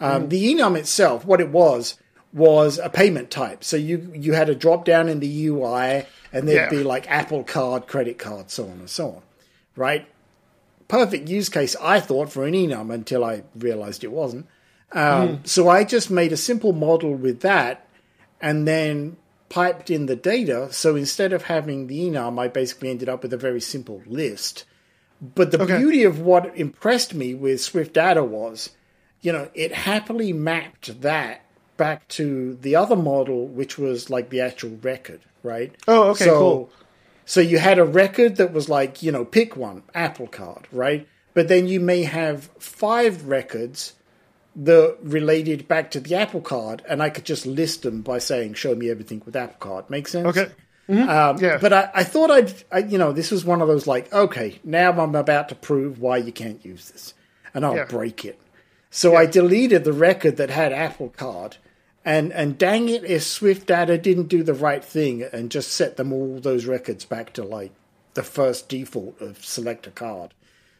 Um, 0.00 0.28
The 0.28 0.54
enum 0.54 0.76
itself, 0.78 1.24
what 1.24 1.40
it 1.40 1.48
was, 1.50 1.96
was 2.32 2.78
a 2.78 2.88
payment 2.88 3.30
type. 3.30 3.64
So 3.64 3.76
you 3.76 4.12
you 4.14 4.32
had 4.34 4.48
a 4.48 4.54
drop 4.54 4.84
down 4.84 5.08
in 5.08 5.20
the 5.20 5.46
UI, 5.48 6.06
and 6.32 6.48
there'd 6.48 6.70
Yeah. 6.72 6.78
be 6.78 6.84
like 6.84 7.10
Apple 7.10 7.42
Card, 7.44 7.86
credit 7.86 8.18
card, 8.18 8.50
so 8.50 8.64
on 8.64 8.78
and 8.80 8.90
so 8.90 9.06
on, 9.08 9.22
right? 9.76 10.06
Perfect 10.88 11.28
use 11.28 11.48
case, 11.48 11.74
I 11.80 11.98
thought, 12.00 12.30
for 12.30 12.44
an 12.44 12.54
enum 12.54 12.92
until 12.92 13.24
I 13.24 13.42
realized 13.58 14.04
it 14.04 14.12
wasn't. 14.12 14.46
Um, 14.92 15.40
So 15.44 15.68
I 15.68 15.82
just 15.82 16.10
made 16.10 16.32
a 16.32 16.36
simple 16.36 16.72
model 16.72 17.14
with 17.14 17.40
that, 17.40 17.86
and 18.40 18.66
then 18.68 19.16
piped 19.54 19.88
in 19.88 20.06
the 20.06 20.16
data. 20.16 20.72
So 20.72 20.96
instead 20.96 21.32
of 21.32 21.44
having 21.44 21.86
the 21.86 22.00
enum, 22.10 22.40
I 22.40 22.48
basically 22.48 22.90
ended 22.90 23.08
up 23.08 23.22
with 23.22 23.32
a 23.32 23.36
very 23.36 23.60
simple 23.60 24.02
list. 24.04 24.64
But 25.22 25.52
the 25.52 25.62
Okay. 25.62 25.76
beauty 25.78 26.02
of 26.02 26.18
what 26.18 26.58
impressed 26.58 27.14
me 27.14 27.34
with 27.34 27.60
Swift 27.60 27.94
Data 27.94 28.24
was, 28.24 28.70
you 29.20 29.32
know, 29.32 29.48
it 29.54 29.72
happily 29.72 30.32
mapped 30.32 31.00
that 31.02 31.42
back 31.76 32.08
to 32.08 32.58
the 32.62 32.74
other 32.74 32.96
model, 32.96 33.46
which 33.46 33.78
was 33.78 34.10
like 34.10 34.30
the 34.30 34.40
actual 34.40 34.76
record, 34.82 35.20
right? 35.44 35.72
Oh, 35.86 36.10
okay, 36.10 36.24
so, 36.24 36.38
cool. 36.38 36.70
So 37.24 37.40
you 37.40 37.58
had 37.58 37.78
a 37.78 37.84
record 37.84 38.36
that 38.36 38.52
was 38.52 38.68
like, 38.68 39.04
you 39.04 39.12
know, 39.12 39.24
pick 39.24 39.56
one, 39.56 39.84
Apple 39.94 40.26
Card, 40.26 40.66
right? 40.72 41.06
But 41.32 41.46
then 41.46 41.68
you 41.68 41.78
may 41.78 42.02
have 42.02 42.50
five 42.58 43.28
records 43.28 43.92
that 44.56 44.96
related 45.02 45.66
back 45.68 45.90
to 45.92 46.00
the 46.00 46.14
Apple 46.14 46.40
Card, 46.40 46.82
and 46.88 47.02
I 47.02 47.10
could 47.10 47.24
just 47.24 47.46
list 47.46 47.82
them 47.82 48.02
by 48.02 48.18
saying, 48.18 48.54
"Show 48.54 48.74
me 48.74 48.90
everything 48.90 49.22
with 49.26 49.36
Apple 49.36 49.56
Card." 49.58 49.90
Make 49.90 50.08
sense? 50.08 50.26
Okay. 50.26 50.50
Um, 50.88 51.38
Yeah. 51.38 51.58
But 51.60 51.72
I, 51.72 51.90
I 51.94 52.04
thought 52.04 52.30
I'd, 52.30 52.52
I, 52.70 52.78
you 52.78 52.98
know, 52.98 53.12
this 53.12 53.30
was 53.30 53.44
one 53.44 53.62
of 53.62 53.68
those 53.68 53.86
like, 53.86 54.12
okay, 54.12 54.58
now 54.64 54.92
I'm 54.92 55.14
about 55.14 55.48
to 55.48 55.54
prove 55.54 55.98
why 55.98 56.18
you 56.18 56.30
can't 56.30 56.62
use 56.64 56.90
this, 56.90 57.14
and 57.54 57.64
I'll 57.64 57.74
Yeah. 57.76 57.84
break 57.86 58.24
it. 58.24 58.38
So 58.90 59.16
I 59.16 59.26
deleted 59.26 59.82
the 59.84 59.92
record 59.94 60.36
that 60.36 60.50
had 60.50 60.72
Apple 60.72 61.08
Card, 61.16 61.56
and 62.04 62.32
and 62.32 62.56
dang 62.58 62.88
it, 62.88 63.02
if 63.04 63.22
Swift 63.24 63.66
Data 63.66 63.96
didn't 63.98 64.28
do 64.28 64.42
the 64.42 64.54
right 64.54 64.84
thing 64.84 65.22
and 65.32 65.50
just 65.50 65.72
set 65.72 65.96
them 65.96 66.12
all 66.12 66.38
those 66.38 66.66
records 66.66 67.04
back 67.04 67.32
to 67.32 67.42
like 67.42 67.72
the 68.12 68.22
first 68.22 68.68
default 68.68 69.20
of 69.20 69.44
select 69.44 69.86
a 69.88 69.90
card. 69.90 70.32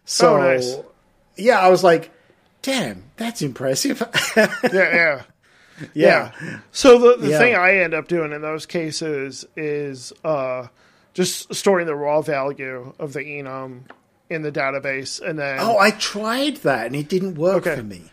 So 0.05 0.35
Oh, 0.37 0.39
nice. 0.39 0.77
yeah, 1.37 1.59
I 1.59 1.69
was 1.71 1.83
like, 1.83 2.13
damn, 2.65 3.05
that's 3.17 3.43
impressive. 3.43 4.03
Yeah, 4.37 4.53
yeah. 4.73 5.23
yeah. 5.95 6.59
So 6.73 6.99
the, 6.99 7.17
the 7.17 7.29
Yeah. 7.31 7.39
thing 7.39 7.55
I 7.57 7.77
end 7.79 7.95
up 7.95 8.09
doing 8.09 8.33
in 8.33 8.43
those 8.43 8.65
cases 8.67 9.45
is 9.57 10.13
uh, 10.25 10.69
just 11.15 11.53
storing 11.55 11.87
the 11.87 11.95
raw 11.97 12.21
value 12.23 12.93
of 12.99 13.13
the 13.13 13.21
enum 13.21 13.83
in 14.31 14.43
the 14.43 14.51
database, 14.53 15.21
and 15.21 15.39
then 15.39 15.59
Oh, 15.61 15.79
I 15.79 15.91
tried 15.91 16.57
that 16.59 16.87
and 16.87 16.97
it 16.97 17.09
didn't 17.09 17.35
work 17.35 17.67
Okay. 17.67 17.77
for 17.77 17.83
me. 17.83 18.11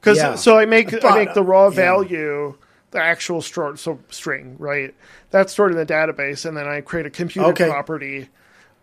because 0.00 0.16
yeah. 0.18 0.34
so 0.36 0.56
I 0.58 0.64
make 0.64 0.92
I 1.04 1.14
make 1.24 1.34
the 1.34 1.42
raw 1.42 1.64
yeah. 1.68 1.74
value 1.74 2.56
the 2.92 3.00
actual 3.02 3.42
stored 3.42 3.78
so 3.80 3.98
string 4.10 4.54
right 4.58 4.94
that's 5.30 5.52
stored 5.52 5.72
in 5.72 5.76
the 5.76 5.84
database, 5.86 6.46
and 6.46 6.56
then 6.56 6.66
I 6.68 6.80
create 6.80 7.04
a 7.06 7.10
computer 7.10 7.48
Okay. 7.50 7.68
property, 7.68 8.28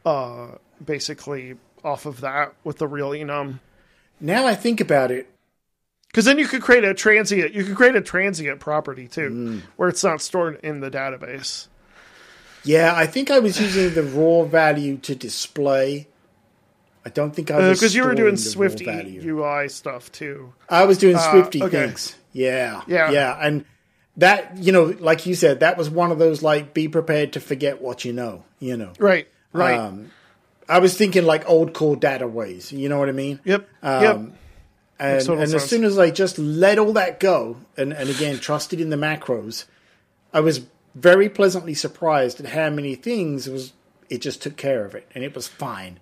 uh, 0.05 0.47
basically 0.83 1.55
off 1.83 2.05
of 2.05 2.19
that 2.21 2.53
with 2.65 2.77
the 2.77 2.87
real 2.87 3.11
enum. 3.11 3.59
Now 4.24 4.47
I 4.47 4.55
think 4.55 4.80
about 4.82 5.11
it, 5.11 5.28
Because 6.07 6.26
then 6.26 6.38
you 6.39 6.47
could 6.47 6.61
create 6.61 6.84
a 6.84 6.93
transient. 6.93 7.53
You 7.53 7.63
could 7.65 7.76
create 7.76 7.95
a 7.95 8.01
transient 8.01 8.59
property 8.59 9.07
too, 9.07 9.30
Mm. 9.32 9.61
where 9.78 9.89
it's 9.89 10.03
not 10.03 10.21
stored 10.21 10.59
in 10.63 10.80
the 10.80 10.89
database. 10.91 11.67
Yeah, 12.63 12.93
I 12.95 13.05
think 13.07 13.30
I 13.32 13.39
was 13.39 13.59
using 13.59 13.93
the 13.95 14.03
raw 14.03 14.43
value 14.43 14.97
to 14.97 15.15
display. 15.15 16.07
I 17.05 17.09
don't 17.09 17.36
think 17.36 17.51
I 17.51 17.57
was 17.57 17.80
Because 17.80 17.93
Uh, 17.95 17.97
you 17.97 18.05
were 18.05 18.15
doing 18.15 18.38
Swift. 18.38 18.80
UI 18.82 19.67
stuff 19.67 20.11
too. 20.11 20.53
I 20.69 20.86
was 20.86 20.97
doing 20.99 21.17
Swifty 21.17 21.61
okay. 21.63 21.88
things. 21.88 22.15
Yeah, 22.32 22.82
Yeah. 22.88 23.11
yeah, 23.11 23.38
and 23.41 23.65
that 24.17 24.55
you 24.57 24.71
know, 24.71 24.95
like 24.99 25.26
you 25.26 25.34
said, 25.36 25.59
that 25.61 25.78
was 25.78 25.89
one 25.89 26.11
of 26.11 26.19
those 26.19 26.41
like 26.43 26.74
be 26.74 26.88
prepared 26.88 27.34
to 27.34 27.39
forget 27.41 27.82
what 27.82 28.05
you 28.05 28.13
know. 28.13 28.43
You 28.59 28.78
know, 28.78 28.93
Right. 28.99 29.28
Right. 29.51 29.78
Um, 29.78 30.11
I 30.68 30.80
was 30.80 30.97
thinking 30.97 31.26
like 31.26 31.47
old 31.49 31.74
core 31.74 31.95
data 31.95 32.28
ways. 32.28 32.72
You 32.72 32.89
know 32.89 32.99
what 32.99 33.09
I 33.09 33.14
mean? 33.14 33.39
yep. 33.43 33.68
um, 33.82 34.03
yep. 34.03 34.16
And, 34.99 35.28
and 35.28 35.53
as 35.53 35.68
soon 35.68 35.84
as 35.84 35.97
I 35.97 36.11
just 36.11 36.38
let 36.38 36.80
all 36.80 36.93
that 36.93 37.20
go, 37.20 37.57
and, 37.76 37.91
and 37.91 38.09
again 38.09 38.39
trusted 38.39 38.80
in 38.80 38.89
the 38.89 38.95
macros, 38.95 39.66
I 40.34 40.39
was 40.39 40.61
very 40.95 41.30
pleasantly 41.30 41.74
surprised 41.74 42.39
at 42.39 42.47
how 42.47 42.70
many 42.70 42.95
things 42.95 43.49
was 43.49 43.74
it 44.09 44.22
just 44.22 44.41
took 44.41 44.55
care 44.55 44.86
of 44.86 44.95
it, 44.95 45.09
and 45.16 45.24
it 45.24 45.36
was 45.36 45.47
fine. 45.47 45.99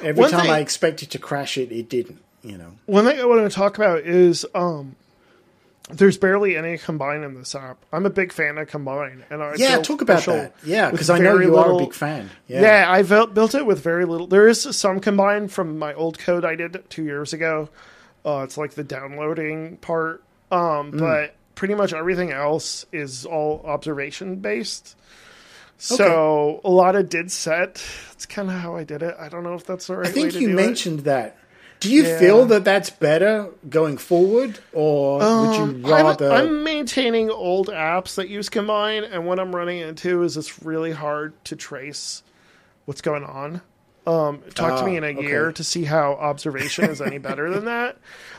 Every 0.00 0.20
One 0.20 0.30
time 0.30 0.42
thing- 0.42 0.50
I 0.50 0.58
expected 0.60 1.10
to 1.12 1.18
crash 1.18 1.56
it, 1.56 1.72
it 1.72 1.88
didn't. 1.88 2.20
You 2.42 2.58
know. 2.58 2.72
One 2.84 3.06
thing 3.06 3.18
I 3.18 3.24
want 3.24 3.50
to 3.50 3.54
talk 3.54 3.78
about 3.78 4.00
is 4.00 4.44
um, 4.54 4.96
there's 5.90 6.16
barely 6.16 6.56
any 6.56 6.78
combine 6.78 7.22
in 7.22 7.34
this 7.34 7.54
app. 7.54 7.76
I'm 7.92 8.06
a 8.06 8.10
big 8.10 8.32
fan 8.32 8.56
of 8.58 8.68
combine, 8.68 9.24
and 9.30 9.42
I 9.42 9.54
Yeah, 9.56 9.78
talk 9.82 10.00
about 10.00 10.24
that. 10.24 10.54
Yeah, 10.64 10.90
because 10.90 11.10
I 11.10 11.18
know 11.18 11.38
you 11.38 11.56
are 11.56 11.72
a 11.72 11.76
big 11.78 11.92
fan. 11.92 12.30
Yeah, 12.46 12.62
Yeah. 12.62 12.90
I 12.90 13.02
built 13.02 13.54
it 13.54 13.66
with 13.66 13.80
very 13.80 14.04
little. 14.06 14.26
There 14.26 14.48
is 14.48 14.62
some 14.62 15.00
combine 15.00 15.48
from 15.48 15.78
my 15.78 15.92
old 15.94 16.18
code 16.18 16.44
I 16.44 16.54
did 16.54 16.84
two 16.88 17.04
years 17.04 17.32
ago. 17.32 17.68
Uh, 18.24 18.40
it's 18.44 18.56
like 18.56 18.72
the 18.72 18.84
downloading 18.84 19.76
part, 19.76 20.22
um, 20.50 20.92
Hmm. 20.92 20.98
but 20.98 21.34
pretty 21.54 21.74
much 21.74 21.92
everything 21.92 22.32
else 22.32 22.86
is 22.90 23.26
all 23.26 23.62
observation 23.66 24.36
based. 24.36 24.96
So 25.76 26.60
a 26.64 26.70
lot 26.70 26.96
of 26.96 27.08
did 27.10 27.30
set. 27.30 27.74
That's 28.08 28.26
kind 28.26 28.48
of 28.48 28.56
how 28.58 28.76
I 28.76 28.84
did 28.84 29.02
it. 29.02 29.14
I 29.18 29.28
don't 29.28 29.42
know 29.42 29.54
if 29.54 29.66
that's 29.66 29.88
the 29.88 29.96
right 29.96 30.06
I 30.06 30.10
think 30.10 30.34
you 30.34 30.48
mentioned 30.48 31.00
that. 31.00 31.36
Do 31.84 31.92
you 31.92 32.02
Yeah. 32.04 32.18
feel 32.18 32.44
that 32.46 32.64
that's 32.64 32.88
better 32.90 33.48
going 33.68 33.98
forward, 33.98 34.58
or 34.72 35.18
would 35.18 35.56
you 35.56 35.62
I'm, 35.64 35.82
rather? 35.84 36.32
I'm 36.32 36.64
maintaining 36.64 37.30
old 37.30 37.68
apps 37.68 38.14
that 38.16 38.28
use 38.28 38.48
combine, 38.48 39.04
and 39.04 39.26
what 39.26 39.38
I'm 39.38 39.54
running 39.54 39.80
into 39.80 40.22
is 40.22 40.36
it's 40.36 40.62
really 40.62 40.92
hard 40.92 41.32
to 41.44 41.56
trace 41.56 42.22
what's 42.86 43.00
going 43.02 43.24
on. 43.24 43.60
Um, 44.06 44.42
talk 44.54 44.80
to 44.80 44.84
me 44.86 44.94
Ah, 44.94 44.98
in 44.98 45.04
a 45.04 45.18
okay. 45.18 45.22
year 45.26 45.52
to 45.52 45.64
see 45.64 45.84
how 45.84 46.12
observation 46.14 46.84
is 46.90 47.00
any 47.00 47.18
better 47.18 47.50
than 47.50 47.64
that. 47.66 47.96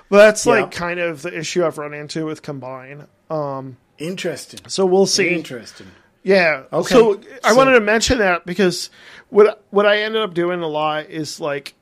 But 0.10 0.18
that's 0.18 0.46
like 0.46 0.72
kind 0.72 1.00
of 1.00 1.22
the 1.24 1.36
issue 1.38 1.66
I've 1.66 1.78
run 1.78 1.93
into 1.93 2.26
with 2.26 2.41
combine. 2.41 3.08
Um, 3.30 3.78
Interesting. 3.98 4.60
so 4.68 4.86
we'll 4.86 5.06
see. 5.08 5.30
Interesting. 5.30 5.88
Yeah. 6.24 6.64
Okay. 6.74 6.93
So 6.93 7.20
I 7.43 7.54
wanted 7.54 7.74
to 7.74 7.80
mention 7.80 8.18
that 8.20 8.46
because 8.46 8.89
what 9.30 9.64
what 9.70 9.86
I 9.86 10.00
ended 10.00 10.22
up 10.24 10.34
doing 10.34 10.62
a 10.62 10.68
lot 10.68 11.10
is 11.10 11.39
like 11.39 11.74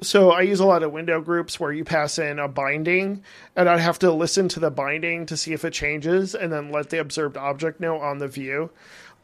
so 0.00 0.30
I 0.30 0.42
use 0.42 0.60
a 0.60 0.66
lot 0.66 0.82
of 0.82 0.92
window 0.92 1.20
groups 1.20 1.58
where 1.58 1.72
you 1.72 1.84
pass 1.84 2.18
in 2.18 2.38
a 2.38 2.48
binding 2.48 3.22
and 3.54 3.68
I'd 3.68 3.80
have 3.80 3.98
to 4.00 4.12
listen 4.12 4.48
to 4.48 4.60
the 4.60 4.70
binding 4.70 5.26
to 5.26 5.36
see 5.36 5.52
if 5.52 5.64
it 5.64 5.72
changes 5.72 6.34
and 6.34 6.52
then 6.52 6.70
let 6.70 6.90
the 6.90 6.98
observed 6.98 7.36
object 7.36 7.80
know 7.80 7.98
on 7.98 8.18
the 8.18 8.28
view. 8.28 8.70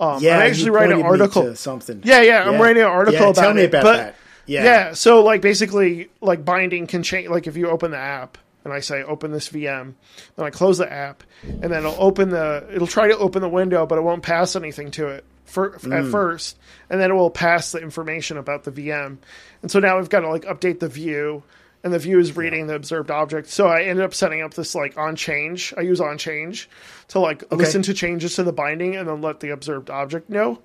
Um, 0.01 0.23
Yeah, 0.23 0.39
I 0.39 0.47
actually 0.47 0.71
write 0.71 0.91
an 0.91 1.03
article. 1.03 1.55
something. 1.55 2.01
Yeah, 2.05 2.23
yeah, 2.23 2.49
I'm 2.49 2.61
writing 2.61 2.83
an 2.83 2.89
article 2.89 3.21
yeah, 3.21 3.29
about 3.29 3.43
Tell 3.43 3.55
me 3.55 3.63
it, 3.63 3.75
about 3.75 3.85
that. 3.85 4.17
Yeah. 4.47 4.65
Yeah. 4.65 4.93
So 4.95 5.23
like 5.23 5.41
basically 5.43 6.09
like 6.21 6.45
binding 6.45 6.87
can 6.87 7.03
change 7.03 7.29
like 7.29 7.47
if 7.47 7.57
you 7.57 7.69
open 7.69 7.91
the 7.91 7.99
app 7.99 8.39
and 8.65 8.73
I 8.73 8.81
say 8.81 9.03
open 9.03 9.31
this 9.31 9.49
VM, 9.51 9.95
then 10.37 10.47
I 10.47 10.51
close 10.51 10.79
the 10.79 10.91
app 10.91 11.23
and 11.43 11.65
then 11.65 11.85
it'll 11.85 12.03
open 12.03 12.31
the 12.31 12.67
it'll 12.73 12.87
try 12.87 13.09
to 13.09 13.19
open 13.19 13.43
the 13.43 13.49
window 13.49 13.87
but 13.87 13.99
it 13.99 14.03
won't 14.03 14.23
pass 14.23 14.57
anything 14.57 14.91
to 14.93 15.09
it 15.09 15.25
for, 15.53 15.71
Mm. 15.79 16.05
at 16.07 16.11
first 16.11 16.59
and 16.91 17.01
then 17.01 17.11
it 17.11 17.15
will 17.15 17.31
pass 17.31 17.73
the 17.73 17.79
information 17.79 18.37
about 18.39 18.65
the 18.65 18.71
VM. 18.71 19.19
And 19.63 19.71
so 19.71 19.79
now 19.81 19.99
we've 19.99 20.09
got 20.09 20.21
to 20.21 20.29
like 20.29 20.45
update 20.45 20.81
the 20.81 20.89
view 20.89 21.43
and 21.85 21.93
the 21.93 21.99
view 21.99 22.19
is 22.19 22.37
reading 22.37 22.67
the 22.69 22.75
observed 22.75 23.11
object. 23.11 23.49
So 23.49 23.67
I 23.67 23.83
ended 23.83 24.05
up 24.05 24.15
setting 24.15 24.41
up 24.43 24.55
this 24.55 24.75
like 24.75 24.97
on 24.97 25.17
change. 25.17 25.75
I 25.77 25.81
use 25.83 26.01
on 26.01 26.17
change 26.19 26.69
to 27.09 27.19
like 27.19 27.45
listen 27.53 27.83
to 27.83 27.95
changes 27.95 28.37
to 28.37 28.43
the 28.45 28.53
binding 28.53 28.97
and 28.97 29.09
then 29.09 29.21
let 29.21 29.41
the 29.41 29.51
observed 29.51 29.91
object 29.91 30.31
know. 30.31 30.61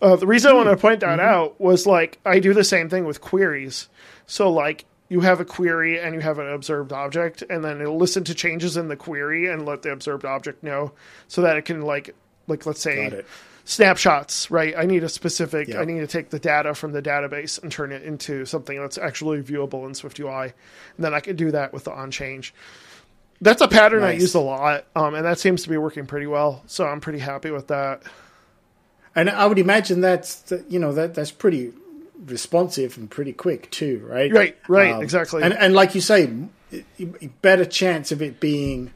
Uh, 0.00 0.16
the 0.16 0.26
reason 0.26 0.50
I 0.50 0.54
want 0.54 0.68
to 0.68 0.76
point 0.76 1.00
that 1.00 1.20
out 1.20 1.60
was 1.60 1.86
like 1.86 2.18
I 2.24 2.38
do 2.38 2.52
the 2.54 2.64
same 2.64 2.88
thing 2.88 3.04
with 3.04 3.20
queries. 3.20 3.88
So 4.26 4.50
like 4.50 4.84
you 5.08 5.20
have 5.20 5.40
a 5.40 5.44
query 5.44 6.00
and 6.00 6.14
you 6.14 6.20
have 6.20 6.38
an 6.38 6.48
observed 6.48 6.92
object, 6.92 7.42
and 7.48 7.62
then 7.62 7.80
it'll 7.80 7.96
listen 7.98 8.24
to 8.24 8.34
changes 8.34 8.76
in 8.76 8.88
the 8.88 8.96
query 8.96 9.48
and 9.48 9.66
let 9.66 9.82
the 9.82 9.92
observed 9.92 10.24
object 10.24 10.62
know, 10.62 10.92
so 11.28 11.42
that 11.42 11.56
it 11.58 11.64
can 11.66 11.82
like 11.82 12.14
like 12.46 12.64
let's 12.66 12.80
say 12.80 13.08
Got 13.10 13.18
it. 13.18 13.26
Snapshots. 13.64 14.50
Right, 14.50 14.74
I 14.76 14.84
need 14.84 15.04
a 15.04 15.08
specific. 15.08 15.68
Yeah. 15.68 15.80
I 15.80 15.84
need 15.84 16.00
to 16.00 16.06
take 16.06 16.30
the 16.30 16.38
data 16.38 16.74
from 16.74 16.92
the 16.92 17.02
database 17.02 17.62
and 17.62 17.70
turn 17.72 17.92
it 17.92 18.02
into 18.02 18.44
something 18.44 18.80
that's 18.80 18.98
actually 18.98 19.42
viewable 19.42 19.84
in 19.86 19.92
SwiftUI, 19.92 20.44
and 20.44 21.04
then 21.04 21.14
I 21.14 21.20
can 21.20 21.36
do 21.36 21.50
that 21.50 21.72
with 21.72 21.84
the 21.84 21.92
on 21.92 22.10
change. 22.10 22.54
That's 23.40 23.60
a 23.60 23.68
pattern 23.68 24.04
I 24.04 24.12
use 24.12 24.34
a 24.34 24.40
lot, 24.40 24.84
um, 24.94 25.14
and 25.14 25.24
that 25.26 25.38
seems 25.38 25.64
to 25.64 25.68
be 25.68 25.76
working 25.76 26.06
pretty 26.06 26.26
well. 26.26 26.62
So 26.66 26.86
I'm 26.86 27.00
pretty 27.00 27.18
happy 27.18 27.50
with 27.50 27.66
that. 27.68 28.02
And 29.16 29.28
I 29.28 29.46
would 29.46 29.58
imagine 29.58 30.00
that's 30.00 30.52
you 30.68 30.78
know 30.78 30.92
that 30.92 31.14
that's 31.14 31.30
pretty 31.30 31.72
responsive 32.26 32.96
and 32.96 33.10
pretty 33.10 33.32
quick 33.32 33.70
too, 33.70 34.04
right? 34.08 34.30
Um, 34.30 34.36
Right, 34.36 34.58
right, 34.68 35.02
exactly. 35.02 35.42
And 35.42 35.52
and 35.52 35.74
like 35.74 35.94
you 35.94 36.00
say, 36.00 36.30
better 37.42 37.64
chance 37.64 38.12
of 38.12 38.22
it 38.22 38.40
being 38.40 38.92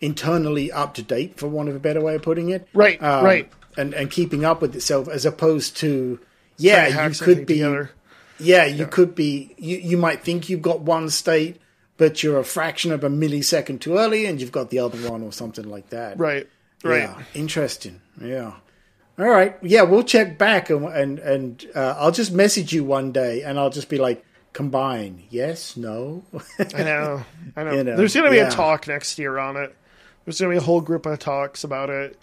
internally 0.00 0.70
up 0.70 0.94
to 0.94 1.02
date, 1.02 1.38
for 1.38 1.48
want 1.48 1.68
of 1.68 1.76
a 1.76 1.80
better 1.80 2.00
way 2.00 2.14
of 2.16 2.22
putting 2.22 2.50
it. 2.50 2.68
Right, 2.74 3.02
Um, 3.02 3.24
right. 3.24 3.50
And 3.78 3.94
and 3.94 4.10
keeping 4.10 4.44
up 4.44 4.60
with 4.60 4.74
itself, 4.74 5.08
as 5.08 5.24
opposed 5.24 5.76
to 5.78 6.18
yeah, 6.56 7.06
you 7.06 7.14
could 7.14 7.46
be 7.46 7.54
together. 7.54 7.90
yeah, 8.38 8.64
you 8.64 8.86
could 8.86 9.14
be 9.14 9.54
you 9.56 9.76
you 9.78 9.96
might 9.96 10.22
think 10.22 10.48
you've 10.48 10.62
got 10.62 10.80
one 10.80 11.08
state, 11.10 11.60
but 11.96 12.22
you're 12.22 12.38
a 12.38 12.44
fraction 12.44 12.92
of 12.92 13.04
a 13.04 13.08
millisecond 13.08 13.80
too 13.80 13.96
early, 13.96 14.26
and 14.26 14.40
you've 14.40 14.52
got 14.52 14.70
the 14.70 14.80
other 14.80 14.98
one 15.10 15.22
or 15.22 15.32
something 15.32 15.68
like 15.70 15.90
that. 15.90 16.18
Right, 16.18 16.48
right. 16.82 17.02
Yeah, 17.02 17.22
interesting. 17.34 18.00
Yeah. 18.20 18.54
All 19.18 19.28
right. 19.28 19.56
Yeah, 19.62 19.82
we'll 19.82 20.04
check 20.04 20.38
back 20.38 20.70
and 20.70 20.84
and 20.86 21.18
and 21.20 21.66
uh, 21.74 21.94
I'll 21.98 22.12
just 22.12 22.32
message 22.32 22.72
you 22.72 22.84
one 22.84 23.12
day, 23.12 23.42
and 23.42 23.58
I'll 23.58 23.70
just 23.70 23.88
be 23.88 23.98
like, 23.98 24.24
combine. 24.52 25.22
Yes. 25.30 25.76
No. 25.76 26.24
I 26.74 26.82
know. 26.82 27.24
I 27.56 27.62
know. 27.64 27.72
You 27.72 27.84
know, 27.84 27.96
There's 27.96 28.14
going 28.14 28.26
to 28.26 28.30
be 28.30 28.38
yeah. 28.38 28.48
a 28.48 28.50
talk 28.50 28.88
next 28.88 29.18
year 29.18 29.38
on 29.38 29.56
it. 29.56 29.74
There's 30.24 30.40
going 30.40 30.52
to 30.52 30.60
be 30.60 30.62
a 30.62 30.66
whole 30.66 30.80
group 30.80 31.06
of 31.06 31.18
talks 31.18 31.64
about 31.64 31.90
it. 31.90 32.18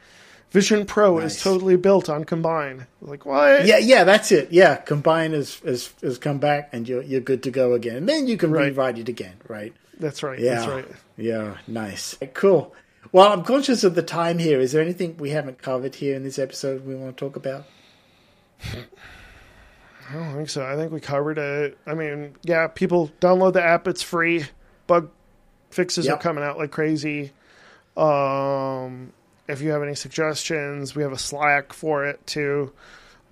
Vision 0.56 0.86
Pro 0.86 1.18
is 1.20 1.44
totally 1.44 1.76
built 1.76 2.08
on 2.10 2.24
Combine. 2.24 2.88
Like 3.02 3.26
what? 3.26 3.66
yeah. 3.66 3.78
Yeah. 3.78 4.06
That's 4.06 4.32
it. 4.32 4.54
Yeah. 4.54 4.78
Combine 4.78 5.34
has 5.34 5.60
has 5.66 6.18
come 6.18 6.38
back, 6.38 6.70
and 6.72 6.88
you're 6.88 7.02
you're 7.04 7.20
good 7.20 7.44
to 7.44 7.52
go 7.52 7.74
again. 7.74 7.98
And 7.98 8.08
then 8.08 8.26
you 8.28 8.38
can 8.38 8.52
Right. 8.52 8.68
rewrite 8.68 8.98
it 8.98 9.10
again. 9.10 9.36
Right. 9.50 9.74
That's 10.00 10.24
right. 10.24 10.40
Yeah. 10.40 10.56
That's 10.56 10.68
right. 10.68 10.88
Yeah. 11.18 11.58
Nice. 11.68 12.18
Cool. 12.34 12.74
Well, 13.12 13.34
I'm 13.34 13.44
conscious 13.44 13.84
of 13.84 13.96
the 13.96 14.02
time 14.02 14.40
here. 14.40 14.62
Is 14.62 14.72
there 14.72 14.82
anything 14.82 15.18
we 15.18 15.32
haven't 15.32 15.62
covered 15.62 15.96
here 15.96 16.16
in 16.16 16.24
this 16.24 16.40
episode 16.40 16.86
we 16.86 16.96
want 16.96 17.18
to 17.18 17.26
talk 17.26 17.36
about? 17.36 17.66
I 20.10 20.14
don't 20.14 20.36
think 20.36 20.50
so. 20.50 20.66
I 20.66 20.76
think 20.78 20.92
we 20.94 21.00
covered 21.02 21.38
it. 21.38 21.78
I 21.86 21.96
mean, 21.96 22.36
yeah, 22.44 22.68
people 22.68 23.12
download 23.20 23.54
the 23.54 23.64
app. 23.64 23.88
It's 23.90 24.02
free. 24.02 24.46
Bug 24.88 25.10
fixes 25.70 26.08
are 26.08 26.18
coming 26.18 26.44
out 26.46 26.58
like 26.58 26.72
crazy. 26.72 27.32
Um, 27.98 29.12
if 29.48 29.62
you 29.62 29.72
have 29.72 29.84
any 29.84 29.96
suggestions, 29.96 30.96
we 30.96 31.04
have 31.04 31.12
a 31.12 31.18
Slack 31.18 31.74
for 31.74 32.06
it 32.06 32.26
too. 32.28 32.74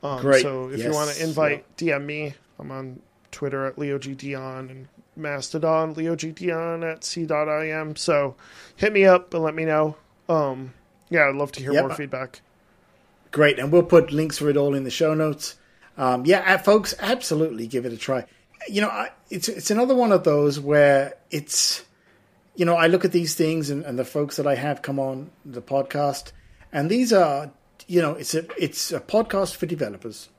Um, 0.02 0.22
Great. 0.22 0.42
So 0.42 0.70
if 0.70 0.80
you 0.84 0.92
want 0.92 1.12
to 1.12 1.24
invite, 1.24 1.66
DM 1.78 2.06
me. 2.06 2.34
I'm 2.60 2.72
on 2.72 3.00
Twitter 3.32 3.66
at 3.66 3.78
LeoGDion 3.78 4.70
and 4.70 4.88
Mastodon, 5.16 5.96
LeoGDion 5.96 6.90
at 6.92 7.04
C.im. 7.04 7.96
So 7.96 8.36
hit 8.76 8.94
me 8.94 9.06
up 9.06 9.34
and 9.34 9.44
let 9.44 9.56
me 9.56 9.66
know. 9.66 9.96
Um, 10.30 10.74
yeah, 11.10 11.28
I'd 11.30 11.36
love 11.36 11.52
to 11.54 11.62
hear 11.62 11.74
Yep. 11.74 11.82
more 11.84 11.96
feedback. 11.96 12.42
Great, 13.32 13.58
and 13.60 13.72
we'll 13.72 13.84
put 13.84 14.12
links 14.12 14.38
for 14.38 14.50
it 14.50 14.58
all 14.58 14.76
in 14.76 14.84
the 14.84 14.92
show 14.92 15.14
notes. 15.14 15.56
Um, 15.98 16.26
yeah, 16.26 16.54
uh, 16.54 16.58
folks, 16.60 16.94
absolutely 17.00 17.66
give 17.68 17.86
it 17.86 17.94
a 17.94 17.98
try. 17.98 18.26
You 18.68 18.82
know, 18.82 18.90
I, 18.90 19.10
it's 19.30 19.48
it's 19.50 19.72
another 19.72 19.96
one 19.96 20.12
of 20.12 20.24
those 20.24 20.60
where 20.60 21.16
it's, 21.32 21.84
you 22.56 22.66
know, 22.66 22.76
I 22.76 22.88
look 22.88 23.06
at 23.06 23.12
these 23.12 23.36
things 23.36 23.70
and, 23.70 23.84
and 23.84 23.98
the 23.98 24.06
folks 24.06 24.36
that 24.38 24.48
I 24.48 24.56
have 24.56 24.82
come 24.82 25.00
on 25.00 25.32
the 25.46 25.62
podcast, 25.62 26.32
and 26.72 26.90
these 26.90 27.12
are, 27.12 27.52
you 27.88 28.02
know, 28.02 28.14
it's 28.14 28.36
a 28.36 28.46
it's 28.62 28.92
a 28.92 29.00
podcast 29.00 29.56
for 29.56 29.66
developers, 29.66 30.30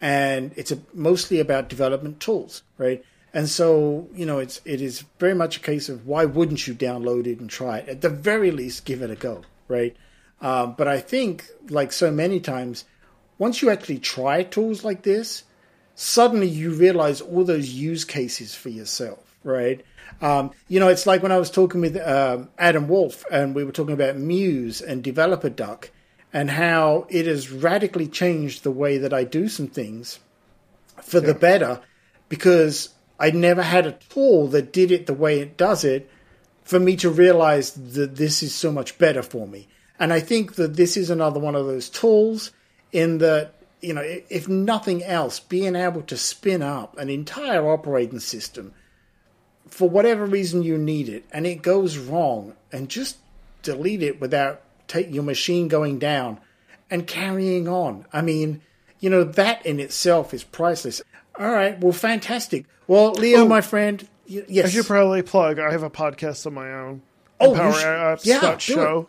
and 0.00 0.52
it's 0.56 0.72
a, 0.72 0.78
mostly 0.94 1.40
about 1.40 1.68
development 1.68 2.20
tools, 2.20 2.62
right? 2.78 3.04
And 3.32 3.48
so, 3.48 4.08
you 4.14 4.24
know, 4.24 4.38
it's 4.38 4.60
it 4.64 4.80
is 4.80 5.04
very 5.18 5.34
much 5.34 5.58
a 5.58 5.60
case 5.60 5.88
of 5.88 6.06
why 6.06 6.24
wouldn't 6.24 6.66
you 6.66 6.74
download 6.74 7.26
it 7.26 7.40
and 7.40 7.50
try 7.50 7.78
it? 7.78 7.88
At 7.88 8.00
the 8.00 8.08
very 8.08 8.50
least, 8.50 8.84
give 8.84 9.02
it 9.02 9.10
a 9.10 9.16
go, 9.16 9.42
right? 9.68 9.96
Um, 10.40 10.74
but 10.76 10.88
I 10.88 11.00
think, 11.00 11.46
like 11.68 11.92
so 11.92 12.10
many 12.10 12.40
times, 12.40 12.84
once 13.38 13.60
you 13.60 13.70
actually 13.70 13.98
try 13.98 14.42
tools 14.42 14.84
like 14.84 15.02
this, 15.02 15.44
suddenly 15.94 16.48
you 16.48 16.70
realize 16.70 17.20
all 17.20 17.44
those 17.44 17.70
use 17.70 18.04
cases 18.04 18.54
for 18.54 18.68
yourself, 18.68 19.36
right? 19.42 19.84
Um, 20.20 20.52
you 20.68 20.80
know, 20.80 20.88
it's 20.88 21.06
like 21.06 21.22
when 21.22 21.32
I 21.32 21.38
was 21.38 21.50
talking 21.50 21.80
with 21.80 21.96
um, 21.96 22.48
Adam 22.58 22.88
Wulf 22.88 23.24
and 23.30 23.54
we 23.54 23.64
were 23.64 23.72
talking 23.72 23.94
about 23.94 24.16
Muse 24.16 24.80
and 24.80 25.02
Developer 25.02 25.50
Duck 25.50 25.90
and 26.32 26.50
how 26.50 27.06
it 27.08 27.26
has 27.26 27.50
radically 27.50 28.08
changed 28.08 28.62
the 28.62 28.70
way 28.70 28.98
that 28.98 29.12
I 29.12 29.24
do 29.24 29.48
some 29.48 29.68
things 29.68 30.18
for 31.02 31.20
the 31.20 31.34
better 31.34 31.80
because 32.28 32.90
I 33.18 33.30
never 33.30 33.62
had 33.62 33.86
a 33.86 33.92
tool 33.92 34.48
that 34.48 34.72
did 34.72 34.90
it 34.90 35.06
the 35.06 35.14
way 35.14 35.40
it 35.40 35.56
does 35.56 35.84
it 35.84 36.10
for 36.64 36.80
me 36.80 36.96
to 36.96 37.10
realize 37.10 37.72
that 37.72 38.16
this 38.16 38.42
is 38.42 38.54
so 38.54 38.72
much 38.72 38.98
better 38.98 39.22
for 39.22 39.46
me. 39.46 39.68
And 39.98 40.12
I 40.12 40.20
think 40.20 40.56
that 40.56 40.76
this 40.76 40.96
is 40.96 41.10
another 41.10 41.40
one 41.40 41.54
of 41.54 41.66
those 41.66 41.88
tools 41.88 42.50
in 42.92 43.18
that, 43.18 43.54
you 43.80 43.94
know, 43.94 44.02
if 44.02 44.48
nothing 44.48 45.02
else, 45.04 45.40
being 45.40 45.76
able 45.76 46.02
to 46.02 46.16
spin 46.16 46.62
up 46.62 46.98
an 46.98 47.08
entire 47.08 47.66
operating 47.70 48.20
system 48.20 48.74
for 49.68 49.88
whatever 49.88 50.24
reason 50.26 50.62
you 50.62 50.78
need 50.78 51.08
it 51.08 51.24
and 51.32 51.46
it 51.46 51.62
goes 51.62 51.98
wrong 51.98 52.54
and 52.72 52.88
just 52.88 53.18
delete 53.62 54.02
it 54.02 54.20
without 54.20 54.60
take 54.88 55.12
your 55.12 55.22
machine 55.24 55.68
going 55.68 55.98
down 55.98 56.38
and 56.90 57.06
carrying 57.06 57.66
on. 57.68 58.06
I 58.12 58.22
mean, 58.22 58.60
you 59.00 59.10
know, 59.10 59.24
that 59.24 59.66
in 59.66 59.80
itself 59.80 60.32
is 60.32 60.44
priceless. 60.44 61.02
All 61.38 61.50
right, 61.50 61.78
well, 61.80 61.92
fantastic. 61.92 62.64
Well, 62.86 63.12
Leo, 63.12 63.40
Oh. 63.40 63.48
my 63.48 63.60
friend, 63.60 64.06
y- 64.30 64.38
I 64.40 64.44
yes. 64.48 64.70
should 64.70 64.86
probably 64.86 65.22
plug. 65.22 65.58
I 65.58 65.70
have 65.72 65.82
a 65.82 65.90
podcast 65.90 66.46
of 66.46 66.52
my 66.52 66.72
own. 66.72 67.02
Oh, 67.40 67.54
should- 67.54 67.84
Apps 67.84 68.24
yeah, 68.24 68.56
show. 68.58 69.08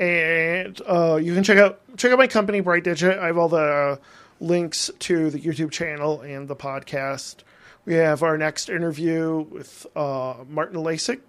And 0.00 0.80
uh, 0.86 1.16
you 1.22 1.34
can 1.34 1.44
check 1.44 1.58
out 1.58 1.80
check 1.96 2.10
out 2.10 2.18
my 2.18 2.26
company, 2.26 2.62
BrightDigit. 2.62 3.18
I 3.18 3.26
have 3.26 3.38
all 3.38 3.48
the 3.48 3.56
uh, 3.58 3.96
links 4.40 4.90
to 5.00 5.30
the 5.30 5.38
YouTube 5.38 5.70
channel 5.70 6.22
and 6.22 6.48
the 6.48 6.56
podcast. 6.56 7.36
We 7.84 7.94
have 7.94 8.22
our 8.22 8.38
next 8.38 8.68
interview 8.68 9.40
with 9.50 9.86
uh, 9.96 10.34
Martin 10.48 10.76
Lasek, 10.82 11.20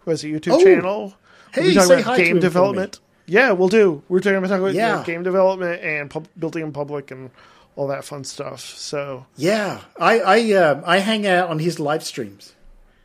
who 0.00 0.10
has 0.10 0.22
a 0.24 0.28
YouTube 0.28 0.52
Oh. 0.54 0.62
channel. 0.64 1.14
Hey, 1.52 1.74
talking 1.74 1.88
say 1.88 1.94
about 2.00 2.04
hi 2.04 2.16
to 2.16 2.22
him 2.22 2.26
game 2.26 2.30
for 2.30 2.34
me. 2.36 2.40
development. 2.40 3.00
Yeah, 3.26 3.52
we'll 3.52 3.68
do. 3.68 4.02
We're 4.08 4.20
talking 4.20 4.36
about, 4.36 4.48
talking 4.48 4.62
about 4.64 4.74
Yeah. 4.74 5.02
game 5.04 5.22
development 5.22 5.82
and 5.82 6.08
pub- 6.10 6.28
building 6.38 6.62
in 6.62 6.72
public 6.72 7.10
and 7.10 7.30
all 7.76 7.88
that 7.88 8.04
fun 8.04 8.24
stuff. 8.24 8.60
So 8.60 9.26
Yeah, 9.36 9.80
I 9.98 10.20
I 10.20 10.52
uh, 10.54 10.82
I 10.86 10.98
hang 10.98 11.26
out 11.26 11.50
on 11.50 11.58
his 11.58 11.78
live 11.80 12.04
streams. 12.04 12.54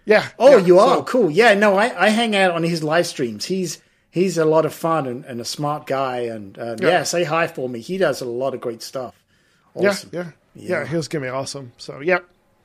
yeah. 0.05 0.27
Oh, 0.39 0.57
yeah, 0.57 0.65
you 0.65 0.79
are 0.79 0.97
so- 0.97 1.03
cool. 1.03 1.31
Yeah, 1.31 1.53
no, 1.55 1.75
I, 1.77 2.05
I 2.05 2.09
hang 2.09 2.35
out 2.35 2.51
on 2.51 2.63
his 2.63 2.83
live 2.83 3.07
streams. 3.07 3.45
He's 3.45 3.81
he's 4.11 4.37
a 4.37 4.45
lot 4.45 4.65
of 4.65 4.73
fun 4.73 5.07
and, 5.07 5.25
and 5.25 5.41
a 5.41 5.45
smart 5.45 5.87
guy. 5.87 6.19
And 6.21 6.57
uh, 6.59 6.75
yeah. 6.79 6.87
Yeah. 6.89 7.03
say 7.03 7.23
hi 7.23 7.47
for 7.47 7.67
me. 7.67 7.79
He 7.81 7.97
does 7.97 8.21
a 8.21 8.25
lot 8.25 8.53
of 8.53 8.61
great 8.61 8.81
stuff. 8.83 9.15
Awesome. 9.75 10.09
Yeah, 10.13 10.19
yeah, 10.21 10.29
Yeah. 10.69 10.79
yeah. 10.81 10.85
He 10.87 10.95
was 10.95 11.07
gonna 11.07 11.25
be 11.25 11.29
awesome. 11.29 11.71
So 11.77 11.99
yeah. 11.99 12.19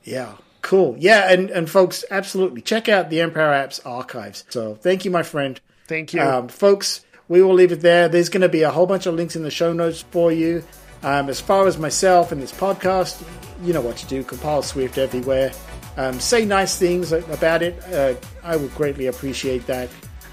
Yeah, 0.04 0.34
cool. 0.62 0.96
Yeah, 0.98 1.30
and 1.30 1.50
and 1.50 1.68
folks, 1.68 2.04
absolutely 2.10 2.62
check 2.62 2.88
out 2.88 3.10
the 3.10 3.20
Empower 3.20 3.52
Apps 3.52 3.80
archives. 3.84 4.44
So 4.48 4.74
thank 4.74 5.04
you, 5.04 5.10
my 5.10 5.22
friend. 5.22 5.60
Thank 5.86 6.12
you. 6.14 6.20
Um, 6.20 6.48
folks, 6.48 7.04
we 7.28 7.42
will 7.42 7.54
leave 7.54 7.72
it 7.72 7.80
there. 7.80 8.08
There's 8.08 8.28
going 8.28 8.42
to 8.42 8.48
be 8.48 8.62
a 8.62 8.70
whole 8.70 8.86
bunch 8.86 9.06
of 9.06 9.14
links 9.14 9.36
in 9.36 9.42
the 9.42 9.50
show 9.50 9.72
notes 9.72 10.02
for 10.10 10.32
you. 10.32 10.64
Um, 11.02 11.28
as 11.28 11.40
far 11.40 11.66
as 11.66 11.78
myself 11.78 12.32
and 12.32 12.42
this 12.42 12.52
podcast, 12.52 13.22
you 13.62 13.72
know 13.72 13.80
what 13.80 13.96
to 13.98 14.06
do. 14.06 14.24
CompileSwift 14.24 14.98
everywhere. 14.98 15.52
Um, 15.96 16.20
say 16.20 16.44
nice 16.44 16.78
things 16.78 17.12
about 17.12 17.62
it. 17.62 17.82
Uh, 17.92 18.14
I 18.42 18.56
would 18.56 18.74
greatly 18.74 19.06
appreciate 19.06 19.66
that. 19.66 19.88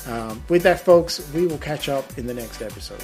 Um, 0.07 0.43
with 0.49 0.63
that, 0.63 0.80
folks, 0.80 1.32
we 1.34 1.47
will 1.47 1.57
catch 1.57 1.89
up 1.89 2.18
in 2.18 2.28
the 2.28 2.34
next 2.34 2.61
episode. 2.61 3.01